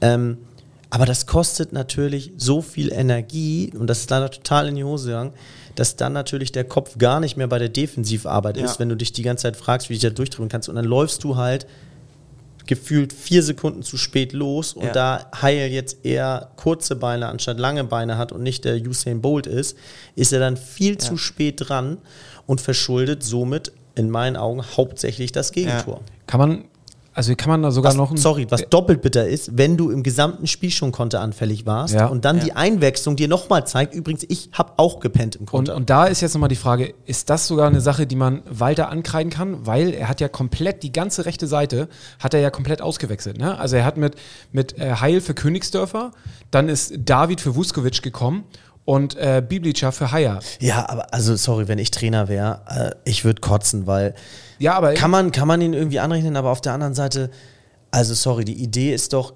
Ähm, 0.00 0.38
aber 0.88 1.04
das 1.04 1.26
kostet 1.26 1.72
natürlich 1.72 2.32
so 2.36 2.62
viel 2.62 2.92
Energie 2.92 3.72
und 3.76 3.88
das 3.88 4.00
ist 4.00 4.10
leider 4.10 4.30
total 4.30 4.68
in 4.68 4.76
die 4.76 4.84
Hose 4.84 5.08
gegangen, 5.08 5.32
dass 5.78 5.96
dann 5.96 6.12
natürlich 6.12 6.52
der 6.52 6.64
Kopf 6.64 6.98
gar 6.98 7.20
nicht 7.20 7.36
mehr 7.36 7.46
bei 7.46 7.58
der 7.58 7.68
Defensivarbeit 7.68 8.56
Ja. 8.56 8.64
ist, 8.64 8.80
wenn 8.80 8.88
du 8.88 8.96
dich 8.96 9.12
die 9.12 9.22
ganze 9.22 9.42
Zeit 9.42 9.56
fragst, 9.56 9.88
wie 9.88 9.94
du 9.94 10.00
dich 10.00 10.10
da 10.10 10.14
durchdrücken 10.14 10.48
kannst. 10.48 10.68
Und 10.68 10.74
dann 10.76 10.84
läufst 10.84 11.22
du 11.24 11.36
halt 11.36 11.66
gefühlt 12.66 13.12
vier 13.12 13.42
Sekunden 13.44 13.82
zu 13.84 13.96
spät 13.96 14.32
los 14.32 14.72
und 14.72 14.86
Ja. 14.86 14.92
da 14.92 15.30
Heil 15.40 15.70
jetzt 15.70 16.04
eher 16.04 16.50
kurze 16.56 16.96
Beine 16.96 17.28
anstatt 17.28 17.58
lange 17.60 17.84
Beine 17.84 18.18
hat 18.18 18.32
und 18.32 18.42
nicht 18.42 18.64
der 18.64 18.74
Usain 18.76 19.20
Bolt 19.20 19.46
ist, 19.46 19.76
ist 20.16 20.32
er 20.32 20.40
dann 20.40 20.56
viel 20.56 20.98
zu 20.98 21.16
spät 21.16 21.54
dran 21.68 21.98
und 22.46 22.60
verschuldet 22.60 23.22
somit 23.22 23.70
in 23.94 24.10
meinen 24.10 24.36
Augen 24.36 24.62
hauptsächlich 24.76 25.30
das 25.30 25.52
Gegentor. 25.52 26.00
Kann 26.26 26.40
man, 26.40 26.64
also 27.16 27.34
kann 27.34 27.48
man 27.50 27.62
da 27.62 27.70
sogar 27.70 27.90
Was, 27.92 27.96
noch 27.96 28.10
ein, 28.10 28.16
sorry, 28.18 28.46
was 28.50 28.62
doppelt 28.68 29.00
bitter 29.02 29.26
ist, 29.26 29.56
wenn 29.58 29.76
du 29.76 29.90
im 29.90 30.02
gesamten 30.02 30.46
Spiel 30.46 30.70
schon 30.70 30.92
konteranfällig 30.92 31.64
warst 31.66 31.94
Ja. 31.94 32.06
und 32.06 32.24
dann 32.24 32.36
Ja. 32.38 32.44
die 32.44 32.52
Einwechslung 32.52 33.16
dir 33.16 33.26
nochmal 33.26 33.66
zeigt, 33.66 33.94
übrigens, 33.94 34.24
ich 34.28 34.50
habe 34.52 34.74
auch 34.76 35.00
gepennt 35.00 35.34
im 35.36 35.40
Und, 35.42 35.46
Konter. 35.46 35.74
und 35.76 35.90
da 35.90 36.04
ist 36.04 36.20
jetzt 36.20 36.34
nochmal 36.34 36.50
die 36.50 36.56
Frage, 36.56 36.94
ist 37.06 37.30
das 37.30 37.46
sogar 37.48 37.66
eine 37.68 37.80
Sache, 37.80 38.06
die 38.06 38.16
man 38.16 38.42
Walter 38.50 38.90
ankreiden 38.90 39.30
kann? 39.32 39.66
Weil 39.66 39.94
er 39.94 40.08
hat 40.08 40.20
ja 40.20 40.28
komplett, 40.28 40.82
die 40.82 40.92
ganze 40.92 41.24
rechte 41.24 41.46
Seite 41.46 41.88
hat 42.18 42.34
er 42.34 42.40
ja 42.40 42.50
komplett 42.50 42.82
ausgewechselt. 42.82 43.38
Ne? 43.38 43.58
Also 43.58 43.76
er 43.76 43.84
hat 43.86 43.96
mit, 43.96 44.14
mit 44.52 44.78
äh, 44.78 44.92
Heil 45.00 45.20
für 45.22 45.32
Königsdörfer, 45.34 46.12
dann 46.50 46.68
ist 46.68 46.94
David 46.98 47.40
für 47.40 47.56
Vuskovic 47.56 48.02
gekommen 48.02 48.44
und 48.86 49.16
äh, 49.16 49.42
Biblica 49.46 49.90
für 49.90 50.12
Haier. 50.12 50.40
ja, 50.60 50.88
aber 50.88 51.12
also 51.12 51.36
sorry, 51.36 51.68
wenn 51.68 51.78
ich 51.78 51.90
Trainer 51.90 52.28
wäre, 52.28 52.62
äh, 52.68 52.90
ich 53.04 53.24
würde 53.24 53.42
kotzen, 53.42 53.86
weil 53.86 54.14
Ja, 54.58 54.74
aber 54.74 54.94
kann 54.94 55.10
man, 55.10 55.32
kann 55.32 55.46
man 55.46 55.60
ihn 55.60 55.74
irgendwie 55.74 56.00
anrechnen, 56.00 56.36
aber 56.36 56.50
auf 56.50 56.62
der 56.62 56.72
anderen 56.72 56.94
Seite, 56.94 57.30
also 57.90 58.14
sorry, 58.14 58.44
die 58.44 58.54
Idee 58.54 58.94
ist 58.94 59.12
doch, 59.12 59.34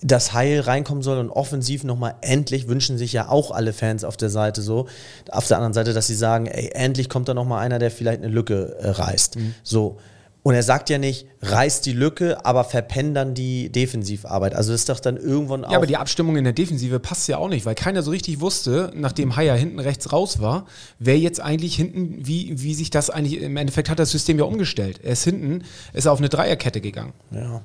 dass 0.00 0.32
Heil 0.32 0.60
reinkommen 0.60 1.02
soll 1.02 1.18
und 1.18 1.30
offensiv 1.30 1.82
nochmal 1.82 2.14
endlich 2.20 2.68
wünschen 2.68 2.98
sich 2.98 3.12
ja 3.12 3.28
auch 3.28 3.50
alle 3.50 3.72
Fans 3.72 4.04
auf 4.04 4.16
der 4.16 4.30
Seite 4.30 4.62
so. 4.62 4.86
Auf 5.30 5.48
der 5.48 5.56
anderen 5.56 5.72
Seite, 5.72 5.92
dass 5.92 6.06
sie 6.06 6.14
sagen, 6.14 6.46
ey, 6.46 6.70
endlich 6.72 7.08
kommt 7.08 7.28
da 7.28 7.34
nochmal 7.34 7.64
einer, 7.64 7.80
der 7.80 7.90
vielleicht 7.90 8.22
eine 8.22 8.32
Lücke 8.32 8.76
äh, 8.78 8.90
reißt. 8.90 9.36
Mhm. 9.36 9.54
So. 9.64 9.96
Und 10.44 10.54
er 10.54 10.62
sagt 10.62 10.88
ja 10.88 10.98
nicht, 10.98 11.26
reißt 11.40 11.86
die 11.86 11.92
Lücke, 11.92 12.44
aber 12.44 12.64
verpennt 12.64 13.16
dann 13.16 13.32
die 13.34 13.68
Defensivarbeit. 13.70 14.54
Also 14.54 14.72
das 14.72 14.80
ist 14.82 14.88
doch 14.88 14.98
dann 14.98 15.16
irgendwann 15.16 15.64
auch. 15.64 15.70
Ja, 15.70 15.76
aber 15.76 15.86
die 15.86 15.96
Abstimmung 15.96 16.36
in 16.36 16.42
der 16.44 16.52
Defensive 16.52 16.98
passt 16.98 17.28
ja 17.28 17.38
auch 17.38 17.48
nicht, 17.48 17.64
weil 17.64 17.76
keiner 17.76 18.02
so 18.02 18.10
richtig 18.10 18.40
wusste, 18.40 18.90
nachdem 18.94 19.36
Haier 19.36 19.54
hinten 19.54 19.78
rechts 19.78 20.12
raus 20.12 20.40
war, 20.40 20.66
wer 20.98 21.16
jetzt 21.16 21.40
eigentlich 21.40 21.76
hinten, 21.76 22.26
wie, 22.26 22.60
wie 22.60 22.74
sich 22.74 22.90
das 22.90 23.08
eigentlich, 23.10 23.40
im 23.40 23.56
Endeffekt 23.56 23.88
hat 23.88 23.98
das 24.00 24.10
System 24.10 24.36
ja 24.38 24.44
umgestellt. 24.44 24.98
Er 25.04 25.12
ist 25.12 25.24
hinten, 25.24 25.62
ist 25.92 26.08
auf 26.08 26.18
eine 26.18 26.28
Dreierkette 26.28 26.80
gegangen. 26.80 27.12
Ja, 27.30 27.60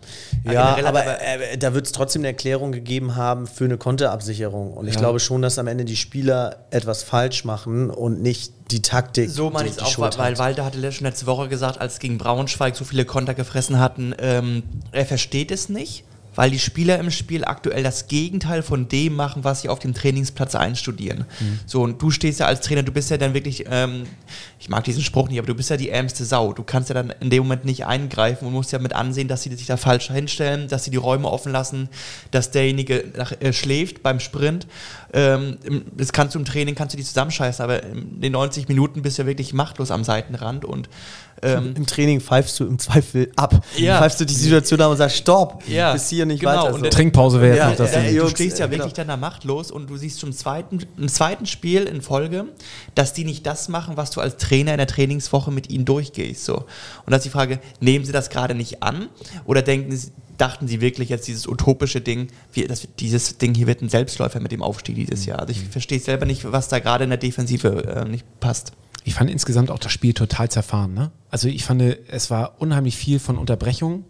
Ja, 0.52 0.78
aber 0.86 0.90
aber- 0.90 1.22
äh, 1.22 1.58
da 1.58 1.74
wird 1.74 1.88
es 1.88 1.92
trotzdem 1.94 2.20
eine 2.22 2.28
Erklärung 2.28 2.72
gegeben 2.74 3.16
haben 3.16 3.48
für 3.48 3.66
eine 3.66 3.78
Konterabsicherung. 3.78 4.74
Und 4.74 4.88
ich 4.88 4.94
Ja. 4.96 5.00
glaube 5.00 5.20
schon, 5.20 5.42
dass 5.42 5.58
am 5.58 5.66
Ende 5.68 5.86
die 5.86 5.96
Spieler 5.96 6.58
etwas 6.70 7.02
falsch 7.02 7.44
machen 7.44 7.90
und 7.90 8.22
nicht 8.22 8.54
die 8.72 8.82
Taktik. 8.82 9.30
So 9.30 9.50
meine 9.50 9.68
ich 9.68 9.76
es 9.76 9.80
auch, 9.80 9.88
Schuld 9.88 10.18
weil 10.18 10.32
hat. 10.32 10.40
Walter 10.40 10.66
hatte 10.66 10.92
schon 10.92 11.06
letzte 11.06 11.26
Woche 11.28 11.48
gesagt, 11.50 11.80
als 11.82 12.00
gegen 12.00 12.18
Braunschweig 12.18 12.76
so 12.76 12.86
viele 12.86 13.04
Konter 13.06 13.34
gefressen 13.34 13.63
hatten, 13.72 14.14
ähm, 14.20 14.64
er 14.92 15.06
versteht 15.06 15.52
es 15.52 15.70
nicht, 15.70 16.04
weil 16.36 16.52
die 16.52 16.60
Spieler 16.60 17.00
im 17.00 17.12
Spiel 17.12 17.46
aktuell 17.46 17.84
das 17.84 18.08
Gegenteil 18.08 18.64
von 18.64 18.88
dem 18.88 19.16
machen, 19.16 19.44
was 19.44 19.62
sie 19.62 19.70
auf 19.70 19.80
dem 19.80 19.94
Trainingsplatz 19.94 20.56
einstudieren. 20.56 21.26
So, 21.66 21.82
und 21.82 22.02
du 22.02 22.12
stehst 22.12 22.40
ja 22.40 22.48
als 22.48 22.62
Trainer, 22.62 22.84
du 22.84 22.92
bist 22.92 23.10
ja 23.12 23.18
dann 23.18 23.34
wirklich, 23.34 23.66
ähm, 23.70 24.04
ich 24.60 24.70
mag 24.70 24.84
diesen 24.84 25.04
Spruch 25.04 25.30
nicht, 25.30 25.38
aber 25.38 25.48
du 25.48 25.56
bist 25.56 25.70
ja 25.70 25.78
die 25.78 25.90
ärmste 25.90 26.26
Sau. 26.26 26.54
Du 26.54 26.64
kannst 26.64 26.90
ja 26.90 26.96
dann 26.96 27.14
in 27.20 27.30
dem 27.30 27.44
Moment 27.44 27.66
nicht 27.66 27.86
eingreifen 27.86 28.48
und 28.48 28.54
musst 28.54 28.72
ja 28.72 28.80
mit 28.80 28.94
ansehen, 28.94 29.28
dass 29.28 29.44
sie 29.44 29.54
sich 29.56 29.68
da 29.68 29.78
falsch 29.78 30.10
hinstellen, 30.12 30.68
dass 30.68 30.86
sie 30.86 30.92
die 30.92 30.98
Räume 30.98 31.30
offen 31.30 31.52
lassen, 31.52 31.90
dass 32.32 32.52
derjenige 32.52 33.06
nach, 33.16 33.34
äh, 33.40 33.54
schläft 33.54 34.02
beim 34.02 34.20
Sprint. 34.20 34.68
Ähm, 35.14 35.58
das 35.96 36.14
kannst 36.14 36.36
du 36.36 36.40
im 36.40 36.46
Training, 36.46 36.76
kannst 36.76 36.94
du 36.94 36.98
die 36.98 37.04
zusammenscheißen, 37.04 37.64
aber 37.64 37.84
in 37.84 38.22
den 38.22 38.32
90 38.32 38.68
Minuten 38.68 39.04
bist 39.04 39.18
du 39.18 39.24
ja 39.24 39.28
wirklich 39.28 39.54
machtlos 39.54 39.92
am 39.92 40.04
Seitenrand 40.04 40.66
und 40.66 40.90
ähm, 41.44 41.74
Im 41.76 41.86
Training 41.86 42.22
pfeifst 42.22 42.60
du 42.60 42.66
im 42.66 42.80
Zweifel 42.80 43.32
ab. 43.36 43.64
Ja. 43.78 44.00
Pfeifst 44.00 44.20
du 44.22 44.26
die 44.26 44.34
Situation 44.34 44.80
ab 44.82 44.92
und 44.92 44.98
sagst, 44.98 45.18
stopp, 45.18 45.64
Ja, 45.68 45.94
bis 45.94 46.10
hier 46.10 46.26
nicht 46.26 46.40
genau. 46.40 46.52
weiter. 46.54 46.68
Und 46.68 46.76
so. 46.76 46.82
der- 46.82 46.92
Trinkpause 46.92 47.42
wäre 47.42 47.56
jetzt 47.56 47.60
Ja, 47.64 47.70
noch 47.70 47.76
das 47.78 47.94
ja, 47.94 48.02
Ding. 48.02 48.16
ja. 48.16 48.22
du 48.24 48.30
stehst 48.30 48.60
ja 48.60 48.66
äh, 48.66 48.72
wirklich 48.72 48.94
genau. 48.94 48.96
dann 48.96 49.08
da 49.08 49.18
machtlos 49.18 49.72
und 49.72 49.90
du 49.90 49.98
siehst 49.98 50.20
schon 50.20 50.34
zweiten, 50.34 50.80
im 50.98 51.08
zweiten 51.08 51.46
Spiel 51.46 51.84
in 51.84 52.02
Folge, 52.02 52.46
dass 52.96 53.14
die 53.14 53.26
nicht 53.26 53.46
das 53.46 53.70
machen, 53.70 53.98
was 53.98 54.12
du 54.12 54.22
als 54.22 54.38
Trainer 54.38 54.72
in 54.72 54.78
der 54.78 54.88
Trainingswoche 54.88 55.52
mit 55.52 55.70
ihnen 55.70 55.86
durchgehst. 55.86 56.46
So. 56.46 56.56
Und 56.58 56.66
da 57.12 57.18
ist 57.18 57.24
die 57.24 57.30
Frage, 57.30 57.60
nehmen 57.80 58.06
sie 58.06 58.12
das 58.12 58.30
gerade 58.30 58.56
nicht 58.56 58.82
an 58.84 59.10
oder 59.46 59.62
denken 59.62 59.96
sie, 59.96 60.12
dachten 60.38 60.68
sie 60.68 60.82
wirklich 60.82 61.10
jetzt 61.10 61.28
dieses 61.28 61.48
utopische 61.48 62.02
Ding, 62.02 62.28
wie, 62.54 62.64
das, 62.66 62.88
dieses 63.00 63.38
Ding 63.38 63.54
hier 63.54 63.68
wird 63.68 63.82
ein 63.84 63.90
Selbstläufer 63.90 64.40
mit 64.40 64.52
dem 64.52 64.64
Aufstieg 64.64 64.96
dieses 64.96 65.26
Jahr. 65.26 65.40
Also 65.40 65.52
ich 65.52 65.62
verstehe 65.62 66.00
selber 66.00 66.26
nicht, 66.26 66.52
was 66.52 66.70
da 66.70 66.80
gerade 66.80 67.04
in 67.04 67.12
der 67.12 67.20
Defensive 67.20 67.84
äh, 67.86 68.06
nicht 68.10 68.26
passt. 68.40 68.72
Ich 69.04 69.14
fand 69.16 69.30
insgesamt 69.30 69.70
auch 69.72 69.80
das 69.80 69.92
Spiel 69.92 70.14
total 70.14 70.50
zerfahren. 70.50 70.94
Ne? 70.94 71.12
Also 71.30 71.48
ich 71.48 71.66
fand, 71.66 71.82
es 71.82 72.30
war 72.30 72.56
unheimlich 72.60 72.96
viel 72.98 73.20
von 73.20 73.38
Unterbrechungen. 73.38 74.06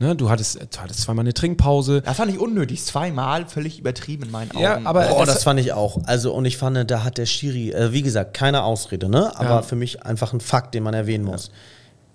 Ne? 0.00 0.14
Du, 0.16 0.30
hattest, 0.30 0.56
du 0.56 0.78
hattest 0.80 1.00
zweimal 1.00 1.24
eine 1.24 1.34
Trinkpause. 1.34 2.02
Das 2.02 2.16
fand 2.16 2.30
ich 2.32 2.38
unnötig. 2.38 2.82
Zweimal 2.84 3.46
völlig 3.46 3.78
übertrieben 3.78 4.24
in 4.24 4.30
meinen 4.30 4.50
Augen. 4.52 4.60
Ja, 4.62 4.80
aber- 4.84 5.06
Boah, 5.08 5.26
das- 5.26 5.36
das 5.36 5.44
fand 5.44 5.58
ich 5.60 5.72
auch. 5.72 5.98
Also, 6.04 6.32
und 6.34 6.44
ich 6.44 6.56
fand, 6.56 6.90
da 6.90 7.04
hat 7.04 7.18
der 7.18 7.26
Schiri, 7.26 7.70
äh, 7.72 7.92
wie 7.92 8.02
gesagt, 8.02 8.34
keine 8.34 8.62
Ausrede, 8.62 9.08
ne? 9.08 9.36
Aber 9.38 9.48
Ja. 9.50 9.62
für 9.62 9.76
mich 9.76 10.04
einfach 10.04 10.32
ein 10.32 10.40
Fakt, 10.40 10.74
den 10.74 10.82
man 10.84 10.94
erwähnen 10.94 11.24
muss. 11.24 11.50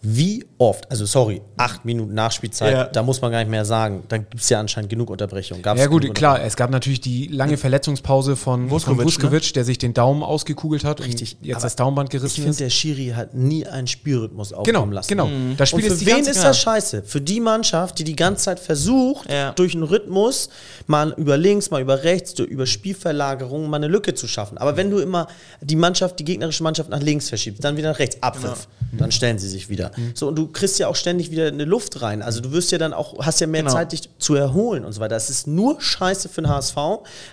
Wie 0.05 0.45
oft, 0.57 0.91
also 0.91 1.05
sorry, 1.05 1.41
acht 1.55 1.85
Minuten 1.85 2.13
Nachspielzeit, 2.13 2.73
Ja. 2.73 2.83
da 2.83 3.03
muss 3.03 3.21
man 3.21 3.31
gar 3.31 3.39
nicht 3.39 3.49
mehr 3.49 3.63
sagen. 3.63 4.03
Da 4.09 4.17
gibt 4.17 4.35
es 4.35 4.49
ja 4.49 4.59
anscheinend 4.59 4.89
genug 4.89 5.09
Unterbrechungen. 5.09 5.63
Gab's 5.63 5.79
Ja 5.79 5.87
gut, 5.87 6.13
klar, 6.13 6.43
es 6.43 6.57
gab 6.57 6.71
natürlich 6.71 6.99
die 6.99 7.27
lange 7.27 7.55
Verletzungspause 7.55 8.35
von 8.35 8.69
Vuskovic, 8.69 9.05
Vuskovic 9.05 9.53
der 9.53 9.63
sich 9.63 9.77
den 9.77 9.93
Daumen 9.93 10.21
ausgekugelt 10.21 10.83
hat 10.83 10.99
Richtig, 11.05 11.37
und 11.39 11.47
jetzt 11.47 11.63
das 11.63 11.77
Daumenband 11.77 12.09
Ich 12.13 12.19
gerissen 12.19 12.35
finde, 12.35 12.49
ist. 12.49 12.59
der 12.59 12.69
Schiri 12.69 13.13
hat 13.15 13.33
nie 13.33 13.65
einen 13.65 13.87
Spielrhythmus 13.87 14.49
Genau, 14.49 14.59
aufkommen 14.81 14.91
lassen. 14.91 15.07
genau. 15.07 15.29
Das 15.55 15.69
Spiel 15.69 15.83
Und 15.83 15.87
für 15.87 15.93
ist 15.93 16.01
die 16.01 16.05
wen 16.07 16.15
ganze- 16.15 16.31
ist 16.31 16.43
das 16.43 16.59
scheiße? 16.59 17.03
Für 17.03 17.21
die 17.21 17.39
Mannschaft, 17.39 17.97
die 17.97 18.03
die 18.03 18.17
ganze 18.17 18.43
Zeit 18.43 18.59
versucht, 18.59 19.31
Ja. 19.31 19.53
durch 19.53 19.73
einen 19.73 19.83
Rhythmus 19.83 20.49
mal 20.85 21.13
über 21.15 21.37
links, 21.37 21.71
mal 21.71 21.81
über 21.81 22.03
rechts, 22.03 22.37
über 22.39 22.65
Spielverlagerung 22.65 23.69
mal 23.69 23.77
eine 23.77 23.87
Lücke 23.87 24.13
zu 24.15 24.27
schaffen. 24.27 24.57
Aber 24.57 24.75
wenn 24.75 24.91
du 24.91 24.99
immer 24.99 25.27
die 25.61 25.77
Mannschaft, 25.77 26.19
die 26.19 26.25
gegnerische 26.25 26.61
Mannschaft 26.63 26.89
nach 26.89 27.01
links 27.01 27.29
verschiebst, 27.29 27.63
dann 27.63 27.77
wieder 27.77 27.91
nach 27.91 27.99
rechts, 27.99 28.17
Abpfiff, 28.21 28.67
Genau. 28.91 29.03
dann 29.03 29.11
stellen 29.13 29.39
sie 29.39 29.47
sich 29.47 29.69
wieder. 29.69 29.91
Mhm. 29.95 30.11
So, 30.15 30.27
und 30.27 30.35
du 30.35 30.47
kriegst 30.47 30.79
ja 30.79 30.87
auch 30.87 30.95
ständig 30.95 31.31
wieder 31.31 31.47
eine 31.47 31.65
Luft 31.65 32.01
rein. 32.01 32.21
Also 32.21 32.41
du 32.41 32.51
wirst 32.51 32.71
ja 32.71 32.77
dann 32.77 32.93
auch, 32.93 33.25
hast 33.25 33.39
ja 33.41 33.47
mehr 33.47 33.61
Genau. 33.63 33.73
Zeit, 33.73 33.91
dich 33.91 34.09
zu 34.19 34.35
erholen 34.35 34.85
und 34.85 34.93
so 34.93 34.99
weiter. 35.01 35.15
Das 35.15 35.29
ist 35.29 35.47
nur 35.47 35.79
scheiße 35.81 36.29
für 36.29 36.41
den 36.41 36.49
HSV. 36.49 36.75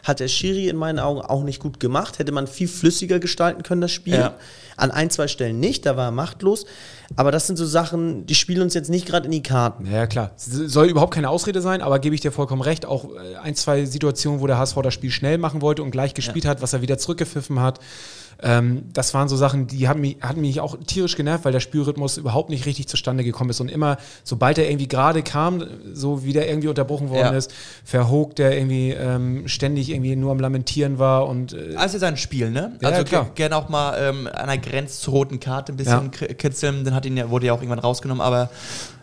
Hat 0.05 0.21
der 0.21 0.29
Schiri 0.29 0.69
in 0.69 0.77
meinen 0.77 0.99
Augen 0.99 1.21
auch 1.21 1.43
nicht 1.43 1.61
gut 1.61 1.81
gemacht. 1.81 2.19
Hätte 2.19 2.33
man 2.33 2.47
viel 2.47 2.69
flüssiger 2.69 3.19
gestalten 3.19 3.63
können, 3.63 3.81
das 3.81 3.93
Spiel. 3.93 4.15
Ja. 4.15 4.35
An 4.77 4.91
ein, 4.91 5.11
zwei 5.11 5.29
Stellen 5.29 5.61
nicht, 5.61 5.85
da 5.85 5.97
war 5.99 6.07
er 6.07 6.11
machtlos. 6.11 6.65
Aber 7.17 7.31
das 7.33 7.47
sind 7.47 7.57
so 7.57 7.67
Sachen, 7.67 8.25
die 8.25 8.35
spielen 8.35 8.63
uns 8.63 8.73
jetzt 8.73 8.89
nicht 8.89 9.05
gerade 9.05 9.27
in 9.27 9.33
die 9.33 9.43
Karten. 9.43 9.85
Ja, 9.91 10.07
klar. 10.07 10.31
Soll 10.37 10.87
überhaupt 10.87 11.13
keine 11.13 11.29
Ausrede 11.29 11.61
sein, 11.61 11.83
aber 11.83 11.99
gebe 11.99 12.15
ich 12.15 12.21
dir 12.23 12.33
vollkommen 12.33 12.63
recht. 12.63 12.87
Auch 12.87 13.05
äh, 13.05 13.37
ein, 13.43 13.55
zwei 13.57 13.85
Situationen, 13.85 14.41
wo 14.41 14.47
der 14.47 14.57
HSV 14.59 14.77
das 14.83 14.95
Spiel 14.95 15.11
schnell 15.11 15.37
machen 15.37 15.61
wollte 15.61 15.83
und 15.83 15.91
gleich 15.91 16.15
gespielt 16.15 16.47
hat, 16.47 16.63
was 16.63 16.73
er 16.73 16.81
wieder 16.83 16.97
zurückgepfiffen 16.97 17.61
hat. 17.61 17.79
Ähm, 18.43 18.85
das 18.93 19.13
waren 19.15 19.29
so 19.29 19.37
Sachen, 19.37 19.67
die 19.67 19.87
haben 19.89 20.01
mich, 20.01 20.17
hatten 20.21 20.41
mich 20.41 20.61
auch 20.61 20.77
tierisch 20.87 21.17
genervt, 21.17 21.45
weil 21.45 21.53
der 21.53 21.61
Spielrhythmus 21.61 22.17
überhaupt 22.17 22.49
nicht 22.51 22.67
richtig 22.67 22.89
zustande 22.89 23.23
gekommen 23.25 23.51
ist. 23.51 23.61
Und 23.61 23.71
immer, 23.71 23.99
sobald 24.25 24.59
er 24.59 24.67
irgendwie 24.69 24.89
gerade 24.89 25.23
kam, 25.23 25.63
so 25.93 26.25
wie 26.25 26.33
der 26.33 26.49
irgendwie 26.49 26.69
unterbrochen 26.69 27.11
worden 27.11 27.33
Ja. 27.33 27.37
ist, 27.39 27.53
Verhoog, 27.85 28.37
der 28.37 28.57
irgendwie 28.57 28.91
ähm, 28.93 29.47
ständig 29.49 29.91
irgendwie 29.91 30.17
nur 30.17 30.31
am 30.33 30.41
Lamentieren 30.41 30.99
war 30.99 31.27
und 31.29 31.53
äh, 31.53 31.75
Also 31.77 31.99
sein 31.99 32.17
Spiel, 32.17 32.51
ne? 32.51 32.77
Ja, 32.81 32.89
also 32.89 33.05
ge- 33.05 33.25
gerne 33.35 33.57
auch 33.57 33.69
mal 33.69 33.97
ähm, 34.01 34.29
an 34.33 34.47
der 34.49 34.59
Grenze 34.59 35.01
zur 35.01 35.15
roten 35.15 35.39
Karte 35.41 35.73
ein 35.73 35.77
bisschen 35.77 36.11
Ja. 36.21 36.27
kitzeln. 36.35 36.85
Dann 36.85 36.95
hat 36.95 37.05
ihn 37.07 37.17
ja, 37.17 37.29
wurde 37.31 37.47
ja 37.47 37.53
auch 37.53 37.59
irgendwann 37.61 37.79
rausgenommen, 37.79 38.21
aber 38.23 38.51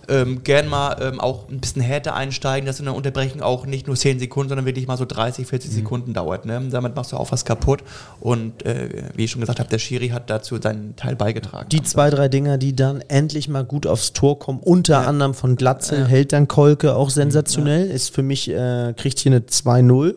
ähm, 0.10 0.44
gern 0.44 0.68
mal 0.68 0.98
ähm, 1.02 1.20
auch 1.20 1.50
ein 1.50 1.60
bisschen 1.60 1.82
härter 1.82 2.16
einsteigen, 2.16 2.66
dass 2.66 2.78
so 2.78 2.84
eine 2.84 2.94
Unterbrechung 2.94 3.42
auch 3.42 3.66
nicht 3.66 3.88
nur 3.88 3.96
10 3.96 4.20
Sekunden, 4.20 4.50
sondern 4.50 4.66
wirklich 4.66 4.88
mal 4.88 4.98
so 4.98 5.06
30, 5.06 5.46
Mhm. 5.46 5.50
40 5.50 5.72
Sekunden 5.72 6.14
dauert. 6.14 6.46
Ne? 6.46 6.62
Damit 6.72 6.96
machst 6.96 7.12
du 7.12 7.18
auch 7.18 7.32
was 7.32 7.44
kaputt. 7.46 7.82
Und 8.20 8.66
äh, 8.66 8.90
wie 9.16 9.26
ich 9.26 9.32
schon 9.32 9.42
gesagt 9.42 9.60
habe, 9.60 9.70
der 9.70 9.80
Schiri 9.80 10.10
hat 10.10 10.30
dazu 10.30 10.58
seinen 10.62 10.96
Teil 10.96 11.16
beigetragen. 11.16 11.68
Die 11.70 11.84
zwei, 11.84 12.10
drei 12.10 12.30
Dinger, 12.30 12.58
die 12.58 12.76
dann 12.76 13.02
endlich 13.02 13.50
mal 13.50 13.66
gut 13.66 13.86
aufs 13.86 14.14
Tor 14.14 14.40
kommen, 14.40 14.60
unter 14.60 15.08
anderem 15.08 15.34
von 15.34 15.56
Glatzel, 15.56 16.08
hält 16.08 16.32
dann 16.34 16.48
Kolke 16.48 16.96
auch 16.96 17.10
sensationell. 17.10 17.90
Ist 17.90 18.14
für 18.14 18.24
mich, 18.24 18.50
äh, 18.50 18.94
kriegt 18.96 19.20
hier 19.20 19.32
eine 19.34 19.42
2-0. 19.42 20.16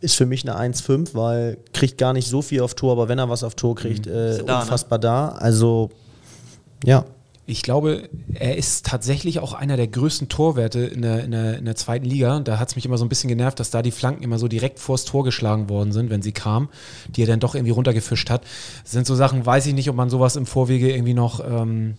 Ist 0.00 0.16
für 0.16 0.26
mich 0.26 0.48
eine 0.48 0.58
1-5, 0.58 1.14
weil 1.14 1.58
kriegt 1.74 1.98
gar 1.98 2.14
nicht 2.14 2.28
so 2.28 2.40
viel 2.42 2.62
auf 2.62 2.74
Tor, 2.74 2.92
aber 2.92 3.08
wenn 3.08 3.18
er 3.18 3.28
was 3.28 3.44
auf 3.44 3.54
Tor 3.54 3.74
kriegt, 3.76 4.06
äh, 4.06 4.30
Ist 4.32 4.38
er 4.38 4.44
da, 4.44 4.56
ne? 4.56 4.62
unfassbar 4.62 4.98
da. 4.98 5.28
Also, 5.28 5.90
ja. 6.84 7.04
Ich 7.50 7.62
glaube, 7.62 8.08
er 8.32 8.56
ist 8.56 8.86
tatsächlich 8.86 9.40
auch 9.40 9.54
einer 9.54 9.76
der 9.76 9.88
größten 9.88 10.28
Torwerte 10.28 10.80
in 10.80 11.02
der, 11.02 11.24
in 11.24 11.32
der, 11.32 11.58
in 11.58 11.64
der 11.64 11.74
zweiten 11.74 12.04
Liga. 12.06 12.38
Da 12.38 12.60
hat 12.60 12.68
es 12.68 12.76
mich 12.76 12.84
immer 12.86 12.96
so 12.96 13.04
ein 13.04 13.08
bisschen 13.08 13.26
genervt, 13.28 13.58
dass 13.58 13.70
da 13.70 13.82
die 13.82 13.90
Flanken 13.90 14.22
immer 14.22 14.38
so 14.38 14.46
direkt 14.46 14.78
vors 14.78 15.04
Tor 15.04 15.24
geschlagen 15.24 15.68
worden 15.68 15.90
sind, 15.90 16.10
wenn 16.10 16.22
sie 16.22 16.30
kamen, 16.30 16.68
die 17.08 17.22
er 17.22 17.26
dann 17.26 17.40
doch 17.40 17.56
irgendwie 17.56 17.72
runtergefischt 17.72 18.30
hat. 18.30 18.42
Das 18.84 18.92
sind 18.92 19.04
so 19.04 19.16
Sachen, 19.16 19.44
weiß 19.44 19.66
ich 19.66 19.74
nicht, 19.74 19.90
ob 19.90 19.96
man 19.96 20.10
sowas 20.10 20.36
im 20.36 20.46
Vorwege 20.46 20.92
irgendwie 20.92 21.14
noch 21.14 21.40
ähm, 21.44 21.96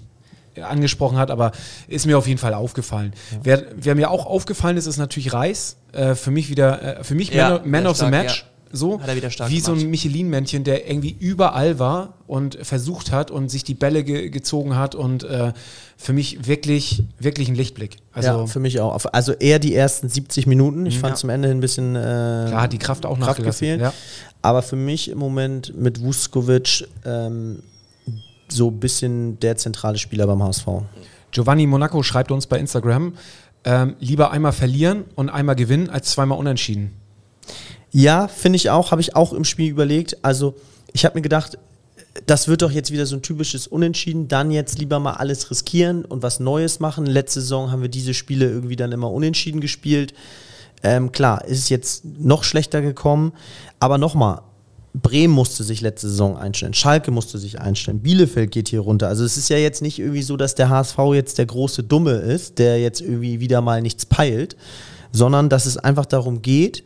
angesprochen 0.61 1.17
hat, 1.17 1.31
aber 1.31 1.51
ist 1.89 2.05
mir 2.05 2.17
auf 2.17 2.27
jeden 2.27 2.39
Fall 2.39 2.53
aufgefallen. 2.53 3.11
Wer, 3.43 3.65
wer 3.75 3.95
mir 3.95 4.09
auch 4.09 4.25
aufgefallen 4.25 4.77
ist, 4.77 4.85
ist 4.85 4.97
natürlich 4.97 5.33
Reis. 5.33 5.75
Äh, 5.91 6.15
für 6.15 6.31
mich 6.31 6.49
wieder, 6.49 6.99
äh, 6.99 7.03
für 7.03 7.15
mich 7.15 7.33
Ja, 7.33 7.59
Man, 7.59 7.69
Man 7.71 7.87
of 7.87 7.97
the 7.97 8.05
stark, 8.05 8.11
Match. 8.11 8.39
ja. 8.41 8.50
So, 8.73 8.99
wie 9.47 9.59
so 9.59 9.73
ein 9.73 9.89
Michelin-Männchen, 9.89 10.63
der 10.63 10.89
irgendwie 10.89 11.15
überall 11.19 11.79
war 11.79 12.13
und 12.27 12.57
versucht 12.61 13.11
hat 13.11 13.31
und 13.31 13.49
sich 13.49 13.63
die 13.63 13.73
Bälle 13.73 14.03
ge 14.03 14.29
gezogen 14.29 14.75
hat 14.75 14.95
und 14.95 15.23
äh, 15.23 15.53
für 15.97 16.13
mich 16.13 16.47
wirklich, 16.47 17.03
wirklich 17.19 17.49
ein 17.49 17.55
Lichtblick. 17.55 17.97
Also 18.13 18.29
ja, 18.29 18.45
für 18.47 18.59
mich 18.59 18.79
auch. 18.79 19.05
Also 19.11 19.33
eher 19.33 19.59
die 19.59 19.75
ersten 19.75 20.09
70 20.09 20.47
Minuten. 20.47 20.85
Ich 20.85 20.99
fand 20.99 21.11
Ja. 21.11 21.15
zum 21.15 21.29
Ende 21.29 21.47
hin 21.47 21.57
ein 21.57 21.61
bisschen 21.61 21.95
äh, 21.95 21.99
klar 21.99 22.61
hat 22.63 22.73
die 22.73 22.77
Kraft 22.79 23.05
auch 23.05 23.17
Kraft 23.17 23.29
nachgelassen. 23.39 23.59
gefehlt. 23.67 23.81
Ja. 23.81 23.93
Aber 24.41 24.61
für 24.61 24.75
mich 24.75 25.09
im 25.09 25.17
Moment 25.19 25.77
mit 25.77 26.01
Vuskovic 26.01 26.87
ähm, 27.05 27.61
so 28.47 28.69
ein 28.69 28.79
bisschen 28.79 29.39
der 29.39 29.57
zentrale 29.57 29.97
Spieler 29.97 30.27
beim 30.27 30.41
HSV. 30.43 30.65
Giovanni 31.31 31.65
Monaco 31.67 32.03
schreibt 32.03 32.31
uns 32.31 32.47
bei 32.47 32.59
Instagram, 32.59 33.13
ähm, 33.63 33.95
lieber 33.99 34.31
einmal 34.31 34.51
verlieren 34.51 35.05
und 35.15 35.29
einmal 35.29 35.55
gewinnen 35.55 35.89
als 35.89 36.09
zweimal 36.11 36.37
unentschieden. 36.37 36.91
Ja, 37.91 38.27
finde 38.27 38.57
ich 38.57 38.69
auch, 38.69 38.91
habe 38.91 39.01
ich 39.01 39.15
auch 39.15 39.33
im 39.33 39.43
Spiel 39.43 39.69
überlegt. 39.69 40.17
Also, 40.23 40.55
ich 40.93 41.05
habe 41.05 41.15
mir 41.15 41.21
gedacht, 41.21 41.57
das 42.25 42.47
wird 42.47 42.61
doch 42.61 42.71
jetzt 42.71 42.91
wieder 42.91 43.05
so 43.05 43.15
ein 43.15 43.21
typisches 43.21 43.67
Unentschieden. 43.67 44.27
Dann 44.27 44.51
jetzt 44.51 44.79
lieber 44.79 44.99
mal 44.99 45.13
alles 45.13 45.49
riskieren 45.51 46.05
und 46.05 46.23
was 46.23 46.39
Neues 46.39 46.79
machen. 46.79 47.05
Letzte 47.05 47.41
Saison 47.41 47.71
haben 47.71 47.81
wir 47.81 47.89
diese 47.89 48.13
Spiele 48.13 48.49
irgendwie 48.49 48.75
dann 48.75 48.91
immer 48.91 49.11
unentschieden 49.11 49.61
gespielt. 49.61 50.13
Ähm, 50.83 51.11
klar, 51.11 51.45
ist 51.45 51.69
jetzt 51.69 52.03
noch 52.05 52.43
schlechter 52.43 52.81
gekommen. 52.81 53.33
Aber 53.79 53.97
nochmal, 53.97 54.41
Bremen 54.93 55.33
musste 55.33 55.63
sich 55.63 55.81
letzte 55.81 56.09
Saison 56.09 56.37
einstellen, 56.37 56.73
Schalke 56.73 57.11
musste 57.11 57.37
sich 57.37 57.61
einstellen, 57.61 57.99
Bielefeld 57.99 58.51
geht 58.51 58.67
hier 58.67 58.81
runter. 58.81 59.07
Also 59.07 59.23
es 59.23 59.37
ist 59.37 59.49
ja 59.49 59.57
jetzt 59.57 59.81
nicht 59.81 59.99
irgendwie 59.99 60.21
so, 60.21 60.35
dass 60.35 60.55
der 60.55 60.69
HSV 60.69 60.97
jetzt 61.13 61.37
der 61.37 61.45
große 61.45 61.83
Dumme 61.83 62.11
ist, 62.11 62.59
der 62.59 62.79
jetzt 62.81 62.99
irgendwie 62.99 63.39
wieder 63.39 63.61
mal 63.61 63.81
nichts 63.81 64.05
peilt, 64.05 64.57
sondern 65.13 65.47
dass 65.47 65.65
es 65.65 65.77
einfach 65.77 66.05
darum 66.05 66.41
geht, 66.41 66.83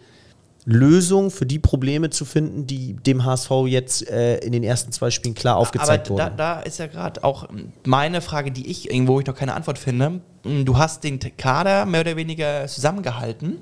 Lösungen 0.65 1.29
für 1.29 1.45
die 1.45 1.59
Probleme 1.59 2.09
zu 2.09 2.25
finden, 2.25 2.65
die 2.65 2.93
dem 2.93 3.23
HSV 3.23 3.51
jetzt 3.67 4.09
äh, 4.09 4.37
in 4.39 4.51
den 4.51 4.63
ersten 4.63 4.91
zwei 4.91 5.11
Spielen 5.11 5.35
klar 5.35 5.57
aufgezeigt 5.57 6.09
Aber 6.09 6.17
da, 6.17 6.25
wurden. 6.25 6.37
da 6.37 6.59
ist 6.61 6.79
ja 6.79 6.87
gerade 6.87 7.23
auch 7.23 7.47
meine 7.85 8.19
Frage, 8.21 8.51
die 8.51 8.69
ich 8.69 8.89
irgendwo 8.89 9.19
ich 9.19 9.27
noch 9.27 9.35
keine 9.35 9.53
Antwort 9.53 9.77
finde. 9.77 10.21
Mm, 10.43 10.65
Du 10.65 10.77
hast 10.77 11.03
den 11.03 11.19
Kader 11.19 11.85
mehr 11.85 12.01
oder 12.01 12.15
weniger 12.15 12.65
zusammengehalten. 12.67 13.57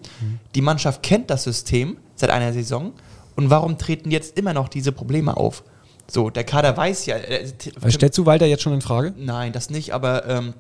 Die 0.56 0.62
Mannschaft 0.62 1.04
kennt 1.04 1.30
das 1.30 1.44
System 1.44 1.98
seit 2.16 2.30
einer 2.30 2.54
Saison. 2.54 2.94
Und 3.36 3.50
warum 3.50 3.78
treten 3.78 4.10
jetzt 4.10 4.38
immer 4.38 4.54
noch 4.54 4.70
diese 4.70 4.92
Probleme 4.94 5.36
auf? 5.36 5.64
So, 6.10 6.30
der 6.30 6.44
Kader 6.46 6.78
weiß 6.78 7.06
ja. 7.08 7.18
äh, 7.18 7.52
Also 7.82 7.90
stellst 7.90 8.18
du 8.18 8.26
Walter 8.26 8.46
jetzt 8.46 8.64
schon 8.64 8.74
in 8.74 8.82
Frage? 8.82 9.14
Nein, 9.18 9.52
das 9.52 9.70
nicht, 9.70 9.92
aber 9.94 10.26
ähm, 10.30 10.54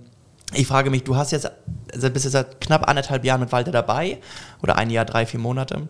ich 0.54 0.68
frage 0.68 0.90
mich, 0.90 1.04
du 1.04 1.16
hast 1.16 1.32
jetzt, 1.32 1.52
also 1.94 2.10
bist 2.10 2.26
jetzt 2.26 2.34
seit 2.34 2.62
knapp 2.62 2.88
anderthalb 2.88 3.24
Jahren 3.26 3.42
mit 3.42 3.52
Walter 3.52 3.72
dabei 3.72 4.20
oder 4.62 4.78
ein 4.78 4.90
Jahr, 4.90 5.06
drei, 5.06 5.26
vier 5.26 5.40
Monate. 5.40 5.88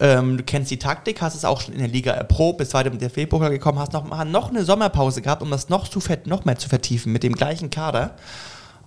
Ähm, 0.00 0.36
du 0.36 0.42
kennst 0.42 0.70
die 0.70 0.78
Taktik, 0.78 1.20
hast 1.20 1.34
es 1.34 1.44
auch 1.44 1.60
schon 1.60 1.74
in 1.74 1.80
der 1.80 1.88
Liga 1.88 2.12
erprobt, 2.12 2.58
bist 2.58 2.74
weiter 2.74 2.90
mit 2.90 3.00
der 3.00 3.10
Februar 3.10 3.50
gekommen, 3.50 3.78
hast 3.78 3.92
noch, 3.92 4.24
noch 4.24 4.50
eine 4.50 4.64
Sommerpause 4.64 5.22
gehabt, 5.22 5.42
um 5.42 5.50
das 5.50 5.68
noch, 5.68 5.88
zu 5.88 6.00
noch 6.24 6.44
mehr 6.44 6.58
zu 6.58 6.68
vertiefen 6.68 7.12
mit 7.12 7.22
dem 7.22 7.34
gleichen 7.34 7.70
Kader. 7.70 8.16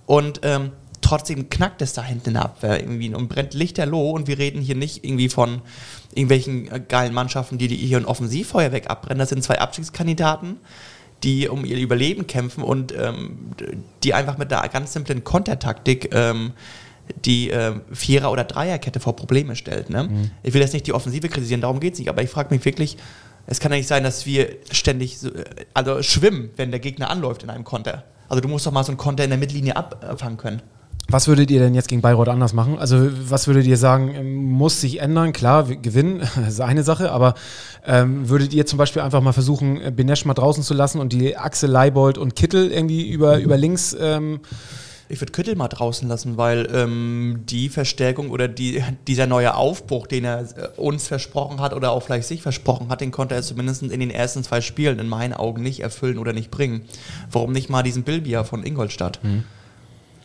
Und 0.06 0.42
ähm, 0.44 0.72
trotzdem 1.02 1.50
knackt 1.50 1.82
es 1.82 1.94
da 1.94 2.04
hinten 2.04 2.30
in 2.30 2.34
der 2.36 2.46
Abwehr 2.46 2.80
irgendwie 2.80 3.14
und 3.14 3.30
brennt 3.30 3.54
lichterloh. 3.54 4.12
Und 4.12 4.28
wir 4.28 4.38
reden 4.38 4.62
hier 4.62 4.76
nicht 4.76 5.04
irgendwie 5.04 5.30
von 5.30 5.62
irgendwelchen 6.14 6.72
äh, 6.72 6.80
geilen 6.80 7.14
Mannschaften, 7.14 7.58
die, 7.58 7.68
die 7.68 7.76
hier 7.76 7.98
ein 7.98 8.06
Offensivfeuerwerk 8.06 8.90
abbrennen. 8.90 9.20
Das 9.20 9.30
sind 9.30 9.44
zwei 9.44 9.60
Abstiegskandidaten, 9.60 10.58
die 11.24 11.50
um 11.50 11.66
ihr 11.66 11.78
Überleben 11.78 12.28
kämpfen 12.28 12.64
und 12.64 12.94
ähm, 12.94 13.52
die 14.04 14.14
einfach 14.14 14.38
mit 14.38 14.52
einer 14.54 14.68
ganz 14.70 14.94
simplen 14.94 15.24
Kontertaktik 15.24 16.14
ähm, 16.14 16.54
die 17.26 17.50
ähm, 17.50 17.82
Vierer- 17.92 18.32
oder 18.32 18.44
Dreierkette 18.44 19.00
vor 19.00 19.16
Probleme 19.16 19.56
stellt. 19.56 19.90
Ne? 19.90 20.32
Ich 20.44 20.54
will 20.54 20.62
jetzt 20.62 20.74
nicht 20.74 20.88
die 20.88 20.94
Offensive 20.94 21.28
kritisieren, 21.28 21.62
darum 21.62 21.80
geht 21.80 21.94
es 21.94 22.00
nicht, 22.00 22.10
aber 22.10 22.22
ich 22.22 22.30
frage 22.30 22.54
mich 22.54 22.64
wirklich, 22.66 22.98
es 23.48 23.60
kann 23.60 23.72
ja 23.72 23.78
nicht 23.80 23.88
sein, 23.88 24.04
dass 24.04 24.26
wir 24.26 24.58
ständig 24.72 25.18
so, 25.18 25.30
äh, 25.30 25.44
also 25.74 26.02
schwimmen, 26.04 26.52
wenn 26.56 26.72
der 26.72 26.80
Gegner 26.80 27.10
anläuft 27.10 27.44
in 27.44 27.50
einem 27.50 27.64
Konter. 27.64 28.04
Also 28.28 28.42
du 28.42 28.48
musst 28.48 28.66
doch 28.66 28.72
mal 28.72 28.84
so 28.84 28.92
einen 28.92 28.98
Konter 28.98 29.24
in 29.24 29.32
der 29.32 29.40
Mittellinie 29.40 29.76
abfangen 29.76 30.38
können. 30.38 30.62
Was 31.12 31.28
würdet 31.28 31.50
ihr 31.50 31.60
denn 31.60 31.74
jetzt 31.74 31.88
gegen 31.88 32.02
Bayreuth 32.02 32.30
anders 32.30 32.54
machen? 32.54 32.78
Also 32.78 33.10
was 33.30 33.48
würdet 33.48 33.66
ihr 33.66 33.78
sagen, 33.78 34.14
ähm, 34.14 34.36
muss 34.36 34.80
sich 34.80 35.02
ändern? 35.02 35.34
Klar, 35.34 35.64
gewinnen, 35.64 36.20
das 36.36 36.54
ist 36.54 36.62
eine 36.62 36.84
Sache, 36.84 37.12
aber 37.12 37.34
ähm, 37.86 38.30
würdet 38.30 38.54
ihr 38.54 38.68
zum 38.68 38.78
Beispiel 38.78 39.02
einfach 39.02 39.22
mal 39.22 39.34
versuchen, 39.34 39.82
äh, 39.82 39.92
Benesch 39.92 40.26
mal 40.26 40.36
draußen 40.36 40.62
zu 40.62 40.76
lassen 40.76 41.00
und 41.00 41.12
die 41.12 41.36
Achse 41.36 41.66
Leibold 41.66 42.20
und 42.20 42.36
Kittel 42.36 42.72
irgendwie 42.72 43.10
über, 43.10 43.40
über 43.40 43.58
links 43.58 43.98
ähm, 44.00 44.42
Ich 45.08 45.20
würde 45.20 45.32
Küttel 45.32 45.56
mal 45.56 45.68
draußen 45.68 46.08
lassen, 46.08 46.38
weil 46.38 46.70
ähm, 46.72 47.40
die 47.50 47.70
Verstärkung 47.70 48.30
oder 48.30 48.48
die, 48.48 48.84
dieser 49.08 49.26
neue 49.26 49.56
Aufbruch, 49.56 50.06
den 50.06 50.26
er 50.26 50.42
äh, 50.42 50.68
uns 50.78 51.08
versprochen 51.08 51.60
hat 51.60 51.74
oder 51.74 51.90
auch 51.90 52.04
vielleicht 52.04 52.28
sich 52.28 52.44
versprochen 52.44 52.90
hat, 52.90 53.02
den 53.02 53.10
konnte 53.10 53.34
er 53.34 53.42
zumindest 53.42 53.82
in 53.82 54.00
den 54.00 54.12
ersten 54.12 54.44
zwei 54.44 54.62
Spielen 54.62 55.00
in 55.00 55.10
meinen 55.10 55.34
Augen 55.34 55.64
nicht 55.64 55.80
erfüllen 55.80 56.20
oder 56.20 56.34
nicht 56.34 56.52
bringen. 56.52 56.82
Warum 57.32 57.52
nicht 57.52 57.68
mal 57.68 57.82
diesen 57.82 58.04
Bilbia 58.04 58.44
von 58.44 58.64
Ingolstadt? 58.64 59.20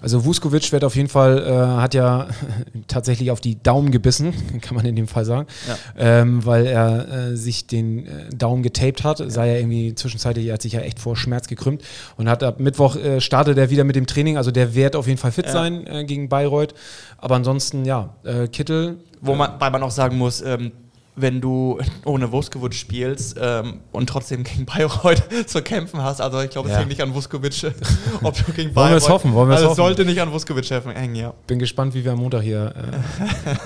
Also 0.04 0.26
Vuskovic 0.26 0.70
wird 0.70 0.84
auf 0.84 0.96
jeden 0.96 1.08
Fall, 1.08 1.38
äh, 1.46 1.80
hat 1.80 1.94
ja 1.94 2.28
tatsächlich 2.88 3.30
auf 3.30 3.40
die 3.40 3.62
Daumen 3.62 3.90
gebissen, 3.90 4.34
kann 4.60 4.76
man 4.76 4.84
in 4.84 4.96
dem 4.96 5.08
Fall 5.08 5.24
sagen, 5.24 5.46
Ja. 5.66 5.76
ähm, 5.96 6.44
weil 6.44 6.66
er 6.66 7.08
äh, 7.30 7.36
sich 7.38 7.66
den 7.66 8.04
äh, 8.06 8.28
Daumen 8.36 8.62
getaped 8.62 9.02
hat, 9.02 9.22
sei 9.28 9.48
er 9.48 9.58
irgendwie 9.60 9.94
zwischenzeitlich, 9.94 10.46
er 10.48 10.54
hat 10.54 10.62
sich 10.62 10.74
ja 10.74 10.80
echt 10.80 10.98
vor 11.00 11.16
Schmerz 11.16 11.48
gekrümmt 11.48 11.82
und 12.18 12.28
hat 12.28 12.42
ab 12.42 12.60
Mittwoch 12.60 12.96
äh, 12.96 13.22
startet 13.22 13.56
er 13.56 13.70
wieder 13.70 13.84
mit 13.84 13.96
dem 13.96 14.06
Training, 14.06 14.36
also 14.36 14.50
der 14.50 14.74
wird 14.74 14.94
auf 14.94 15.06
jeden 15.06 15.18
Fall 15.18 15.32
fit 15.32 15.46
Ja. 15.46 15.52
sein 15.52 15.86
äh, 15.86 16.04
gegen 16.04 16.28
Bayreuth, 16.28 16.74
aber 17.16 17.36
ansonsten, 17.36 17.86
ja, 17.86 18.14
äh, 18.24 18.46
Kittel, 18.48 18.98
Wo 19.22 19.34
man, 19.34 19.52
weil 19.58 19.70
man 19.70 19.82
auch 19.82 19.90
sagen 19.90 20.18
muss, 20.18 20.42
ähm, 20.42 20.72
wenn 21.16 21.40
du 21.40 21.78
ohne 22.04 22.32
Vuskovic 22.32 22.74
spielst 22.74 23.36
ähm, 23.40 23.80
und 23.92 24.08
trotzdem 24.08 24.42
gegen 24.44 24.64
Bayreuth 24.66 25.22
zu 25.46 25.62
kämpfen 25.62 26.02
hast, 26.02 26.20
also 26.20 26.40
ich 26.40 26.50
glaube, 26.50 26.68
es 26.68 26.72
Ja. 26.72 26.78
hängt 26.80 26.88
nicht 26.90 27.02
an 27.02 27.14
Vuskovic, 27.14 27.72
ob 28.22 28.34
du 28.46 28.52
gegen 28.52 28.74
Wollen 28.74 28.90
wir 28.90 28.96
es 28.96 29.08
hoffen, 29.08 29.32
wollen 29.32 29.48
wir 29.48 29.54
es 29.54 29.60
also 29.60 29.70
hoffen. 29.70 29.76
sollte 29.76 30.04
nicht 30.04 30.20
an 30.20 30.32
Vuskovic 30.32 30.68
hängen, 30.70 31.14
ja. 31.14 31.34
bin 31.46 31.58
gespannt, 31.58 31.94
wie 31.94 32.04
wir 32.04 32.12
am 32.12 32.18
Montag 32.18 32.42
hier 32.42 32.74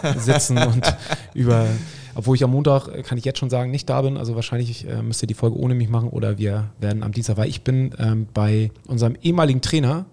äh, 0.02 0.18
sitzen 0.18 0.58
und 0.58 0.82
über, 1.34 1.66
obwohl 2.14 2.36
ich 2.36 2.44
am 2.44 2.50
Montag, 2.50 2.88
äh, 2.88 3.02
kann 3.02 3.16
ich 3.18 3.24
jetzt 3.24 3.38
schon 3.38 3.50
sagen, 3.50 3.70
nicht 3.70 3.88
da 3.88 4.02
bin. 4.02 4.16
Also 4.16 4.34
wahrscheinlich 4.34 4.86
äh, 4.88 5.02
müsst 5.02 5.22
ihr 5.22 5.26
die 5.28 5.34
Folge 5.34 5.56
ohne 5.58 5.74
mich 5.74 5.88
machen 5.88 6.10
oder 6.10 6.38
wir 6.38 6.70
werden 6.80 7.02
am 7.02 7.12
Dienstag, 7.12 7.36
weil 7.36 7.48
ich 7.48 7.62
bin 7.62 7.94
ähm, 7.98 8.26
bei 8.34 8.70
unserem 8.86 9.16
ehemaligen 9.22 9.60
Trainer 9.60 10.04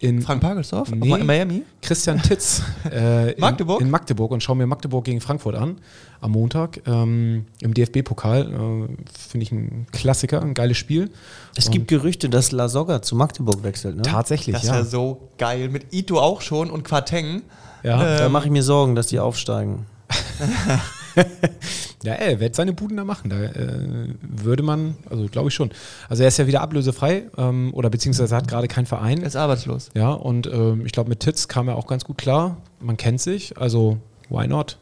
in 0.00 0.22
Frank 0.22 0.40
Pagelsdorf 0.40 0.90
Nee. 0.90 1.12
in 1.18 1.26
Miami. 1.26 1.62
Christian 1.82 2.22
Titz 2.22 2.62
äh, 2.92 3.32
in, 3.32 3.40
Magdeburg? 3.40 3.80
in 3.80 3.90
Magdeburg 3.90 4.30
und 4.30 4.42
schaue 4.42 4.56
mir 4.56 4.66
Magdeburg 4.66 5.04
gegen 5.04 5.20
Frankfurt 5.20 5.56
an 5.56 5.78
am 6.20 6.32
Montag 6.32 6.80
ähm, 6.86 7.46
im 7.60 7.74
DFB-Pokal. 7.74 8.42
Äh, 8.42 8.88
Finde 9.18 9.42
ich 9.44 9.50
ein 9.52 9.86
Klassiker, 9.92 10.40
ein 10.42 10.54
geiles 10.54 10.76
Spiel. 10.76 11.10
es 11.56 11.70
gibt 11.70 11.88
Gerüchte, 11.88 12.28
dass 12.28 12.52
La 12.52 12.68
Soga 12.68 13.02
zu 13.02 13.16
Magdeburg 13.16 13.62
wechselt. 13.64 13.96
Ne? 13.96 14.02
Tatsächlich, 14.02 14.54
Das 14.54 14.64
ja. 14.64 14.74
wäre 14.74 14.84
so 14.84 15.28
geil. 15.38 15.68
Mit 15.68 15.92
Ito 15.92 16.18
auch 16.20 16.40
schon 16.42 16.70
und 16.70 16.84
Quateng. 16.84 17.42
ja. 17.82 18.18
Da 18.18 18.28
mache 18.28 18.46
ich 18.46 18.50
mir 18.52 18.62
Sorgen, 18.62 18.94
dass 18.94 19.08
die 19.08 19.18
aufsteigen. 19.18 19.86
Ja, 22.04 22.12
er 22.12 22.38
wird 22.38 22.54
seine 22.54 22.72
Buden 22.72 22.96
da 22.96 23.04
machen. 23.04 23.28
Da 23.28 23.36
äh, 23.42 24.14
würde 24.22 24.62
man, 24.62 24.94
also 25.10 25.26
glaube 25.26 25.48
ich 25.48 25.54
schon. 25.54 25.70
Also 26.08 26.22
er 26.22 26.28
ist 26.28 26.38
ja 26.38 26.46
wieder 26.46 26.60
ablösefrei 26.60 27.24
ähm, 27.36 27.74
oder 27.74 27.90
beziehungsweise 27.90 28.36
hat 28.36 28.46
gerade 28.46 28.68
keinen 28.68 28.86
Verein. 28.86 29.20
Er 29.20 29.26
ist 29.26 29.36
arbeitslos. 29.36 29.90
Ja, 29.94 30.10
und 30.10 30.46
ähm, 30.46 30.86
ich 30.86 30.92
glaube, 30.92 31.08
mit 31.08 31.20
Titz 31.20 31.48
kam 31.48 31.66
er 31.68 31.76
auch 31.76 31.86
ganz 31.88 32.04
gut 32.04 32.16
klar. 32.16 32.56
Man 32.80 32.96
kennt 32.96 33.20
sich, 33.20 33.58
also 33.58 33.98
why 34.28 34.46
not? 34.46 34.78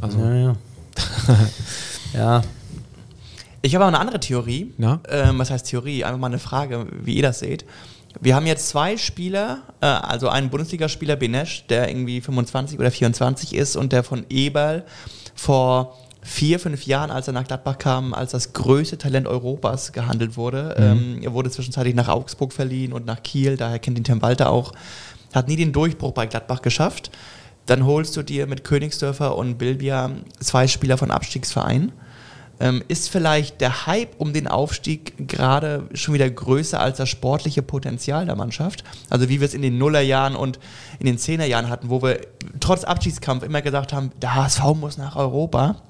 Also, 0.00 0.18
Ja, 0.18 0.34
ja. 0.34 0.56
ja, 2.14 2.42
Ich 3.60 3.74
habe 3.74 3.84
auch 3.84 3.88
eine 3.88 4.00
andere 4.00 4.20
Theorie. 4.20 4.72
Ähm, 5.08 5.38
was 5.38 5.50
heißt 5.50 5.66
Theorie? 5.66 6.02
Einfach 6.04 6.18
mal 6.18 6.28
eine 6.28 6.38
Frage, 6.38 6.86
wie 7.02 7.14
ihr 7.14 7.22
das 7.22 7.40
seht. 7.40 7.66
Wir 8.20 8.34
haben 8.34 8.46
jetzt 8.46 8.68
zwei 8.68 8.96
Spieler, 8.96 9.62
äh, 9.80 9.86
also 9.86 10.28
einen 10.28 10.48
Bundesligaspieler, 10.50 11.16
Benesch, 11.16 11.66
der 11.66 11.88
irgendwie 11.88 12.20
25 12.20 12.78
oder 12.78 12.90
24 12.90 13.54
ist 13.54 13.76
und 13.76 13.92
der 13.92 14.02
von 14.02 14.24
Eberl 14.28 14.84
vor 15.42 15.98
vier, 16.22 16.60
fünf 16.60 16.86
Jahren, 16.86 17.10
als 17.10 17.26
er 17.26 17.32
nach 17.32 17.44
Gladbach 17.44 17.78
kam, 17.78 18.14
als 18.14 18.30
das 18.30 18.52
größte 18.52 18.96
Talent 18.96 19.26
Europas 19.26 19.92
gehandelt 19.92 20.36
wurde. 20.36 20.76
Ähm, 20.78 21.18
er 21.20 21.32
wurde 21.32 21.50
zwischenzeitlich 21.50 21.96
nach 21.96 22.08
Augsburg 22.08 22.52
verliehen 22.52 22.92
und 22.92 23.06
nach 23.06 23.24
Kiel, 23.24 23.56
daher 23.56 23.80
kennt 23.80 23.98
ihn 23.98 24.04
Tim 24.04 24.22
Walter 24.22 24.50
auch. 24.50 24.72
Hat 25.34 25.48
nie 25.48 25.56
den 25.56 25.72
Durchbruch 25.72 26.12
bei 26.12 26.26
Gladbach 26.26 26.62
geschafft. 26.62 27.10
Dann 27.66 27.84
holst 27.86 28.16
du 28.16 28.22
dir 28.22 28.46
mit 28.46 28.62
Königsdörfer 28.62 29.36
und 29.36 29.58
Bilbia 29.58 30.12
zwei 30.38 30.68
Spieler 30.68 30.96
von 30.96 31.10
Abstiegsvereinen. 31.10 31.90
Ähm, 32.62 32.80
ist 32.86 33.10
vielleicht 33.10 33.60
der 33.60 33.86
Hype 33.86 34.14
um 34.18 34.32
den 34.32 34.46
Aufstieg 34.46 35.28
gerade 35.28 35.88
schon 35.94 36.14
wieder 36.14 36.30
größer 36.30 36.78
als 36.78 36.98
das 36.98 37.08
sportliche 37.08 37.60
Potenzial 37.60 38.24
der 38.24 38.36
Mannschaft? 38.36 38.84
Also 39.10 39.28
wie 39.28 39.40
wir 39.40 39.48
es 39.48 39.54
in 39.54 39.62
den 39.62 39.78
Nullerjahren 39.78 40.36
und 40.36 40.60
in 41.00 41.06
den 41.06 41.18
Zehnerjahren 41.18 41.68
hatten, 41.68 41.90
wo 41.90 42.02
wir 42.02 42.20
trotz 42.60 42.84
Abstiegskampf 42.84 43.42
immer 43.42 43.62
gesagt 43.62 43.92
haben, 43.92 44.12
der 44.22 44.36
HSV 44.36 44.62
muss 44.76 44.96
nach 44.96 45.16
Europa. 45.16 45.82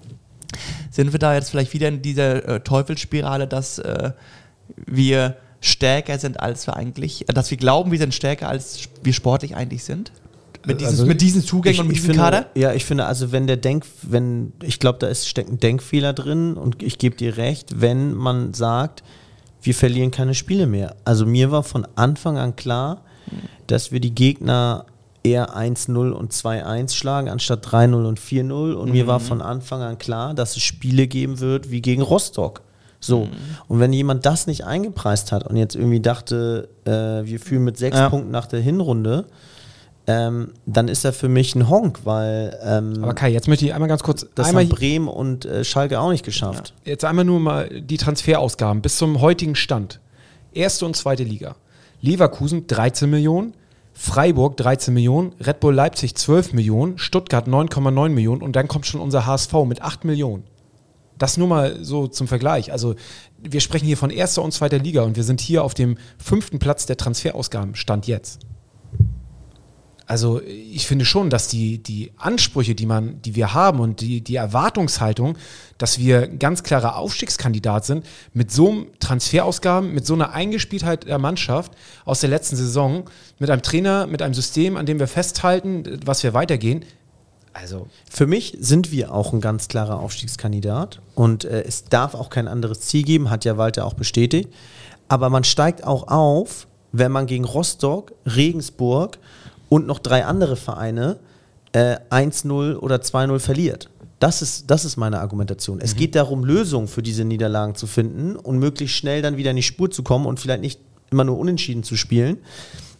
Sind 0.90 1.12
wir 1.12 1.18
da 1.18 1.34
jetzt 1.34 1.50
vielleicht 1.50 1.74
wieder 1.74 1.88
in 1.88 2.00
dieser 2.00 2.48
äh, 2.48 2.60
Teufelsspirale, 2.60 3.46
dass 3.46 3.78
äh, 3.78 4.12
wir 4.86 5.36
stärker 5.60 6.18
sind, 6.18 6.40
als 6.40 6.66
wir 6.66 6.76
eigentlich, 6.76 7.28
äh, 7.28 7.34
dass 7.34 7.50
wir 7.50 7.58
glauben, 7.58 7.90
wir 7.90 7.98
sind 7.98 8.14
stärker, 8.14 8.48
als 8.48 8.88
wir 9.02 9.12
sportlich 9.12 9.56
eigentlich 9.56 9.84
sind? 9.84 10.10
Mit 10.66 10.80
diesen, 10.80 10.90
Also 10.90 11.06
mit 11.06 11.20
diesen 11.20 11.42
Zugängen 11.42 11.80
und 11.80 11.86
mit 11.88 11.96
ich 11.96 12.02
diesem 12.02 12.14
finde, 12.14 12.24
Kader? 12.24 12.46
Ja, 12.54 12.72
ich 12.72 12.84
finde, 12.84 13.06
also 13.06 13.32
wenn 13.32 13.46
der 13.46 13.56
Denk, 13.56 13.84
wenn, 14.02 14.52
ich 14.62 14.78
glaube, 14.78 14.98
da 14.98 15.08
ist, 15.08 15.28
steckt 15.28 15.50
ein 15.50 15.58
Denkfehler 15.58 16.12
drin 16.12 16.54
und 16.54 16.82
ich 16.82 16.98
gebe 16.98 17.16
dir 17.16 17.36
recht, 17.36 17.80
wenn 17.80 18.14
man 18.14 18.54
sagt, 18.54 19.02
wir 19.62 19.74
verlieren 19.74 20.10
keine 20.10 20.34
Spiele 20.34 20.66
mehr. 20.66 20.96
Also 21.04 21.26
mir 21.26 21.50
war 21.50 21.62
von 21.62 21.86
Anfang 21.94 22.36
an 22.38 22.56
klar, 22.56 23.02
dass 23.66 23.92
wir 23.92 24.00
die 24.00 24.14
Gegner 24.14 24.86
eher 25.24 25.56
1-0 25.56 26.10
und 26.10 26.32
2-1 26.32 26.94
schlagen, 26.94 27.28
anstatt 27.28 27.64
3-0 27.66 28.04
und 28.06 28.18
4-0. 28.18 28.72
Und 28.72 28.90
mir 28.90 29.06
war 29.06 29.20
von 29.20 29.40
Anfang 29.40 29.80
an 29.80 29.98
klar, 29.98 30.34
dass 30.34 30.56
es 30.56 30.62
Spiele 30.62 31.06
geben 31.06 31.38
wird 31.40 31.70
wie 31.70 31.80
gegen 31.80 32.02
Rostock. 32.02 32.62
So. 32.98 33.28
Und 33.68 33.80
wenn 33.80 33.92
jemand 33.92 34.26
das 34.26 34.46
nicht 34.46 34.64
eingepreist 34.64 35.32
hat 35.32 35.46
und 35.46 35.56
jetzt 35.56 35.74
irgendwie 35.74 36.00
dachte, 36.00 36.68
äh, 36.84 37.24
wir 37.26 37.40
führen 37.40 37.64
mit 37.64 37.76
sechs 37.76 37.96
Ja. 37.98 38.08
Punkten 38.08 38.30
nach 38.30 38.46
der 38.46 38.60
Hinrunde, 38.60 39.26
ähm, 40.06 40.52
dann 40.66 40.88
ist 40.88 41.04
er 41.04 41.12
für 41.12 41.28
mich 41.28 41.54
ein 41.54 41.68
Honk, 41.68 42.00
weil 42.04 42.58
ähm, 42.64 43.02
aber 43.02 43.14
Kai, 43.14 43.30
jetzt 43.30 43.46
möchte 43.46 43.64
ich 43.64 43.72
einmal 43.72 43.88
ganz 43.88 44.02
kurz, 44.02 44.26
das 44.34 44.48
einmal, 44.48 44.64
haben 44.64 44.70
Bremen 44.70 45.08
und 45.08 45.44
äh, 45.44 45.64
Schalke 45.64 46.00
auch 46.00 46.10
nicht 46.10 46.24
geschafft. 46.24 46.74
jetzt 46.84 47.04
einmal 47.04 47.24
nur 47.24 47.38
mal 47.38 47.68
die 47.68 47.98
Transferausgaben 47.98 48.82
bis 48.82 48.96
zum 48.96 49.20
heutigen 49.20 49.54
Stand. 49.54 50.00
Erste 50.52 50.86
und 50.86 50.96
zweite 50.96 51.22
Liga. 51.22 51.54
Leverkusen 52.00 52.66
13 52.66 53.08
Millionen, 53.08 53.54
Freiburg 53.94 54.56
13 54.56 54.92
Millionen, 54.92 55.34
Red 55.40 55.60
Bull 55.60 55.74
Leipzig 55.74 56.16
12 56.16 56.52
Millionen, 56.52 56.98
Stuttgart 56.98 57.46
9,9 57.46 58.08
Millionen 58.08 58.42
und 58.42 58.56
dann 58.56 58.66
kommt 58.66 58.86
schon 58.86 59.00
unser 59.00 59.24
HSV 59.24 59.52
mit 59.66 59.82
8 59.82 60.04
Millionen. 60.04 60.42
Das 61.16 61.36
nur 61.36 61.46
mal 61.46 61.84
so 61.84 62.08
zum 62.08 62.26
Vergleich. 62.26 62.72
Also 62.72 62.96
wir 63.38 63.60
sprechen 63.60 63.86
hier 63.86 63.96
von 63.96 64.10
erster 64.10 64.42
und 64.42 64.50
zweiter 64.50 64.78
Liga 64.78 65.02
und 65.02 65.14
wir 65.14 65.22
sind 65.22 65.40
hier 65.40 65.62
auf 65.62 65.74
dem 65.74 65.96
fünften 66.18 66.58
Platz 66.58 66.86
der 66.86 66.96
Transferausgaben, 66.96 67.76
Stand 67.76 68.08
jetzt. 68.08 68.40
Also 70.12 70.42
ich 70.42 70.86
finde 70.86 71.06
schon, 71.06 71.30
dass 71.30 71.48
die, 71.48 71.78
die 71.78 72.12
Ansprüche, 72.18 72.74
die 72.74 72.84
man, 72.84 73.22
die 73.22 73.34
wir 73.34 73.54
haben 73.54 73.80
und 73.80 74.02
die, 74.02 74.20
die 74.20 74.36
Erwartungshaltung, 74.36 75.38
dass 75.78 75.98
wir 75.98 76.24
ein 76.24 76.38
ganz 76.38 76.62
klarer 76.62 76.96
Aufstiegskandidat 76.96 77.86
sind, 77.86 78.04
mit 78.34 78.50
so 78.50 78.70
einem 78.70 78.86
Transferausgaben, 79.00 79.94
mit 79.94 80.04
so 80.04 80.12
einer 80.12 80.32
Eingespieltheit 80.34 81.06
der 81.06 81.16
Mannschaft 81.16 81.72
aus 82.04 82.20
der 82.20 82.28
letzten 82.28 82.56
Saison, 82.56 83.04
mit 83.38 83.48
einem 83.48 83.62
Trainer, 83.62 84.06
mit 84.06 84.20
einem 84.20 84.34
System, 84.34 84.76
an 84.76 84.84
dem 84.84 84.98
wir 84.98 85.08
festhalten, 85.08 86.00
was 86.04 86.22
wir 86.22 86.34
weitergehen. 86.34 86.84
Also 87.54 87.86
Für 88.10 88.26
mich 88.26 88.54
sind 88.60 88.92
wir 88.92 89.14
auch 89.14 89.32
ein 89.32 89.40
ganz 89.40 89.68
klarer 89.68 89.98
Aufstiegskandidat 89.98 91.00
und 91.14 91.46
äh, 91.46 91.62
es 91.62 91.84
darf 91.84 92.14
auch 92.14 92.28
kein 92.28 92.48
anderes 92.48 92.80
Ziel 92.80 93.04
geben, 93.04 93.30
hat 93.30 93.46
ja 93.46 93.56
Walter 93.56 93.86
auch 93.86 93.94
bestätigt. 93.94 94.50
Aber 95.08 95.30
man 95.30 95.44
steigt 95.44 95.84
auch 95.84 96.08
auf, 96.08 96.66
wenn 96.92 97.10
man 97.10 97.24
gegen 97.24 97.44
Rostock, 97.44 98.12
Regensburg 98.26 99.18
und 99.72 99.86
noch 99.86 100.00
drei 100.00 100.26
andere 100.26 100.56
Vereine 100.56 101.18
äh, 101.72 101.96
1-0 102.10 102.76
oder 102.76 102.96
2-0 102.96 103.38
verliert. 103.38 103.88
Das 104.18 104.42
ist, 104.42 104.70
das 104.70 104.84
ist 104.84 104.98
meine 104.98 105.20
Argumentation. 105.20 105.80
Es 105.80 105.96
geht 105.96 106.14
darum, 106.14 106.44
Lösungen 106.44 106.88
für 106.88 107.02
diese 107.02 107.24
Niederlagen 107.24 107.74
zu 107.74 107.86
finden 107.86 108.36
und 108.36 108.58
möglichst 108.58 108.96
schnell 108.96 109.22
dann 109.22 109.38
wieder 109.38 109.48
in 109.48 109.56
die 109.56 109.62
Spur 109.62 109.90
zu 109.90 110.02
kommen 110.02 110.26
und 110.26 110.38
vielleicht 110.38 110.60
nicht 110.60 110.78
immer 111.10 111.24
nur 111.24 111.38
unentschieden 111.38 111.84
zu 111.84 111.96
spielen. 111.96 112.36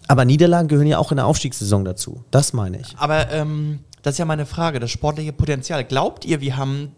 Aber 0.09 0.25
Niederlagen 0.25 0.67
gehören 0.69 0.87
ja 0.87 0.97
auch 0.97 1.13
in 1.13 1.17
der 1.17 1.27
Aufstiegssaison 1.27 1.85
dazu. 1.85 2.25
Das 2.31 2.55
meine 2.55 2.81
ich. 2.81 2.97
Aber 2.97 3.31
ähm, 3.31 3.81
das 4.03 4.15
ist 4.15 4.19
ja 4.19 4.25
meine 4.25 4.47
Frage, 4.47 4.81
das 4.81 4.91
sportliche 4.91 5.33
Potenzial. 5.33 5.85
Glaubt 5.85 6.25
ihr, 6.25 6.41
wir 6.41 6.57
haben 6.57 6.93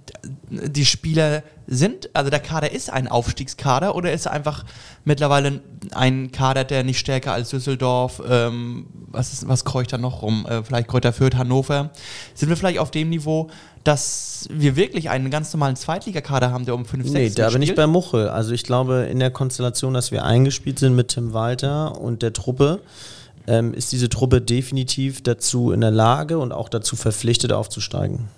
die 0.48 0.86
Spieler 0.86 1.42
sind, 1.66 2.10
also 2.14 2.30
der 2.30 2.40
Kader 2.40 2.72
ist 2.72 2.90
ein 2.90 3.08
Aufstiegskader 3.08 3.94
oder 3.94 4.12
ist 4.12 4.26
er 4.26 4.32
einfach 4.32 4.64
mittlerweile 5.04 5.60
ein 5.92 6.32
Kader, 6.32 6.64
der 6.64 6.82
nicht 6.82 6.98
stärker 6.98 7.32
als 7.32 7.50
Düsseldorf, 7.50 8.22
ähm, 8.28 8.86
was, 9.08 9.32
ist, 9.32 9.48
was 9.48 9.64
kreucht 9.64 9.92
da 9.92 9.98
noch 9.98 10.22
rum? 10.22 10.46
Äh, 10.46 10.62
vielleicht 10.62 10.88
Kräuter 10.88 11.12
Fürth, 11.12 11.36
Hannover. 11.36 11.90
Sind 12.34 12.48
wir 12.48 12.56
vielleicht 12.56 12.78
auf 12.78 12.90
dem 12.90 13.10
Niveau, 13.10 13.50
dass 13.82 14.48
wir 14.50 14.76
wirklich 14.76 15.10
einen 15.10 15.30
ganz 15.30 15.52
normalen 15.52 15.76
Zweitligakader 15.76 16.50
haben, 16.50 16.64
der 16.64 16.74
um 16.74 16.86
5, 16.86 17.04
6 17.04 17.14
Nee, 17.14 17.30
da 17.30 17.50
bin 17.50 17.62
ich 17.62 17.74
bei 17.74 17.86
Muchel. 17.86 18.28
Also 18.28 18.52
ich 18.52 18.64
glaube, 18.64 19.08
in 19.10 19.18
der 19.18 19.30
Konstellation, 19.30 19.92
dass 19.92 20.10
wir 20.10 20.24
eingespielt 20.24 20.78
sind 20.78 20.96
mit 20.96 21.08
Tim 21.08 21.34
Walter 21.34 22.00
und 22.00 22.22
der 22.22 22.32
Truppe, 22.32 22.80
ähm, 23.46 23.74
ist 23.74 23.92
diese 23.92 24.08
Truppe 24.08 24.40
definitiv 24.40 25.22
dazu 25.22 25.72
in 25.72 25.80
der 25.80 25.90
Lage 25.90 26.38
und 26.38 26.52
auch 26.52 26.68
dazu 26.68 26.96
verpflichtet 26.96 27.52
aufzusteigen. 27.52 28.28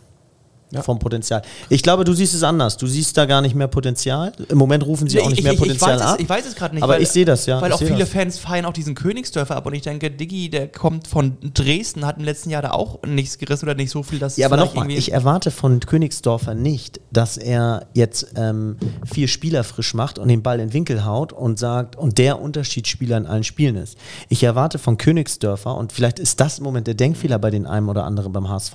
Ja. 0.73 0.83
Vom 0.83 0.99
Potenzial. 0.99 1.43
Ich 1.69 1.81
glaube, 1.83 2.03
du 2.03 2.13
siehst 2.13 2.35
es 2.35 2.43
anders. 2.43 2.77
Du 2.77 2.89
siehst 2.89 3.17
da 3.17 3.25
gar 3.25 3.41
nicht 3.41 3.55
mehr 3.55 3.69
Potenzial. 3.69 4.33
Im 4.49 4.59
Moment 4.59 4.85
rufen 4.85 5.09
sie 5.09 5.21
auch 5.21 5.31
nicht 5.31 5.45
mehr 5.45 5.55
Potenzial 5.55 5.95
ich 5.97 6.01
weiß 6.01 6.09
ab. 6.09 6.15
Es, 6.17 6.23
ich 6.23 6.29
weiß 6.29 6.47
es 6.47 6.57
gerade 6.57 6.75
nicht. 6.75 6.83
Aber 6.83 6.99
ich 7.01 7.09
sehe 7.09 7.25
das, 7.25 7.47
ja. 7.47 7.61
Weil 7.61 7.69
Ich 7.71 7.75
auch 7.75 7.79
viele 7.79 8.01
das. 8.01 8.09
Fans 8.09 8.39
feiern 8.41 8.65
auch 8.65 8.73
diesen 8.73 8.97
Königsdörfer 8.97 9.55
ab 9.55 9.67
und 9.67 9.75
ich 9.75 9.83
denke, 9.83 10.11
Diggi, 10.11 10.51
der 10.51 10.67
kommt 10.67 11.07
von 11.07 11.37
Dresden, 11.55 12.05
hat 12.05 12.19
im 12.19 12.25
letzten 12.25 12.51
Jahr 12.51 12.63
da 12.63 12.73
auch 12.73 12.99
nichts 13.07 13.39
gerissen 13.39 13.67
oder 13.67 13.77
nicht 13.77 13.91
so 13.91 14.03
viel, 14.03 14.19
dass 14.19 14.37
Ja, 14.37 14.47
aber 14.47 14.57
nochmal, 14.57 14.91
ich 14.91 15.13
erwarte 15.13 15.53
von 15.53 15.79
Königsdorfer 15.79 16.55
nicht, 16.55 17.01
dass 17.13 17.37
er 17.37 17.87
jetzt 17.95 18.33
ähm, 18.35 18.77
vier 19.05 19.29
Spieler 19.29 19.63
frisch 19.63 19.95
macht 19.95 20.19
und 20.19 20.27
den 20.27 20.43
Ball 20.43 20.59
in 20.59 20.69
den 20.69 20.73
Winkel 20.73 21.05
haut 21.05 21.33
und 21.33 21.61
sagt, 21.61 21.95
und 21.95 22.19
der 22.19 22.41
Unterschiedsspieler 22.41 23.17
in 23.19 23.27
allen 23.27 23.45
Spielen 23.45 23.77
ist. 23.77 23.97
Ich 24.29 24.43
erwarte 24.43 24.79
von 24.79 24.99
Königsdörfer, 24.99 25.77
und 25.77 25.93
vielleicht 25.93 26.19
ist 26.19 26.41
das 26.41 26.59
im 26.59 26.65
Moment 26.65 26.89
der 26.89 26.95
Denkfehler 26.95 27.39
bei 27.39 27.51
den 27.51 27.67
einen 27.67 27.89
oder 27.89 28.05
anderen 28.05 28.33
beim 28.33 28.49
HSV, 28.49 28.75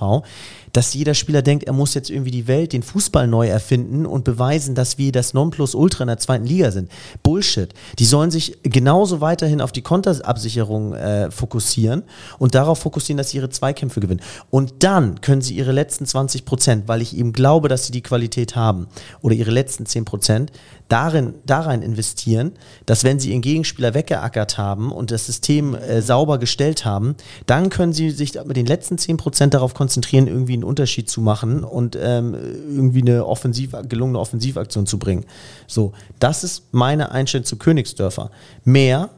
dass 0.72 0.94
jeder 0.94 1.14
Spieler 1.14 1.42
denkt, 1.42 1.64
er 1.64 1.72
muss 1.72 1.94
jetzt 1.94 2.10
irgendwie 2.10 2.30
die 2.30 2.46
Welt, 2.46 2.72
den 2.72 2.82
Fußball 2.82 3.26
neu 3.26 3.48
erfinden 3.48 4.06
und 4.06 4.24
beweisen, 4.24 4.74
dass 4.74 4.98
wir 4.98 5.12
das 5.12 5.34
Nonplusultra 5.34 6.04
in 6.04 6.08
der 6.08 6.18
zweiten 6.18 6.44
Liga 6.44 6.70
sind. 6.70 6.90
Bullshit. 7.22 7.74
Die 7.98 8.04
sollen 8.04 8.30
sich 8.30 8.58
genauso 8.62 9.20
weiterhin 9.20 9.60
auf 9.60 9.72
die 9.72 9.82
Konterabsicherung 9.82 10.94
äh, 10.94 11.30
fokussieren 11.30 12.02
und 12.38 12.54
darauf 12.54 12.78
fokussieren, 12.78 13.18
dass 13.18 13.30
sie 13.30 13.38
ihre 13.38 13.50
Zweikämpfe 13.50 14.00
gewinnen. 14.00 14.22
Und 14.50 14.82
dann 14.82 15.20
können 15.20 15.42
sie 15.42 15.54
ihre 15.54 15.72
letzten 15.72 16.06
20 16.06 16.44
Prozent, 16.44 16.88
weil 16.88 17.02
ich 17.02 17.16
eben 17.16 17.32
glaube, 17.32 17.68
dass 17.68 17.86
sie 17.86 17.92
die 17.92 18.02
Qualität 18.02 18.56
haben, 18.56 18.86
oder 19.20 19.34
ihre 19.34 19.50
letzten 19.50 19.86
10 19.86 20.04
Prozent, 20.04 20.52
darin, 20.92 21.34
darein 21.46 21.80
investieren, 21.80 22.52
dass 22.84 23.02
wenn 23.02 23.18
sie 23.18 23.30
ihren 23.30 23.40
Gegenspieler 23.40 23.94
weggeackert 23.94 24.58
haben 24.58 24.92
und 24.92 25.10
das 25.10 25.24
System 25.24 25.74
äh, 25.74 26.02
sauber 26.02 26.36
gestellt 26.36 26.84
haben, 26.84 27.16
dann 27.46 27.70
können 27.70 27.94
sie 27.94 28.10
sich 28.10 28.34
mit 28.44 28.58
den 28.58 28.66
letzten 28.66 28.98
10 28.98 29.16
Prozent 29.16 29.54
darauf 29.54 29.72
konzentrieren, 29.72 30.26
irgendwie 30.26 30.52
einen 30.52 30.64
Unterschied 30.64 31.08
zu 31.08 31.22
machen 31.22 31.64
und 31.64 31.96
ähm, 31.96 32.36
irgendwie 32.68 33.00
eine 33.00 33.24
offensiv, 33.24 33.72
gelungene 33.88 34.18
Offensivaktion 34.18 34.84
zu 34.84 34.98
bringen. 34.98 35.24
So, 35.66 35.92
das 36.18 36.44
ist 36.44 36.64
meine 36.72 37.10
Einstellung 37.10 37.46
zu 37.46 37.56
Königsdörfer. 37.56 38.30
Mehr 38.64 39.08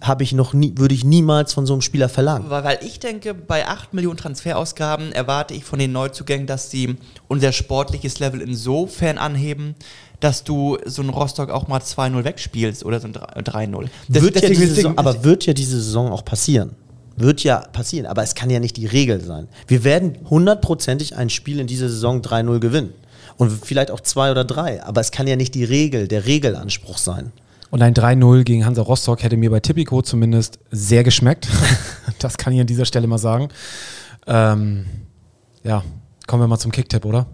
habe 0.00 0.22
ich 0.22 0.32
noch 0.32 0.52
nie, 0.52 0.72
würde 0.76 0.94
ich 0.94 1.04
niemals 1.04 1.54
von 1.54 1.66
so 1.66 1.72
einem 1.72 1.80
Spieler 1.80 2.08
verlangen. 2.08 2.50
Weil 2.50 2.78
ich 2.82 3.00
denke, 3.00 3.32
bei 3.32 3.66
8 3.66 3.94
Millionen 3.94 4.18
Transferausgaben 4.18 5.12
erwarte 5.12 5.54
ich 5.54 5.64
von 5.64 5.78
den 5.78 5.92
Neuzugängen, 5.92 6.46
dass 6.46 6.70
sie 6.70 6.96
unser 7.28 7.52
sportliches 7.52 8.18
Level 8.18 8.40
insofern 8.40 9.18
anheben, 9.18 9.74
dass 10.20 10.44
du 10.44 10.78
so 10.86 11.02
ein 11.02 11.08
Rostock 11.08 11.50
auch 11.50 11.68
mal 11.68 11.80
2-0 11.80 12.24
wegspielst 12.24 12.84
oder 12.84 13.00
so 13.00 13.08
ein 13.08 13.14
3-0. 13.14 13.88
Das- 14.08 14.22
wird 14.22 14.40
ja 14.40 14.54
Saison, 14.54 14.98
aber 14.98 15.24
wird 15.24 15.46
ja 15.46 15.52
diese 15.52 15.76
Saison 15.80 16.10
auch 16.10 16.24
passieren. 16.24 16.70
Wird 17.16 17.42
ja 17.44 17.60
passieren, 17.60 18.06
aber 18.06 18.22
es 18.22 18.34
kann 18.34 18.50
ja 18.50 18.60
nicht 18.60 18.76
die 18.76 18.86
Regel 18.86 19.22
sein. 19.22 19.48
Wir 19.66 19.84
werden 19.84 20.18
hundertprozentig 20.28 21.16
ein 21.16 21.30
Spiel 21.30 21.60
in 21.60 21.66
dieser 21.66 21.88
Saison 21.88 22.20
3-0 22.20 22.58
gewinnen. 22.60 22.92
Und 23.38 23.52
vielleicht 23.64 23.90
auch 23.90 24.00
zwei 24.00 24.30
oder 24.30 24.44
drei. 24.44 24.82
Aber 24.82 25.00
es 25.00 25.10
kann 25.10 25.26
ja 25.26 25.36
nicht 25.36 25.54
die 25.54 25.64
Regel, 25.64 26.08
der 26.08 26.26
Regelanspruch 26.26 26.98
sein. 26.98 27.32
Und 27.70 27.82
ein 27.82 27.94
3-0 27.94 28.44
gegen 28.44 28.64
Hansa 28.64 28.82
Rostock 28.82 29.22
hätte 29.22 29.36
mir 29.36 29.50
bei 29.50 29.60
Tipico 29.60 30.00
zumindest 30.02 30.58
sehr 30.70 31.04
geschmeckt. 31.04 31.48
das 32.18 32.38
kann 32.38 32.52
ich 32.52 32.60
an 32.60 32.66
dieser 32.66 32.84
Stelle 32.86 33.06
mal 33.06 33.18
sagen. 33.18 33.48
Ähm, 34.26 34.86
ja, 35.64 35.82
kommen 36.26 36.42
wir 36.42 36.48
mal 36.48 36.58
zum 36.58 36.72
Kicktipp, 36.72 37.04
oder? 37.04 37.26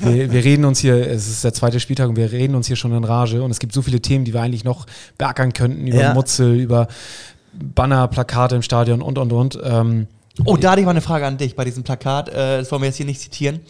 Wir, 0.00 0.32
wir, 0.32 0.44
reden 0.44 0.64
uns 0.64 0.78
hier, 0.80 0.94
es 1.08 1.28
ist 1.28 1.44
der 1.44 1.52
zweite 1.52 1.80
Spieltag 1.80 2.08
und 2.08 2.16
wir 2.16 2.32
reden 2.32 2.54
uns 2.54 2.66
hier 2.66 2.76
schon 2.76 2.92
in 2.92 3.04
Rage 3.04 3.42
und 3.42 3.50
es 3.50 3.58
gibt 3.58 3.72
so 3.72 3.82
viele 3.82 4.00
Themen, 4.00 4.24
die 4.24 4.34
wir 4.34 4.42
eigentlich 4.42 4.64
noch 4.64 4.86
beackern 5.18 5.52
könnten, 5.52 5.86
über 5.86 6.00
ja. 6.00 6.14
Mutzel, 6.14 6.54
über 6.58 6.88
Banner, 7.52 8.08
Plakate 8.08 8.56
im 8.56 8.62
Stadion 8.62 9.02
und 9.02 9.18
und 9.18 9.32
und. 9.32 9.58
Ähm, 9.64 10.06
oh, 10.44 10.56
da 10.56 10.72
hatte 10.72 10.80
ich 10.80 10.84
mal 10.84 10.92
eine 10.92 11.00
Frage 11.00 11.26
an 11.26 11.36
dich 11.36 11.56
bei 11.56 11.64
diesem 11.64 11.82
Plakat, 11.82 12.28
äh, 12.28 12.58
das 12.58 12.70
wollen 12.70 12.82
wir 12.82 12.88
jetzt 12.88 12.96
hier 12.96 13.06
nicht 13.06 13.20
zitieren. 13.20 13.60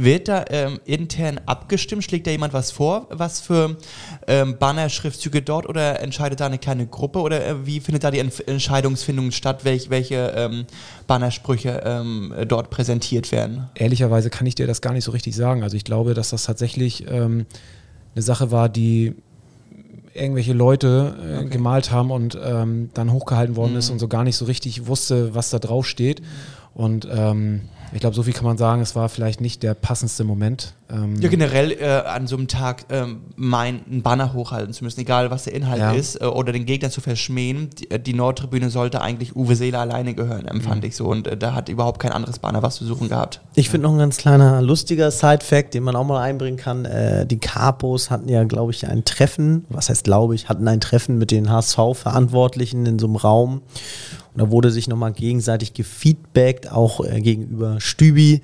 Wird 0.00 0.28
da 0.28 0.44
ähm, 0.50 0.78
intern 0.84 1.40
abgestimmt? 1.46 2.04
Schlägt 2.04 2.26
da 2.26 2.30
jemand 2.30 2.52
was 2.52 2.70
vor, 2.70 3.06
was 3.10 3.40
für 3.40 3.76
ähm, 4.26 4.56
Banner-Schriftzüge 4.58 5.42
dort 5.42 5.68
oder 5.68 6.00
entscheidet 6.00 6.40
da 6.40 6.46
eine 6.46 6.58
kleine 6.58 6.86
Gruppe 6.86 7.18
oder 7.20 7.44
äh, 7.44 7.66
wie 7.66 7.80
findet 7.80 8.04
da 8.04 8.10
die 8.10 8.20
Ent 8.20 8.46
Entscheidungsfindung 8.46 9.32
statt, 9.32 9.64
welch, 9.64 9.90
welche 9.90 10.32
ähm, 10.36 10.66
Bannersprüche 11.06 11.82
ähm, 11.84 12.32
dort 12.46 12.70
präsentiert 12.70 13.32
werden? 13.32 13.68
Ehrlicherweise 13.74 14.30
kann 14.30 14.46
ich 14.46 14.54
dir 14.54 14.66
das 14.66 14.80
gar 14.80 14.92
nicht 14.92 15.04
so 15.04 15.10
richtig 15.10 15.34
sagen. 15.34 15.62
Also 15.62 15.76
ich 15.76 15.84
glaube, 15.84 16.14
dass 16.14 16.30
das 16.30 16.44
tatsächlich 16.44 17.06
ähm, 17.10 17.46
eine 18.14 18.22
Sache 18.22 18.50
war, 18.50 18.68
die 18.68 19.14
irgendwelche 20.14 20.52
Leute 20.52 21.16
äh, 21.20 21.36
okay. 21.38 21.48
gemalt 21.48 21.90
haben 21.90 22.10
und 22.10 22.38
ähm, 22.42 22.90
dann 22.94 23.12
hochgehalten 23.12 23.56
worden 23.56 23.72
mhm. 23.72 23.78
ist 23.78 23.90
und 23.90 23.98
so 23.98 24.08
gar 24.08 24.24
nicht 24.24 24.36
so 24.36 24.44
richtig 24.44 24.86
wusste, 24.86 25.34
was 25.34 25.50
da 25.50 25.58
drauf 25.58 25.86
steht. 25.86 26.22
Und 26.74 27.08
ähm, 27.10 27.62
ich 27.92 28.00
glaube, 28.00 28.14
so 28.14 28.22
viel 28.22 28.32
kann 28.32 28.44
man 28.44 28.58
sagen, 28.58 28.82
es 28.82 28.94
war 28.94 29.08
vielleicht 29.08 29.40
nicht 29.40 29.62
der 29.62 29.74
passendste 29.74 30.24
Moment. 30.24 30.74
Ähm 30.90 31.20
ja, 31.20 31.28
generell 31.28 31.72
äh, 31.72 31.84
an 31.84 32.26
so 32.26 32.36
einem 32.36 32.48
Tag 32.48 32.84
ähm, 32.90 33.20
mein 33.36 33.80
einen 33.90 34.02
Banner 34.02 34.32
hochhalten 34.32 34.72
zu 34.72 34.84
müssen, 34.84 35.00
egal 35.00 35.30
was 35.30 35.44
der 35.44 35.54
Inhalt 35.54 35.80
ja. 35.80 35.92
ist, 35.92 36.20
äh, 36.20 36.24
oder 36.24 36.52
den 36.52 36.66
Gegner 36.66 36.90
zu 36.90 37.00
verschmähen. 37.00 37.70
Die, 37.70 37.90
äh, 37.90 38.00
die, 38.00 38.14
Nordtribüne 38.14 38.70
sollte 38.70 39.00
eigentlich 39.00 39.36
Uwe 39.36 39.56
Seeler 39.56 39.80
alleine 39.80 40.14
gehören, 40.14 40.46
empfand 40.46 40.82
mhm. 40.82 40.88
ich 40.88 40.96
so. 40.96 41.06
Und 41.06 41.26
äh, 41.26 41.36
da 41.36 41.54
hat 41.54 41.68
überhaupt 41.68 42.00
kein 42.00 42.12
anderes 42.12 42.38
Banner 42.38 42.62
was 42.62 42.76
zu 42.76 42.84
suchen 42.84 43.08
gehabt. 43.08 43.40
Ich 43.54 43.70
finde 43.70 43.86
noch 43.86 43.94
ein 43.94 43.98
ganz 43.98 44.16
kleiner 44.16 44.62
lustiger 44.62 45.10
Side-Fact, 45.10 45.74
den 45.74 45.82
man 45.82 45.96
auch 45.96 46.04
mal 46.04 46.22
einbringen 46.22 46.56
kann. 46.56 46.84
Äh, 46.84 47.26
die 47.26 47.38
Capos 47.38 48.10
hatten 48.10 48.28
ja, 48.28 48.44
glaube 48.44 48.72
ich, 48.72 48.86
ein 48.86 49.04
Treffen, 49.04 49.64
was 49.68 49.88
heißt 49.88 50.04
glaube 50.04 50.34
ich, 50.34 50.48
hatten 50.48 50.66
ein 50.68 50.80
Treffen 50.80 51.18
mit 51.18 51.30
den 51.30 51.50
HSV-Verantwortlichen 51.50 52.86
in 52.86 52.98
so 52.98 53.06
einem 53.06 53.16
Raum. 53.16 53.62
Und 54.38 54.46
da 54.46 54.52
wurde 54.52 54.70
sich 54.70 54.86
nochmal 54.86 55.10
gegenseitig 55.12 55.74
gefeedbackt, 55.74 56.70
auch 56.70 57.04
äh, 57.04 57.20
gegenüber 57.20 57.80
Stübi, 57.80 58.42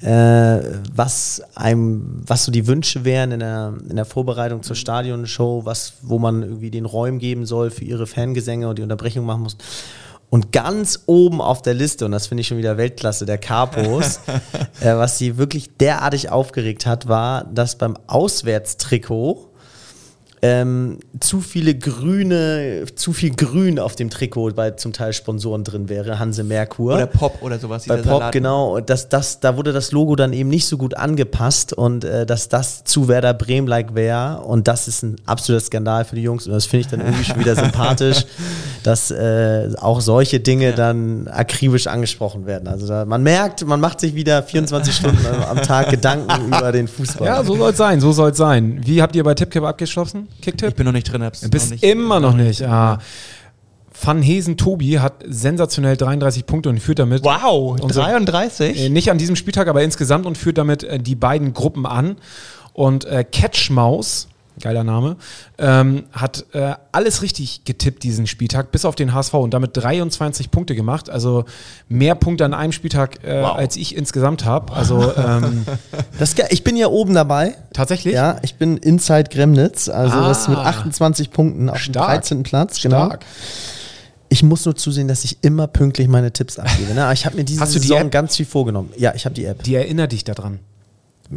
äh, 0.00 0.58
was 0.92 1.40
einem, 1.54 2.22
was 2.26 2.44
so 2.44 2.50
die 2.50 2.66
Wünsche 2.66 3.04
wären 3.04 3.30
in 3.30 3.38
der, 3.38 3.74
in 3.88 3.94
der 3.94 4.06
Vorbereitung 4.06 4.64
zur 4.64 4.74
Stadionshow, 4.74 5.64
was, 5.64 5.92
wo 6.02 6.18
man 6.18 6.42
irgendwie 6.42 6.72
den 6.72 6.84
Räumen 6.84 7.20
geben 7.20 7.46
soll 7.46 7.70
für 7.70 7.84
ihre 7.84 8.08
Fangesänge 8.08 8.68
und 8.68 8.78
die 8.78 8.82
Unterbrechung 8.82 9.24
machen 9.24 9.42
muss. 9.42 9.56
Und 10.30 10.50
ganz 10.50 11.04
oben 11.06 11.40
auf 11.40 11.62
der 11.62 11.74
Liste, 11.74 12.06
und 12.06 12.10
das 12.10 12.26
finde 12.26 12.40
ich 12.40 12.48
schon 12.48 12.58
wieder 12.58 12.76
Weltklasse, 12.76 13.24
der 13.24 13.38
Capos, 13.38 14.18
äh, 14.80 14.96
was 14.96 15.16
sie 15.16 15.38
wirklich 15.38 15.76
derartig 15.76 16.30
aufgeregt 16.30 16.86
hat, 16.86 17.06
war, 17.06 17.44
dass 17.44 17.78
beim 17.78 17.96
Auswärtstrikot 18.08 19.49
ähm, 20.42 20.98
zu 21.18 21.42
viele 21.42 21.74
grüne, 21.74 22.84
zu 22.94 23.12
viel 23.12 23.34
Grün 23.34 23.78
auf 23.78 23.94
dem 23.94 24.08
Trikot 24.08 24.52
bei 24.52 24.70
zum 24.70 24.94
Teil 24.94 25.12
Sponsoren 25.12 25.64
drin 25.64 25.90
wäre, 25.90 26.18
Hanse 26.18 26.44
Merkur. 26.44 26.94
Oder 26.94 27.06
Pop 27.06 27.42
oder 27.42 27.58
sowas. 27.58 27.84
Bei 27.86 27.96
Pop, 27.96 28.04
Salat. 28.06 28.32
genau. 28.32 28.80
Das, 28.80 29.10
das, 29.10 29.40
da 29.40 29.58
wurde 29.58 29.72
das 29.72 29.92
Logo 29.92 30.16
dann 30.16 30.32
eben 30.32 30.48
nicht 30.48 30.66
so 30.66 30.78
gut 30.78 30.96
angepasst 30.96 31.74
und 31.74 32.04
äh, 32.04 32.24
dass 32.24 32.48
das 32.48 32.84
zu 32.84 33.08
Werder 33.08 33.34
Bremen-like 33.34 33.94
wäre 33.94 34.40
und 34.40 34.66
das 34.66 34.88
ist 34.88 35.02
ein 35.02 35.16
absoluter 35.26 35.64
Skandal 35.64 36.06
für 36.06 36.16
die 36.16 36.22
Jungs 36.22 36.46
und 36.46 36.54
das 36.54 36.64
finde 36.64 36.80
ich 36.82 36.88
dann 36.88 37.00
irgendwie 37.00 37.24
schon 37.24 37.38
wieder 37.38 37.54
sympathisch, 37.62 38.24
dass 38.82 39.10
äh, 39.10 39.68
auch 39.78 40.00
solche 40.00 40.40
Dinge 40.40 40.70
ja. 40.70 40.72
dann 40.72 41.28
akribisch 41.28 41.86
angesprochen 41.86 42.46
werden. 42.46 42.66
Also 42.66 42.86
da, 42.86 43.04
man 43.04 43.22
merkt, 43.22 43.66
man 43.66 43.80
macht 43.80 44.00
sich 44.00 44.14
wieder 44.14 44.42
24 44.42 44.94
Stunden 44.96 45.18
am 45.48 45.60
Tag 45.60 45.90
Gedanken 45.90 46.46
über 46.46 46.72
den 46.72 46.88
Fußball. 46.88 47.26
Ja, 47.26 47.44
so 47.44 47.56
soll 47.56 47.72
es 47.72 47.76
sein, 47.76 48.00
so 48.00 48.12
soll 48.12 48.30
es 48.30 48.38
sein. 48.38 48.80
Wie 48.84 49.02
habt 49.02 49.14
ihr 49.14 49.22
bei 49.24 49.34
Tipcap 49.34 49.64
abgeschlossen? 49.64 50.29
Kicktipp? 50.42 50.70
Ich 50.70 50.74
bin 50.74 50.86
noch 50.86 50.92
nicht 50.92 51.10
drin. 51.10 51.22
Hab's 51.22 51.40
du 51.40 51.50
bist 51.50 51.66
noch 51.66 51.72
nicht, 51.72 51.84
immer 51.84 52.20
noch 52.20 52.34
nicht. 52.34 52.62
Ah. 52.62 52.98
Van 54.02 54.22
Hesen 54.22 54.56
Tobi 54.56 54.98
hat 54.98 55.22
sensationell 55.26 55.96
33 55.96 56.46
Punkte 56.46 56.70
und 56.70 56.80
führt 56.80 56.98
damit. 56.98 57.22
Wow, 57.22 57.76
33? 57.76 58.84
Äh, 58.84 58.88
nicht 58.88 59.10
an 59.10 59.18
diesem 59.18 59.36
Spieltag, 59.36 59.68
aber 59.68 59.82
insgesamt 59.82 60.26
und 60.26 60.38
führt 60.38 60.58
damit 60.58 60.84
äh, 60.84 60.98
die 60.98 61.14
beiden 61.14 61.52
Gruppen 61.52 61.86
an. 61.86 62.16
Und 62.72 63.04
äh, 63.04 63.24
Catchmaus 63.24 64.28
geiler 64.60 64.84
Name, 64.84 65.16
ähm, 65.58 66.04
hat 66.12 66.44
äh, 66.52 66.74
alles 66.92 67.22
richtig 67.22 67.64
getippt 67.64 68.02
diesen 68.02 68.26
Spieltag, 68.26 68.72
bis 68.72 68.84
auf 68.84 68.94
den 68.94 69.12
HSV 69.12 69.34
und 69.34 69.54
damit 69.54 69.76
23 69.76 70.50
Punkte 70.50 70.74
gemacht. 70.74 71.10
Also 71.10 71.44
mehr 71.88 72.14
Punkte 72.14 72.44
an 72.44 72.54
einem 72.54 72.72
Spieltag, 72.72 73.24
äh, 73.24 73.42
wow. 73.42 73.56
als 73.56 73.76
ich 73.76 73.96
insgesamt 73.96 74.44
habe. 74.44 74.72
Also 74.72 75.14
ähm, 75.16 75.64
das, 76.18 76.34
ich 76.50 76.64
bin 76.64 76.76
ja 76.76 76.88
oben 76.88 77.14
dabei. 77.14 77.56
Tatsächlich? 77.72 78.14
Ja, 78.14 78.36
ich 78.42 78.56
bin 78.56 78.76
Inside 78.76 79.30
Gremnitz, 79.30 79.88
also 79.88 80.18
ah, 80.18 80.28
das 80.28 80.48
mit 80.48 80.58
28 80.58 81.30
Punkten 81.30 81.68
auf 81.68 81.82
dem 81.82 81.92
13. 81.92 82.42
Platz. 82.42 82.80
Genau. 82.80 83.06
Stark. 83.06 83.24
Ich 84.32 84.44
muss 84.44 84.64
nur 84.64 84.76
zusehen, 84.76 85.08
dass 85.08 85.24
ich 85.24 85.38
immer 85.42 85.66
pünktlich 85.66 86.06
meine 86.06 86.32
Tipps 86.32 86.58
abgebe. 86.58 86.94
Ne? 86.94 87.10
Ich 87.12 87.26
habe 87.26 87.36
mir 87.36 87.44
diese 87.44 87.60
Hast 87.60 87.72
Saison 87.72 88.04
die 88.04 88.10
ganz 88.10 88.36
viel 88.36 88.46
vorgenommen. 88.46 88.90
Ja, 88.96 89.12
ich 89.14 89.24
habe 89.24 89.34
die 89.34 89.44
App. 89.44 89.64
Die 89.64 89.74
erinnert 89.74 90.12
dich 90.12 90.22
daran. 90.22 90.60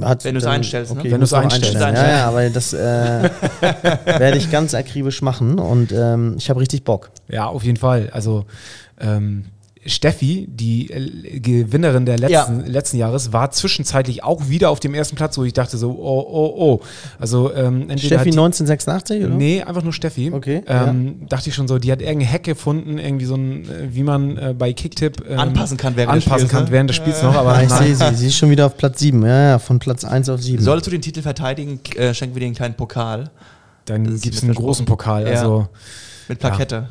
Hat 0.02 0.24
Wenn 0.26 0.34
du 0.34 0.40
es 0.40 0.46
einstellst, 0.46 0.92
okay, 0.92 1.04
ne? 1.04 1.12
Wenn 1.12 1.20
du 1.20 1.26
es 1.26 1.34
einstellst. 1.34 1.76
Ja, 1.76 1.94
ja, 1.94 2.28
aber 2.28 2.50
das 2.50 2.74
äh, 2.74 2.78
werde 4.06 4.38
ich 4.38 4.52
ganz 4.52 4.74
akribisch 4.74 5.22
machen 5.22 5.60
und 5.60 5.92
ähm, 5.92 6.36
ich 6.38 6.50
habe 6.50 6.60
richtig 6.60 6.84
Bock. 6.84 7.12
Ja, 7.28 7.46
auf 7.46 7.64
jeden 7.64 7.78
Fall. 7.78 8.10
Also 8.12 8.46
ähm, 9.00 9.46
Steffi, 9.86 10.48
die 10.50 10.90
äh, 10.90 11.40
Gewinnerin 11.40 12.06
der 12.06 12.18
letzten, 12.18 12.62
ja. 12.62 12.68
letzten 12.68 12.98
Jahres, 12.98 13.34
war 13.34 13.52
zwischenzeitlich 13.52 14.24
auch 14.24 14.48
wieder 14.48 14.70
auf 14.70 14.80
dem 14.80 14.94
ersten 14.94 15.16
Platz, 15.16 15.38
wo 15.38 15.44
ich 15.44 15.54
dachte 15.54 15.78
so, 15.78 15.92
oh, 15.92 16.26
oh, 16.28 16.54
oh. 16.58 16.80
Also, 17.20 17.54
ähm, 17.54 17.86
Steffi 17.98 18.32
die, 18.32 18.38
1986, 18.38 19.26
oder? 19.26 19.36
Nee, 19.36 19.62
einfach 19.64 19.84
nur 19.84 19.94
Steffi. 19.94 20.32
Okay. 20.32 20.64
Ähm, 20.68 21.16
ja. 21.22 21.28
Dachte 21.28 21.50
ich 21.50 21.56
schon 21.56 21.68
so, 21.68 21.80
die 21.80 21.92
hat 21.92 22.02
irgendeinen 22.02 22.32
Hack 22.32 22.44
gefunden, 22.44 22.98
irgendwie 22.98 23.26
so 23.26 23.36
ein, 23.36 23.64
äh, 23.66 23.90
wie 23.92 24.04
man 24.04 24.38
äh, 24.38 24.56
bei 24.58 24.74
Kicktip 24.74 25.24
ähm, 25.30 25.40
anpassen 25.40 25.78
kann 25.78 25.96
während 25.96 26.14
anpassen 26.14 26.30
des 26.30 26.42
Spiels. 26.42 26.52
Kann, 26.52 26.64
ne? 26.66 26.72
während 26.72 26.90
des 26.90 26.98
Spiels 26.98 27.24
noch, 27.24 27.36
aber 27.36 27.62
ich 27.62 27.70
sehe 27.70 27.96
sie, 27.96 28.16
sie 28.16 28.28
ist 28.28 28.38
schon 28.38 28.50
wieder 28.50 28.66
auf 28.66 28.78
Platz 28.78 29.00
7, 29.00 29.22
ja, 29.24 29.50
ja, 29.50 29.60
von 29.60 29.80
Platz 29.80 30.06
1 30.06 30.30
auf 30.30 30.42
7. 30.42 30.62
Solltest 30.64 30.88
du 30.88 30.92
den 30.92 31.02
Titel 31.02 31.22
verteidigen, 31.22 31.80
äh, 31.96 32.14
schenken 32.14 32.36
wir 32.36 32.40
dir 32.40 32.46
einen 32.48 32.56
kleinen 32.56 32.76
Pokal. 32.76 33.30
Dann 33.86 34.06
gibt 34.22 34.36
es 34.36 34.44
einen 34.44 34.56
großen 34.56 34.86
Pokal, 34.86 35.28
also. 35.28 35.60
Ja. 35.60 35.70
Mit 36.30 36.40
Plakette. 36.40 36.88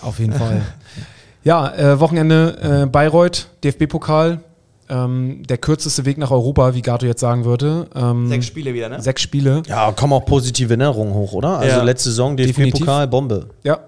Auf 0.00 0.18
jeden 0.18 0.32
Fall. 0.32 0.62
Ja, 1.44 1.74
äh, 1.74 2.00
Wochenende 2.00 2.82
äh, 2.84 2.86
Bayreuth, 2.86 3.48
DFB-Pokal. 3.64 4.40
Ähm, 4.88 5.44
der 5.48 5.58
kürzeste 5.58 6.04
Weg 6.04 6.18
nach 6.18 6.30
Europa, 6.30 6.74
wie 6.74 6.82
Gato 6.82 7.06
jetzt 7.06 7.20
sagen 7.20 7.44
würde. 7.44 7.88
Ähm, 7.94 8.28
sechs 8.28 8.46
Spiele 8.46 8.74
wieder, 8.74 8.88
ne? 8.88 9.00
Sechs 9.00 9.22
Spiele. 9.22 9.62
Ja, 9.66 9.90
kommen 9.92 10.12
auch 10.12 10.26
positive 10.26 10.68
Erinnerungen 10.68 11.14
hoch, 11.14 11.32
oder? 11.32 11.58
Also 11.58 11.76
ja. 11.78 11.82
letzte 11.82 12.10
Saison 12.10 12.36
DFB-Pokal, 12.36 13.08
Bombe. 13.08 13.48
Ja. 13.62 13.80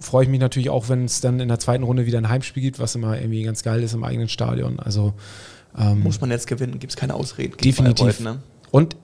Freue 0.00 0.24
ich 0.24 0.30
mich 0.30 0.40
natürlich 0.40 0.70
auch, 0.70 0.88
wenn 0.88 1.04
es 1.04 1.20
dann 1.20 1.40
in 1.40 1.48
der 1.48 1.58
zweiten 1.58 1.82
Runde 1.82 2.06
wieder 2.06 2.18
ein 2.18 2.28
Heimspiel 2.28 2.62
gibt, 2.62 2.78
was 2.78 2.94
immer 2.94 3.18
irgendwie 3.18 3.42
ganz 3.42 3.62
geil 3.62 3.82
ist 3.82 3.94
im 3.94 4.04
eigenen 4.04 4.28
Stadion. 4.28 4.78
Also 4.78 5.12
ähm, 5.76 6.02
muss 6.02 6.20
man 6.20 6.30
jetzt 6.30 6.46
gewinnen, 6.46 6.78
gibt 6.78 6.92
es 6.92 6.96
keine 6.96 7.14
Ausreden. 7.14 7.56
Definitiv. 7.58 8.18
Bayreuth, 8.18 8.20
ne? 8.20 8.38
Und 8.70 8.96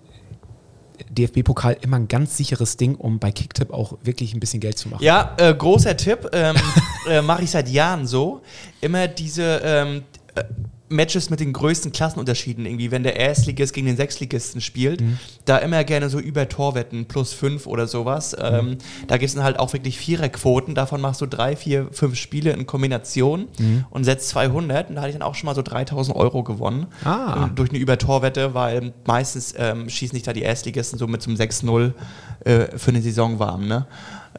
DFB-Pokal 1.11 1.77
immer 1.81 1.97
ein 1.97 2.09
ganz 2.09 2.37
sicheres 2.37 2.77
Ding, 2.77 2.95
um 2.97 3.19
bei 3.19 3.31
Kicktip 3.33 3.73
auch 3.73 3.99
wirklich 4.03 4.35
ein 4.35 4.41
bisschen 4.41 4.61
Geld 4.61 4.79
zu 4.79 4.89
machen. 4.89 5.03
Ja, 5.03 5.35
äh, 5.39 5.55
großer 5.55 5.97
Tipp, 5.97 6.29
ähm, 6.33 6.57
äh, 7.09 7.23
mache 7.23 7.45
ich 7.45 7.51
seit 7.51 7.69
Jahren 7.69 8.07
so. 8.07 8.43
Immer 8.81 9.09
diese 9.09 9.61
ähm, 9.65 10.03
äh, 10.35 10.45
Matches 10.93 11.31
mit 11.31 11.41
den 11.41 11.53
größten 11.53 11.93
Klassenunterschieden, 11.93 12.67
irgendwie, 12.67 12.91
wenn 12.91 13.03
der 13.03 13.17
Erstligist 13.17 13.75
gegen 13.75 13.87
den 13.87 13.97
Sechstligisten 13.97 14.61
spielt, 14.61 15.01
mhm. 15.01 15.19
da 15.45 15.59
immer 15.59 15.83
gerne 15.85 16.09
so 16.09 16.19
über 16.19 16.49
Torwetten 16.49 17.07
plus 17.07 17.33
fünf 17.33 17.67
oder 17.67 17.87
sowas. 17.87 18.37
Mhm. 18.37 18.43
Ähm, 18.43 18.79
da 19.09 19.17
gibt 19.17 19.29
es 19.29 19.35
dann 19.35 19.45
halt 19.45 19.59
auch 19.59 19.73
wirklich 19.73 19.99
Viererquoten, 19.99 20.75
davon 20.75 21.01
machst 21.01 21.21
du 21.21 21.27
drei, 21.27 21.57
vier, 21.57 21.89
fünf 21.91 22.17
Spiele 22.17 22.53
in 22.53 22.67
Kombination 22.67 23.49
mhm. 23.59 23.85
und 23.91 24.05
setzt 24.05 24.29
200 24.31 24.91
und 24.91 24.97
da 24.97 25.03
hatte 25.03 25.11
ich 25.11 25.17
dann 25.17 25.23
auch 25.23 25.35
schon 25.35 25.47
mal 25.47 25.55
so 25.55 25.63
3000 25.63 26.17
Euro 26.17 26.43
gewonnen 26.43 26.87
ah. 27.05 27.49
durch 27.55 27.71
eine 27.71 27.79
Übertorwette, 27.79 28.55
weil 28.55 28.93
meistens 29.07 29.55
ähm, 29.57 29.89
schießen 29.89 30.15
nicht 30.15 30.27
da 30.27 30.33
die 30.33 30.43
Erstligisten 30.43 30.99
so 30.99 31.07
mit 31.07 31.23
zum 31.23 31.35
6-0 31.35 31.93
äh, 32.45 32.79
für 32.79 32.91
eine 32.91 33.03
Saison 33.03 33.39
warm. 33.39 33.67
Ne? 33.67 33.87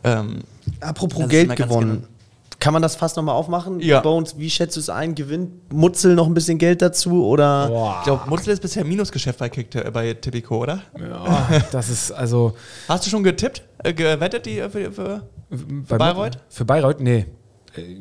Ähm, 0.03 0.39
Apropos 0.79 1.27
Geld 1.29 1.55
gewonnen. 1.55 2.07
Kann 2.63 2.71
man 2.71 2.81
das 2.81 2.95
fast 2.95 3.17
nochmal 3.17 3.35
aufmachen? 3.35 3.81
Ja. 3.81 3.99
Bones, 3.99 4.37
wie 4.37 4.49
schätzt 4.49 4.77
du 4.77 4.79
es 4.79 4.89
ein? 4.89 5.15
Gewinnt 5.15 5.73
Mutzel 5.73 6.15
noch 6.15 6.27
ein 6.27 6.33
bisschen 6.33 6.57
Geld 6.57 6.81
dazu? 6.81 7.25
Oder? 7.25 7.67
Boah. 7.67 7.95
Ich 7.99 8.05
glaube, 8.05 8.29
Mutzel 8.29 8.53
ist 8.53 8.61
bisher 8.61 8.85
Minusgeschäft 8.85 9.37
bei, 9.37 9.49
Kick, 9.49 9.75
äh, 9.75 9.91
bei 9.91 10.13
Tipico, 10.13 10.59
oder? 10.59 10.81
Ja, 10.97 11.61
das 11.73 11.89
ist 11.89 12.11
also. 12.13 12.55
Hast 12.87 13.05
du 13.05 13.09
schon 13.09 13.21
getippt? 13.21 13.63
Äh, 13.83 13.93
gewettet 13.93 14.45
die 14.45 14.59
äh, 14.59 14.69
für, 14.69 14.93
für, 14.93 15.23
für 15.49 15.97
Bayreuth? 15.97 16.37
Für 16.47 16.63
Bayreuth? 16.63 17.01
Nee. 17.01 17.25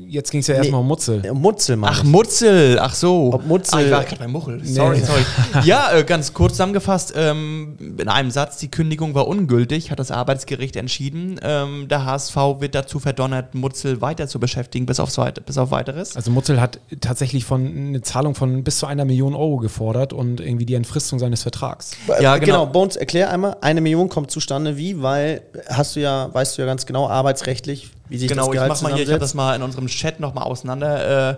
Jetzt 0.08 0.30
ging 0.30 0.40
es 0.40 0.46
ja 0.46 0.54
erstmal 0.56 0.80
um 0.80 0.86
Mutzel. 0.88 1.24
Äh, 1.24 1.32
Mutzel, 1.32 1.76
Mann. 1.76 1.90
Ach, 1.92 2.04
Mutzel, 2.04 2.78
ach 2.80 2.94
so. 2.94 3.30
Ob 3.32 3.46
Mutzel- 3.46 3.74
Ah, 3.78 3.82
ich 3.82 3.90
war 3.90 4.04
gerade 4.04 4.18
bei 4.18 4.28
Muchel. 4.28 4.60
Sorry, 4.64 4.98
Nee. 4.98 5.04
sorry. 5.04 5.22
Ja, 5.66 5.92
äh, 5.92 6.04
ganz 6.04 6.34
kurz 6.34 6.52
zusammengefasst, 6.52 7.14
ähm, 7.16 7.76
in 7.98 8.08
einem 8.08 8.30
Satz, 8.30 8.58
die 8.58 8.70
Kündigung 8.70 9.14
war 9.14 9.26
ungültig, 9.28 9.90
hat 9.90 9.98
das 9.98 10.10
Arbeitsgericht 10.10 10.76
entschieden. 10.76 11.38
Ähm, 11.42 11.88
der 11.88 12.04
HSV 12.04 12.36
wird 12.60 12.74
dazu 12.74 12.98
verdonnert, 12.98 13.54
Mutzel 13.54 14.00
weiter 14.00 14.28
zu 14.28 14.38
beschäftigen, 14.40 14.86
bis, 14.86 15.00
aufs 15.00 15.18
bis 15.46 15.58
auf 15.58 15.70
weiteres. 15.70 16.16
Also 16.16 16.30
Mutzel 16.30 16.60
hat 16.60 16.80
tatsächlich 17.00 17.44
von 17.44 17.66
eine 17.66 18.02
Zahlung 18.02 18.34
von 18.34 18.64
bis 18.64 18.78
zu 18.78 18.86
einer 18.86 19.04
Million 19.04 19.34
Euro 19.34 19.56
gefordert 19.58 20.12
und 20.12 20.40
irgendwie 20.40 20.66
die 20.66 20.74
Entfristung 20.74 21.18
seines 21.18 21.42
Vertrags. 21.42 21.92
Ja, 22.08 22.20
Ja, 22.20 22.36
genau. 22.38 22.60
genau. 22.62 22.66
Bones, 22.72 22.96
erklär 22.96 23.30
einmal, 23.30 23.56
eine 23.60 23.80
Million 23.80 24.08
kommt 24.08 24.30
zustande 24.30 24.76
wie, 24.76 25.00
weil 25.02 25.42
hast 25.68 25.96
du 25.96 26.00
ja, 26.00 26.28
weißt 26.32 26.56
du 26.58 26.62
ja 26.62 26.66
ganz 26.66 26.86
genau, 26.86 27.08
arbeitsrechtlich, 27.08 27.90
wie 28.12 28.18
sich 28.18 28.28
Genau, 28.28 28.42
das 28.42 28.48
ich 28.48 28.52
Gehalt 28.54 28.68
mach 28.70 28.82
mal 28.82 28.94
hier, 28.94 29.02
ich 29.04 29.08
habe 29.10 29.18
das 29.20 29.34
mal 29.34 29.54
in 29.56 29.62
unserem 29.62 29.86
Chat 29.88 30.20
nochmal 30.20 30.44
auseinander 30.44 31.30
äh, 31.32 31.36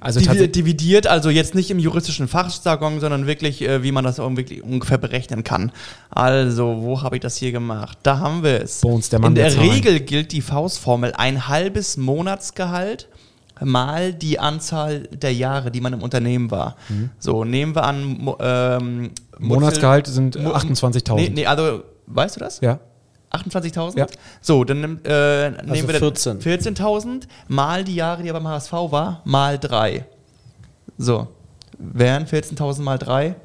Also 0.00 0.20
tatsächlich. 0.20 0.52
dividiert, 0.52 1.06
also 1.06 1.30
jetzt 1.30 1.54
nicht 1.54 1.70
im 1.70 1.78
juristischen 1.78 2.28
Fachjargon, 2.28 3.00
sondern 3.00 3.26
wirklich, 3.26 3.62
äh, 3.62 3.82
wie 3.82 3.92
man 3.92 4.04
das 4.04 4.18
wirklich 4.18 4.62
ungefähr 4.62 4.98
berechnen 4.98 5.42
kann. 5.42 5.72
Also, 6.10 6.78
wo 6.82 7.02
habe 7.02 7.16
ich 7.16 7.20
das 7.22 7.36
hier 7.36 7.50
gemacht? 7.52 7.98
Da 8.02 8.18
haben 8.18 8.42
wir 8.42 8.60
es. 8.62 8.80
Bones, 8.82 9.08
der 9.08 9.18
Mann 9.20 9.30
In 9.32 9.34
der 9.36 9.44
der 9.48 9.54
Zahlen. 9.56 9.70
Regel 9.70 10.00
gilt 10.00 10.32
die 10.32 10.42
Faustformel 10.42 11.12
ein 11.16 11.48
halbes 11.48 11.96
Monatsgehalt 11.96 13.08
mal 13.62 14.12
die 14.12 14.38
Anzahl 14.38 15.04
der 15.12 15.32
Jahre, 15.32 15.70
die 15.70 15.80
man 15.80 15.94
im 15.94 16.02
Unternehmen 16.02 16.50
war. 16.50 16.76
So, 17.18 17.42
nehmen 17.44 17.74
wir 17.74 17.84
an, 17.84 18.34
ähm, 18.38 19.10
Monatsgehalt 19.38 20.06
sind 20.06 20.38
Mo- 20.38 20.52
28.000. 20.52 21.14
Nee, 21.16 21.30
nee, 21.34 21.46
also, 21.46 21.82
weißt 22.06 22.36
du 22.36 22.40
das? 22.40 22.60
Ja. 22.60 22.80
28.000? 23.32 23.98
Ja. 23.98 24.06
So, 24.40 24.64
dann 24.64 25.04
äh, 25.04 25.50
nehmen 25.50 25.88
wir 25.88 25.98
14. 25.98 26.40
14.000 26.40 27.24
mal 27.48 27.84
die 27.84 27.94
Jahre, 27.94 28.22
die 28.22 28.28
er 28.28 28.34
beim 28.34 28.48
HSV 28.48 28.72
war, 28.72 29.22
mal 29.24 29.58
3. 29.58 30.04
So, 30.98 31.28
wären 31.78 32.26
14.000 32.26 32.82
mal 32.82 32.98
3. 32.98 33.36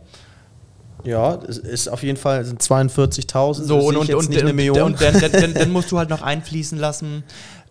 Ja, 1.03 1.39
es 1.47 1.57
ist 1.57 1.87
auf 1.87 2.03
jeden 2.03 2.17
Fall 2.17 2.45
sind 2.45 2.61
42.000. 2.61 3.53
So, 3.63 3.79
und, 3.79 3.97
und, 3.97 4.13
und, 4.13 4.29
nicht 4.29 4.41
eine 4.41 4.51
und, 4.51 4.55
Million. 4.55 4.81
und 4.81 5.01
dann, 5.01 5.19
dann, 5.19 5.31
dann, 5.31 5.53
dann 5.53 5.71
musst 5.71 5.91
du 5.91 5.97
halt 5.97 6.09
noch 6.09 6.21
einfließen 6.21 6.77
lassen 6.77 7.23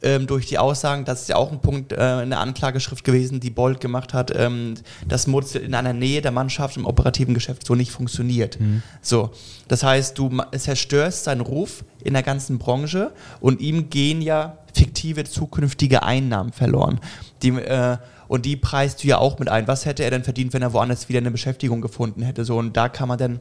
ähm, 0.03 0.27
durch 0.27 0.47
die 0.47 0.59
Aussagen, 0.59 1.05
das 1.05 1.23
ist 1.23 1.29
ja 1.29 1.37
auch 1.37 1.53
ein 1.53 1.61
Punkt 1.61 1.93
äh, 1.93 2.23
in 2.23 2.31
der 2.31 2.41
Anklageschrift 2.41 3.05
gewesen, 3.05 3.41
die 3.41 3.51
Bold 3.51 3.81
gemacht 3.81 4.15
hat, 4.15 4.33
ähm, 4.35 4.75
dass 5.07 5.27
Mutzel 5.27 5.63
in 5.63 5.75
einer 5.75 5.93
Nähe 5.93 6.23
der 6.23 6.31
Mannschaft 6.31 6.77
im 6.77 6.87
operativen 6.87 7.35
Geschäft 7.35 7.67
so 7.67 7.75
nicht 7.75 7.91
funktioniert. 7.91 8.59
So, 9.03 9.31
das 9.69 9.83
heißt, 9.83 10.19
du 10.19 10.31
zerstörst 10.57 11.25
seinen 11.25 11.41
Ruf 11.41 11.85
in 12.03 12.15
der 12.15 12.23
ganzen 12.23 12.59
Branche 12.59 13.13
und 13.41 13.61
ihm 13.61 13.91
gehen 13.91 14.23
ja 14.23 14.59
fiktive 14.75 15.25
zukünftige 15.25 16.03
Einnahmen 16.03 16.53
verloren. 16.53 17.01
Die, 17.43 17.51
äh, 17.51 17.99
und 18.31 18.47
die 18.47 18.55
preist 18.55 19.03
du 19.03 19.09
ja 19.09 19.19
auch 19.19 19.41
mit 19.41 19.49
ein. 19.49 19.67
Was 19.67 19.87
hätte 19.87 20.05
er 20.05 20.11
denn 20.13 20.23
verdient, 20.23 20.53
wenn 20.53 20.63
er 20.63 20.73
woanders 20.73 21.09
wieder 21.09 21.19
eine 21.19 21.33
Beschäftigung 21.33 21.81
gefunden 21.81 22.23
hätte? 22.23 22.45
So, 22.45 22.59
und 22.59 22.77
da 22.77 22.89
kann 22.89 23.09
man 23.09 23.19
dann 23.19 23.41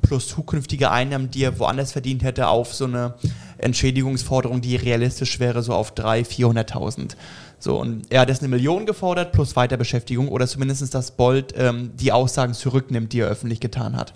plus 0.00 0.26
zukünftige 0.26 0.90
Einnahmen, 0.90 1.30
die 1.30 1.44
er 1.44 1.58
woanders 1.58 1.92
verdient 1.92 2.22
hätte, 2.22 2.48
auf 2.48 2.72
so 2.72 2.86
eine 2.86 3.12
Entschädigungsforderung, 3.58 4.62
die 4.62 4.76
realistisch 4.76 5.38
wäre, 5.38 5.62
so 5.62 5.74
auf 5.74 5.92
300.000, 5.92 6.64
400.000. 6.64 7.16
So, 7.58 7.78
und 7.78 8.10
er 8.10 8.22
hat 8.22 8.30
jetzt 8.30 8.40
eine 8.40 8.48
Million 8.48 8.86
gefordert 8.86 9.32
plus 9.32 9.54
Weiterbeschäftigung 9.54 10.28
oder 10.28 10.46
zumindest, 10.46 10.94
dass 10.94 11.10
Bold 11.10 11.52
ähm, 11.58 11.90
die 12.00 12.10
Aussagen 12.10 12.54
zurücknimmt, 12.54 13.12
die 13.12 13.20
er 13.20 13.28
öffentlich 13.28 13.60
getan 13.60 13.98
hat. 13.98 14.14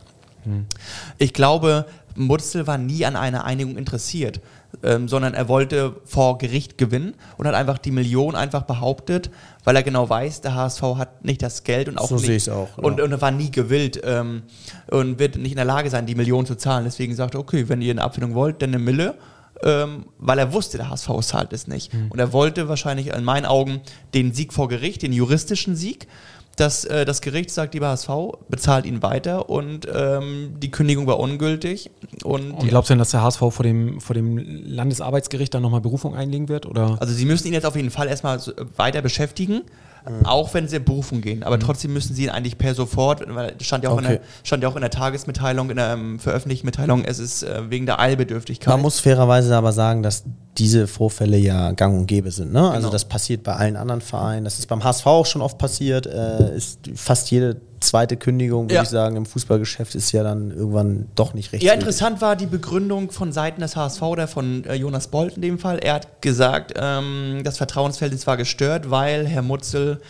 Ich 1.18 1.34
glaube, 1.34 1.84
Mutzel 2.14 2.66
war 2.66 2.78
nie 2.78 3.04
an 3.04 3.16
einer 3.16 3.44
Einigung 3.44 3.76
interessiert, 3.76 4.40
ähm, 4.82 5.08
sondern 5.08 5.34
er 5.34 5.48
wollte 5.48 5.96
vor 6.04 6.38
Gericht 6.38 6.78
gewinnen 6.78 7.14
und 7.36 7.46
hat 7.46 7.54
einfach 7.54 7.78
die 7.78 7.90
Million 7.90 8.34
einfach 8.34 8.62
behauptet, 8.62 9.30
weil 9.64 9.76
er 9.76 9.82
genau 9.82 10.08
weiß, 10.08 10.42
der 10.42 10.54
HSV 10.54 10.82
hat 10.96 11.24
nicht 11.24 11.42
das 11.42 11.64
Geld 11.64 11.88
und 11.88 11.98
auch 11.98 12.08
So 12.08 12.16
nicht, 12.16 12.50
auch, 12.50 12.76
ja. 12.76 12.84
und, 12.84 13.00
und 13.00 13.12
er 13.12 13.20
war 13.20 13.30
nie 13.30 13.50
gewillt 13.50 14.00
ähm, 14.04 14.42
und 14.90 15.18
wird 15.18 15.36
nicht 15.36 15.52
in 15.52 15.56
der 15.56 15.64
Lage 15.64 15.90
sein, 15.90 16.06
die 16.06 16.14
Million 16.14 16.46
zu 16.46 16.56
zahlen. 16.56 16.84
Deswegen 16.84 17.14
sagte 17.14 17.38
er, 17.38 17.40
okay, 17.40 17.68
wenn 17.68 17.82
ihr 17.82 17.90
eine 17.90 18.02
Abfindung 18.02 18.34
wollt, 18.34 18.62
dann 18.62 18.70
eine 18.70 18.78
Mille. 18.78 19.14
Ähm, 19.62 20.04
weil 20.18 20.38
er 20.38 20.52
wusste, 20.52 20.76
der 20.76 20.90
HSV 20.90 21.08
zahlt 21.22 21.54
es 21.54 21.66
nicht. 21.66 21.90
Und 22.10 22.18
er 22.18 22.34
wollte 22.34 22.68
wahrscheinlich 22.68 23.06
in 23.06 23.24
meinen 23.24 23.46
Augen 23.46 23.80
den 24.12 24.34
Sieg 24.34 24.52
vor 24.52 24.68
Gericht, 24.68 25.00
den 25.00 25.14
juristischen 25.14 25.74
Sieg, 25.74 26.08
dass 26.56 26.84
äh, 26.84 27.04
das 27.04 27.20
Gericht 27.20 27.50
sagt, 27.50 27.74
lieber 27.74 27.88
HSV, 27.88 28.08
bezahlt 28.48 28.86
ihn 28.86 29.02
weiter 29.02 29.50
und 29.50 29.86
ähm, 29.94 30.54
die 30.58 30.70
Kündigung 30.70 31.06
war 31.06 31.20
ungültig. 31.20 31.90
Und, 32.24 32.52
Und 32.52 32.68
glaubst 32.68 32.88
du 32.88 32.94
denn, 32.94 32.98
dass 32.98 33.10
der 33.10 33.22
HSV 33.22 33.38
vor 33.38 33.62
dem, 33.62 34.00
vor 34.00 34.14
dem 34.14 34.38
Landesarbeitsgericht 34.38 35.52
dann 35.52 35.62
nochmal 35.62 35.82
Berufung 35.82 36.14
einlegen 36.14 36.48
wird? 36.48 36.66
Oder? 36.66 36.96
also 36.98 37.12
sie 37.12 37.26
müssen 37.26 37.46
ihn 37.48 37.52
jetzt 37.52 37.66
auf 37.66 37.76
jeden 37.76 37.90
Fall 37.90 38.08
erstmal 38.08 38.38
äh, 38.38 38.52
weiter 38.76 39.02
beschäftigen, 39.02 39.62
Mhm. 40.08 40.24
auch 40.26 40.54
wenn 40.54 40.68
sie 40.68 40.76
in 40.76 40.84
Berufung 40.84 41.20
gehen. 41.20 41.42
Aber 41.42 41.58
trotzdem 41.58 41.92
müssen 41.92 42.14
sie 42.14 42.24
ihn 42.24 42.30
eigentlich 42.30 42.58
per 42.58 42.74
sofort, 42.74 43.22
weil 43.34 43.54
es 43.58 43.66
stand 43.66 43.84
ja 43.84 43.90
auch, 43.90 43.98
in, 43.98 44.04
Okay. 44.04 44.14
der, 44.18 44.26
stand 44.44 44.62
ja 44.62 44.68
auch 44.68 44.76
in 44.76 44.80
der 44.82 44.90
Tagesmitteilung, 44.90 45.70
in 45.70 45.76
der 45.76 45.92
ähm, 45.92 46.18
veröffentlichten 46.18 46.66
Mitteilung, 46.66 47.04
es 47.04 47.18
ist 47.18 47.42
äh, 47.42 47.70
wegen 47.70 47.86
der 47.86 47.98
Eilbedürftigkeit. 48.00 48.68
Man 48.72 48.82
muss 48.82 49.00
fairerweise 49.00 49.56
aber 49.56 49.72
sagen, 49.72 50.02
dass 50.02 50.24
diese 50.58 50.86
Vorfälle 50.86 51.36
ja 51.36 51.72
gang 51.72 51.98
und 51.98 52.06
gäbe 52.06 52.30
sind. 52.30 52.52
Ne? 52.52 52.62
Also 52.62 52.78
Genau. 52.78 52.90
das 52.90 53.04
passiert 53.04 53.42
bei 53.42 53.54
allen 53.54 53.76
anderen 53.76 54.00
Vereinen. 54.00 54.44
Das 54.44 54.58
ist 54.58 54.66
beim 54.68 54.82
HSV 54.84 55.06
auch 55.06 55.26
schon 55.26 55.42
oft 55.42 55.58
passiert. 55.58 56.06
Äh, 56.06 56.56
ist 56.56 56.80
fast 56.94 57.30
jede 57.30 57.60
zweite 57.80 58.16
Kündigung, 58.16 58.64
würde 58.64 58.74
Ja. 58.74 58.82
ich 58.82 58.88
sagen, 58.88 59.16
im 59.16 59.26
Fußballgeschäft 59.26 59.94
ist 59.94 60.12
ja 60.12 60.22
dann 60.22 60.50
irgendwann 60.50 61.06
doch 61.14 61.34
nicht 61.34 61.52
recht. 61.52 61.62
Ja, 61.62 61.72
interessant 61.74 62.20
war 62.20 62.36
die 62.36 62.46
Begründung 62.46 63.10
von 63.10 63.32
Seiten 63.32 63.60
des 63.60 63.76
HSV 63.76 64.02
oder 64.02 64.28
von 64.28 64.64
äh, 64.64 64.74
Jonas 64.74 65.08
Bolt 65.08 65.36
in 65.36 65.42
dem 65.42 65.58
Fall. 65.58 65.78
Er 65.78 65.94
hat 65.94 66.22
gesagt, 66.22 66.72
ähm, 66.76 67.40
das 67.44 67.58
Vertrauensverhältnis 67.58 68.26
war 68.26 68.36
gestört, 68.36 68.90
weil 68.90 69.26
Herr 69.26 69.42
Mutzel 69.42 70.00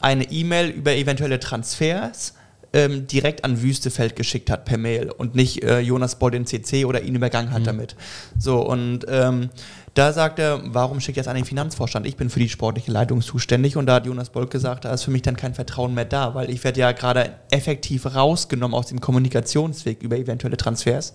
eine 0.00 0.24
E-Mail 0.30 0.68
über 0.70 0.92
eventuelle 0.94 1.40
Transfers 1.40 2.34
ähm, 2.74 3.06
direkt 3.06 3.44
an 3.44 3.62
Wüstefeld 3.62 4.16
geschickt 4.16 4.50
hat 4.50 4.64
per 4.64 4.76
Mail 4.76 5.10
und 5.10 5.36
nicht 5.36 5.62
äh, 5.62 5.78
Jonas 5.78 6.18
Bolt 6.18 6.34
in 6.34 6.44
CC 6.44 6.84
oder 6.84 7.02
ihn 7.02 7.14
übergangen 7.14 7.52
hat 7.52 7.66
damit. 7.66 7.94
So, 8.36 8.60
und 8.66 9.06
ähm, 9.08 9.50
da 9.94 10.12
sagt 10.12 10.40
er, 10.40 10.60
warum 10.64 11.00
schickt 11.00 11.16
er 11.16 11.20
es 11.20 11.28
an 11.28 11.36
den 11.36 11.44
Finanzvorstand? 11.44 12.04
Ich 12.04 12.16
bin 12.16 12.30
für 12.30 12.40
die 12.40 12.48
sportliche 12.48 12.90
Leitung 12.90 13.22
zuständig 13.22 13.76
und 13.76 13.86
da 13.86 13.94
hat 13.94 14.06
Jonas 14.06 14.30
Bolt 14.30 14.50
gesagt, 14.50 14.84
da 14.84 14.92
ist 14.92 15.04
für 15.04 15.12
mich 15.12 15.22
dann 15.22 15.36
kein 15.36 15.54
Vertrauen 15.54 15.94
mehr 15.94 16.04
da, 16.04 16.34
weil 16.34 16.50
ich 16.50 16.64
werde 16.64 16.80
ja 16.80 16.90
gerade 16.90 17.34
effektiv 17.52 18.12
rausgenommen 18.12 18.76
aus 18.76 18.88
dem 18.88 19.00
Kommunikationsweg 19.00 20.02
über 20.02 20.16
eventuelle 20.16 20.56
Transfers. 20.56 21.14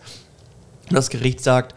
Das 0.90 1.10
Gericht 1.10 1.44
sagt, 1.44 1.76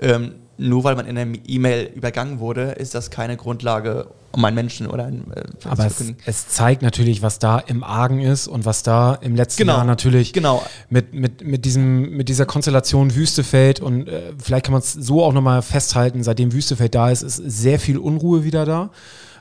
ähm, 0.00 0.36
nur 0.56 0.84
weil 0.84 0.94
man 0.96 1.06
in 1.06 1.18
einer 1.18 1.36
E-Mail 1.46 1.90
übergangen 1.94 2.38
wurde, 2.38 2.72
ist 2.72 2.94
das 2.94 3.10
keine 3.10 3.36
Grundlage, 3.36 4.06
um 4.32 4.44
einen 4.44 4.54
Menschen 4.54 4.86
oder 4.86 5.06
einen 5.06 5.30
äh, 5.32 5.44
Aber 5.64 5.88
zu 5.88 6.04
es, 6.04 6.14
es 6.26 6.48
zeigt 6.48 6.82
natürlich, 6.82 7.22
was 7.22 7.38
da 7.38 7.58
im 7.58 7.82
Argen 7.84 8.20
ist 8.20 8.46
und 8.46 8.64
was 8.64 8.82
da 8.82 9.14
im 9.14 9.34
letzten 9.34 9.62
Genau, 9.62 9.76
Jahr 9.76 9.84
natürlich 9.84 10.32
genau. 10.32 10.62
mit, 10.90 11.14
mit, 11.14 11.44
mit, 11.44 11.64
diesem, 11.64 12.16
mit 12.16 12.28
dieser 12.28 12.46
Konstellation 12.46 13.14
Wüstefeld 13.14 13.80
und 13.80 14.08
äh, 14.08 14.32
vielleicht 14.38 14.66
kann 14.66 14.72
man 14.72 14.82
es 14.82 14.92
so 14.92 15.22
auch 15.22 15.32
nochmal 15.32 15.62
festhalten, 15.62 16.22
seitdem 16.22 16.52
Wüstefeld 16.52 16.94
da 16.94 17.10
ist, 17.10 17.22
ist 17.22 17.36
sehr 17.36 17.78
viel 17.78 17.98
Unruhe 17.98 18.44
wieder 18.44 18.64
da. 18.64 18.90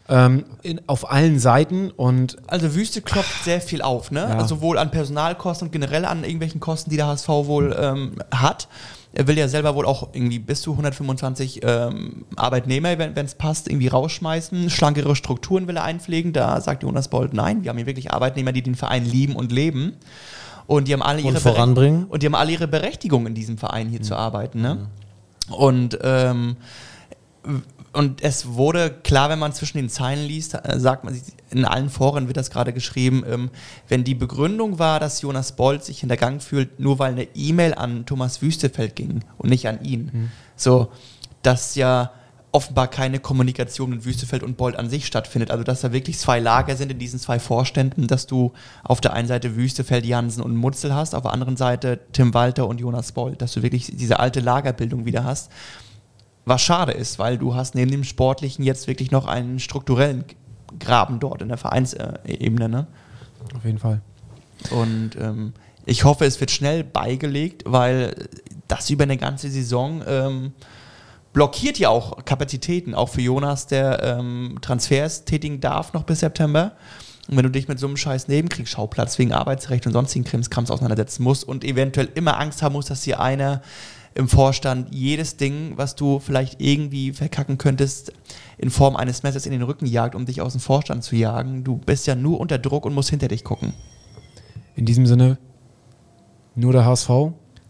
Ähm, 0.09 0.43
in, 0.63 0.81
auf 0.85 1.09
allen 1.09 1.39
Seiten 1.39 1.89
und 1.89 2.35
Also 2.47 2.75
Wüste 2.75 3.01
klopft 3.01 3.45
sehr 3.45 3.61
viel 3.61 3.81
auf, 3.81 4.11
ne? 4.11 4.19
Ja. 4.19 4.37
Also 4.37 4.55
sowohl 4.55 4.77
an 4.77 4.91
Personalkosten 4.91 5.69
und 5.69 5.71
generell 5.71 6.03
an 6.03 6.25
irgendwelchen 6.25 6.59
Kosten, 6.59 6.89
die 6.89 6.97
der 6.97 7.07
HSV 7.07 7.29
wohl 7.29 7.73
ähm, 7.79 8.15
hat. 8.29 8.67
Er 9.15 9.27
will 9.27 9.37
ja 9.37 9.47
selber 9.47 9.75
wohl 9.75 9.85
auch 9.85 10.09
irgendwie 10.13 10.39
bis 10.39 10.63
zu 10.63 10.71
125 10.71 11.61
ähm, 11.63 12.25
Arbeitnehmer, 12.35 12.97
wenn 12.97 13.15
es 13.25 13.35
passt, 13.35 13.67
irgendwie 13.67 13.87
rausschmeißen. 13.87 14.71
Schlankere 14.71 15.15
Strukturen 15.15 15.67
will 15.67 15.77
er 15.77 15.83
einpflegen. 15.83 16.33
Da 16.33 16.59
sagt 16.61 16.81
Jonas 16.81 17.09
Bold, 17.09 17.33
nein, 17.33 17.63
wir 17.63 17.69
haben 17.69 17.77
hier 17.77 17.85
wirklich 17.85 18.11
Arbeitnehmer, 18.11 18.51
die 18.53 18.63
den 18.63 18.73
Verein 18.75 19.05
lieben 19.05 19.35
und 19.35 19.51
leben. 19.51 19.93
Und 20.65 20.87
die 20.87 20.93
haben 20.93 21.03
alle 21.03 21.19
Und 21.19 21.25
ihre 21.25 21.39
voranbringen. 21.39 22.05
Berech- 22.05 22.09
Und 22.09 22.23
die 22.23 22.25
haben 22.25 22.35
alle 22.35 22.51
ihre 22.53 22.67
Berechtigung 22.67 23.27
in 23.27 23.35
diesem 23.35 23.57
Verein 23.59 23.89
hier 23.89 24.01
zu 24.01 24.15
arbeiten, 24.15 24.61
ne? 24.61 24.87
Und 25.49 25.99
ähm, 26.01 26.55
und 27.93 28.23
es 28.23 28.47
wurde 28.47 28.89
klar, 28.89 29.29
wenn 29.29 29.39
man 29.39 29.53
zwischen 29.53 29.77
den 29.77 29.89
Zeilen 29.89 30.27
liest, 30.27 30.55
äh, 30.55 30.79
sagt 30.79 31.03
man, 31.03 31.19
in 31.51 31.65
allen 31.65 31.89
Foren 31.89 32.27
wird 32.27 32.37
das 32.37 32.49
gerade 32.49 32.73
geschrieben, 32.73 33.23
ähm, 33.27 33.51
wenn 33.87 34.03
die 34.03 34.15
Begründung 34.15 34.79
war, 34.79 34.99
dass 34.99 35.21
Jonas 35.21 35.55
Bolt 35.55 35.83
sich 35.83 35.99
hintergangen 35.99 36.39
fühlt, 36.41 36.79
nur 36.79 36.99
weil 36.99 37.11
eine 37.11 37.27
E-Mail 37.35 37.75
an 37.75 38.05
Thomas 38.05 38.41
Wüstefeld 38.41 38.95
ging 38.95 39.23
und 39.37 39.49
nicht 39.49 39.67
an 39.67 39.83
ihn. 39.83 40.31
So, 40.55 40.89
dass 41.43 41.75
ja 41.75 42.11
offenbar 42.53 42.87
keine 42.87 43.19
Kommunikation 43.19 43.89
mit 43.89 44.05
Wüstefeld 44.05 44.43
und 44.43 44.57
Bolt 44.57 44.75
an 44.75 44.87
sich 44.87 45.07
stattfindet. 45.07 45.49
Also 45.49 45.63
dass 45.63 45.81
da 45.81 45.91
wirklich 45.91 46.19
zwei 46.19 46.39
Lager 46.39 46.75
sind 46.75 46.91
in 46.91 46.99
diesen 46.99 47.19
zwei 47.19 47.39
Vorständen, 47.39 48.07
dass 48.07 48.27
du 48.27 48.53
auf 48.83 49.01
der 49.01 49.13
einen 49.13 49.27
Seite 49.27 49.55
Wüstefeld, 49.55 50.05
Jansen 50.05 50.43
und 50.43 50.55
Mutzel 50.55 50.93
hast, 50.93 51.15
auf 51.15 51.23
der 51.23 51.33
anderen 51.33 51.57
Seite 51.57 51.99
Tim 52.13 52.33
Walter 52.35 52.67
und 52.67 52.79
Jonas 52.79 53.11
Bolt, 53.11 53.41
dass 53.41 53.53
du 53.53 53.63
wirklich 53.63 53.91
diese 53.95 54.19
alte 54.19 54.39
Lagerbildung 54.39 55.05
wieder 55.05 55.23
hast. 55.23 55.51
Was 56.45 56.61
schade 56.61 56.91
ist, 56.91 57.19
weil 57.19 57.37
du 57.37 57.55
hast 57.55 57.75
neben 57.75 57.91
dem 57.91 58.03
Sportlichen 58.03 58.63
jetzt 58.63 58.87
wirklich 58.87 59.11
noch 59.11 59.27
einen 59.27 59.59
strukturellen 59.59 60.25
Graben 60.79 61.19
dort 61.19 61.41
in 61.41 61.47
der 61.47 61.57
Vereinsebene. 61.57 62.69
Ne? 62.69 62.87
auf 63.55 63.65
jeden 63.65 63.79
Fall. 63.79 64.01
Und 64.71 65.11
ähm, 65.19 65.53
ich 65.85 66.03
hoffe, 66.03 66.25
es 66.25 66.39
wird 66.39 66.51
schnell 66.51 66.83
beigelegt, 66.83 67.63
weil 67.65 68.15
das 68.67 68.89
über 68.89 69.03
eine 69.03 69.17
ganze 69.17 69.49
Saison 69.49 70.01
ähm, 70.07 70.53
blockiert 71.33 71.79
ja 71.79 71.89
auch 71.89 72.23
Kapazitäten, 72.25 72.95
auch 72.95 73.09
für 73.09 73.21
Jonas, 73.21 73.67
der 73.67 74.01
ähm, 74.03 74.59
Transfers 74.61 75.25
tätigen 75.25 75.59
darf 75.59 75.93
noch 75.93 76.03
bis 76.03 76.19
September. 76.19 76.73
Und 77.27 77.37
wenn 77.37 77.43
du 77.43 77.51
dich 77.51 77.67
mit 77.67 77.79
so 77.79 77.87
einem 77.87 77.97
scheiß 77.97 78.27
Nebenkriegsschauplatz 78.27 79.17
wegen 79.17 79.33
Arbeitsrecht 79.33 79.87
und 79.87 79.93
sonstigen 79.93 80.25
Krimskrams 80.25 80.71
auseinandersetzen 80.71 81.23
musst 81.23 81.47
und 81.47 81.63
eventuell 81.63 82.09
immer 82.15 82.39
Angst 82.39 82.61
haben 82.61 82.73
musst, 82.73 82.89
dass 82.89 83.01
dir 83.01 83.19
einer 83.19 83.61
im 84.15 84.27
Vorstand 84.27 84.93
jedes 84.93 85.37
Ding, 85.37 85.73
was 85.75 85.95
du 85.95 86.19
vielleicht 86.19 86.61
irgendwie 86.61 87.11
verkacken 87.13 87.57
könntest, 87.57 88.13
in 88.57 88.69
Form 88.69 88.95
eines 88.95 89.23
Messers 89.23 89.45
in 89.45 89.51
den 89.51 89.63
Rücken 89.63 89.85
jagt, 89.85 90.15
um 90.15 90.25
dich 90.25 90.41
aus 90.41 90.53
dem 90.53 90.61
Vorstand 90.61 91.03
zu 91.03 91.15
jagen. 91.15 91.63
Du 91.63 91.77
bist 91.77 92.05
ja 92.07 92.15
nur 92.15 92.39
unter 92.39 92.57
Druck 92.59 92.85
und 92.85 92.93
musst 92.93 93.09
hinter 93.09 93.27
dich 93.27 93.43
gucken. 93.43 93.73
In 94.75 94.85
diesem 94.85 95.05
Sinne, 95.05 95.37
nur 96.55 96.73
der 96.73 96.85
HSV. 96.85 97.09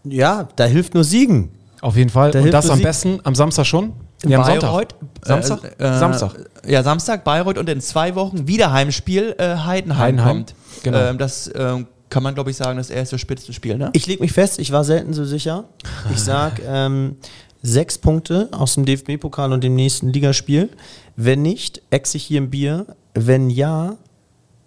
Ja, 0.04 0.48
da 0.56 0.64
hilft 0.64 0.94
nur 0.94 1.04
Siegen. 1.04 1.50
Auf 1.80 1.96
jeden 1.96 2.10
Fall. 2.10 2.30
Da 2.30 2.38
Und 2.38 2.44
hilft 2.44 2.54
das 2.54 2.70
am 2.70 2.76
Sieg. 2.76 2.84
besten 2.86 3.20
am 3.24 3.34
Samstag 3.34 3.66
schon? 3.66 3.92
Nee, 4.24 4.34
am 4.36 4.44
Sonntag. 4.44 4.60
Bayreuth, 4.70 4.94
Samstag? 5.22 5.76
Äh, 5.78 5.84
äh, 5.84 5.98
Samstag. 5.98 6.34
Ja, 6.66 6.82
Samstag, 6.82 7.24
Bayreuth 7.24 7.58
und 7.58 7.68
in 7.68 7.80
zwei 7.80 8.14
Wochen 8.14 8.46
wieder 8.46 8.72
Heimspiel, 8.72 9.34
äh, 9.38 9.56
Heidenheim, 9.56 9.98
Heidenheim, 9.98 10.36
kommt. 10.36 10.54
genau. 10.82 10.98
Ähm, 10.98 11.18
das 11.18 11.50
ähm, 11.54 11.86
kann 12.10 12.22
man, 12.22 12.34
glaube 12.34 12.50
ich, 12.50 12.56
sagen, 12.56 12.76
das 12.78 12.90
erste 12.90 13.18
Spitzenspiel, 13.18 13.76
ne? 13.76 13.90
Ich 13.92 14.06
lege 14.06 14.22
mich 14.22 14.32
fest, 14.32 14.58
ich 14.58 14.70
war 14.72 14.84
selten 14.84 15.12
so 15.14 15.24
sicher. 15.24 15.64
Ich 16.12 16.20
sag 16.20 16.60
ähm, 16.66 17.16
sechs 17.62 17.98
Punkte 17.98 18.48
aus 18.52 18.74
dem 18.74 18.84
DFB-Pokal 18.84 19.52
und 19.52 19.64
dem 19.64 19.74
nächsten 19.74 20.08
Ligaspiel. 20.12 20.70
Wenn 21.16 21.42
nicht, 21.42 21.82
ex 21.90 22.14
ich 22.14 22.24
hier 22.24 22.40
ein 22.40 22.50
Bier. 22.50 22.86
Wenn 23.14 23.50
ja, 23.50 23.96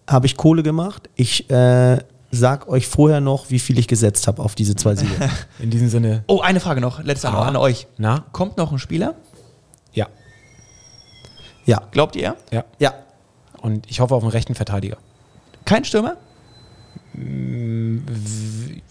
habe 0.10 0.26
ich 0.26 0.36
Kohle 0.38 0.64
gemacht. 0.64 1.10
Ich 1.16 1.50
äh, 1.50 1.98
sag 2.32 2.68
euch 2.68 2.88
vorher 2.88 3.22
noch, 3.22 3.50
wie 3.50 3.60
viel 3.60 3.78
ich 3.80 3.88
gesetzt 3.88 4.28
habe 4.28 4.42
auf 4.42 4.56
diese 4.56 4.76
zwei 4.76 4.96
Siege. 4.96 5.14
In 5.60 5.70
diesem 5.70 5.90
Sinne, 5.90 6.24
Oh, 6.28 6.42
eine 6.42 6.60
Frage 6.60 6.82
noch, 6.82 7.04
letzte 7.04 7.30
Ah. 7.30 7.44
an 7.48 7.56
euch. 7.56 7.88
na? 7.98 8.26
Kommt 8.32 8.58
noch 8.58 8.72
ein 8.72 8.80
Spieler? 8.80 9.16
Ja. 9.94 10.08
ja. 11.66 11.82
Glaubt 11.92 12.16
ihr? 12.16 12.36
Ja. 12.52 12.66
Ja. 12.80 12.94
Und 13.62 13.90
ich 13.90 14.00
hoffe 14.00 14.16
auf 14.16 14.24
einen 14.24 14.32
rechten 14.32 14.56
Verteidiger. 14.56 14.98
Kein 15.66 15.84
Stürmer? 15.86 16.18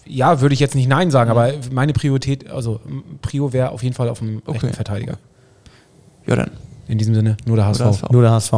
Ja, 0.05 0.41
würde 0.41 0.53
ich 0.53 0.59
jetzt 0.59 0.75
nicht 0.75 0.87
Nein 0.87 1.11
sagen, 1.11 1.29
aber 1.29 1.51
meine 1.71 1.93
Priorität, 1.93 2.49
also 2.49 2.79
Prio 3.21 3.53
wäre 3.53 3.69
auf 3.71 3.83
jeden 3.83 3.95
Fall 3.95 4.09
auf 4.09 4.21
einen 4.21 4.41
Okay. 4.45 4.51
rechten 4.59 4.73
Verteidiger. 4.73 5.17
Ja, 6.25 6.35
dann. 6.35 6.51
In 6.87 6.97
diesem 6.97 7.15
Sinne, 7.15 7.35
nur 7.45 7.57
der 7.57 7.65
HSV. 7.65 7.81
Oder 7.81 7.89
HSV. 7.91 8.09
Nur 8.11 8.21
der 8.21 8.31
HSV. 8.31 8.53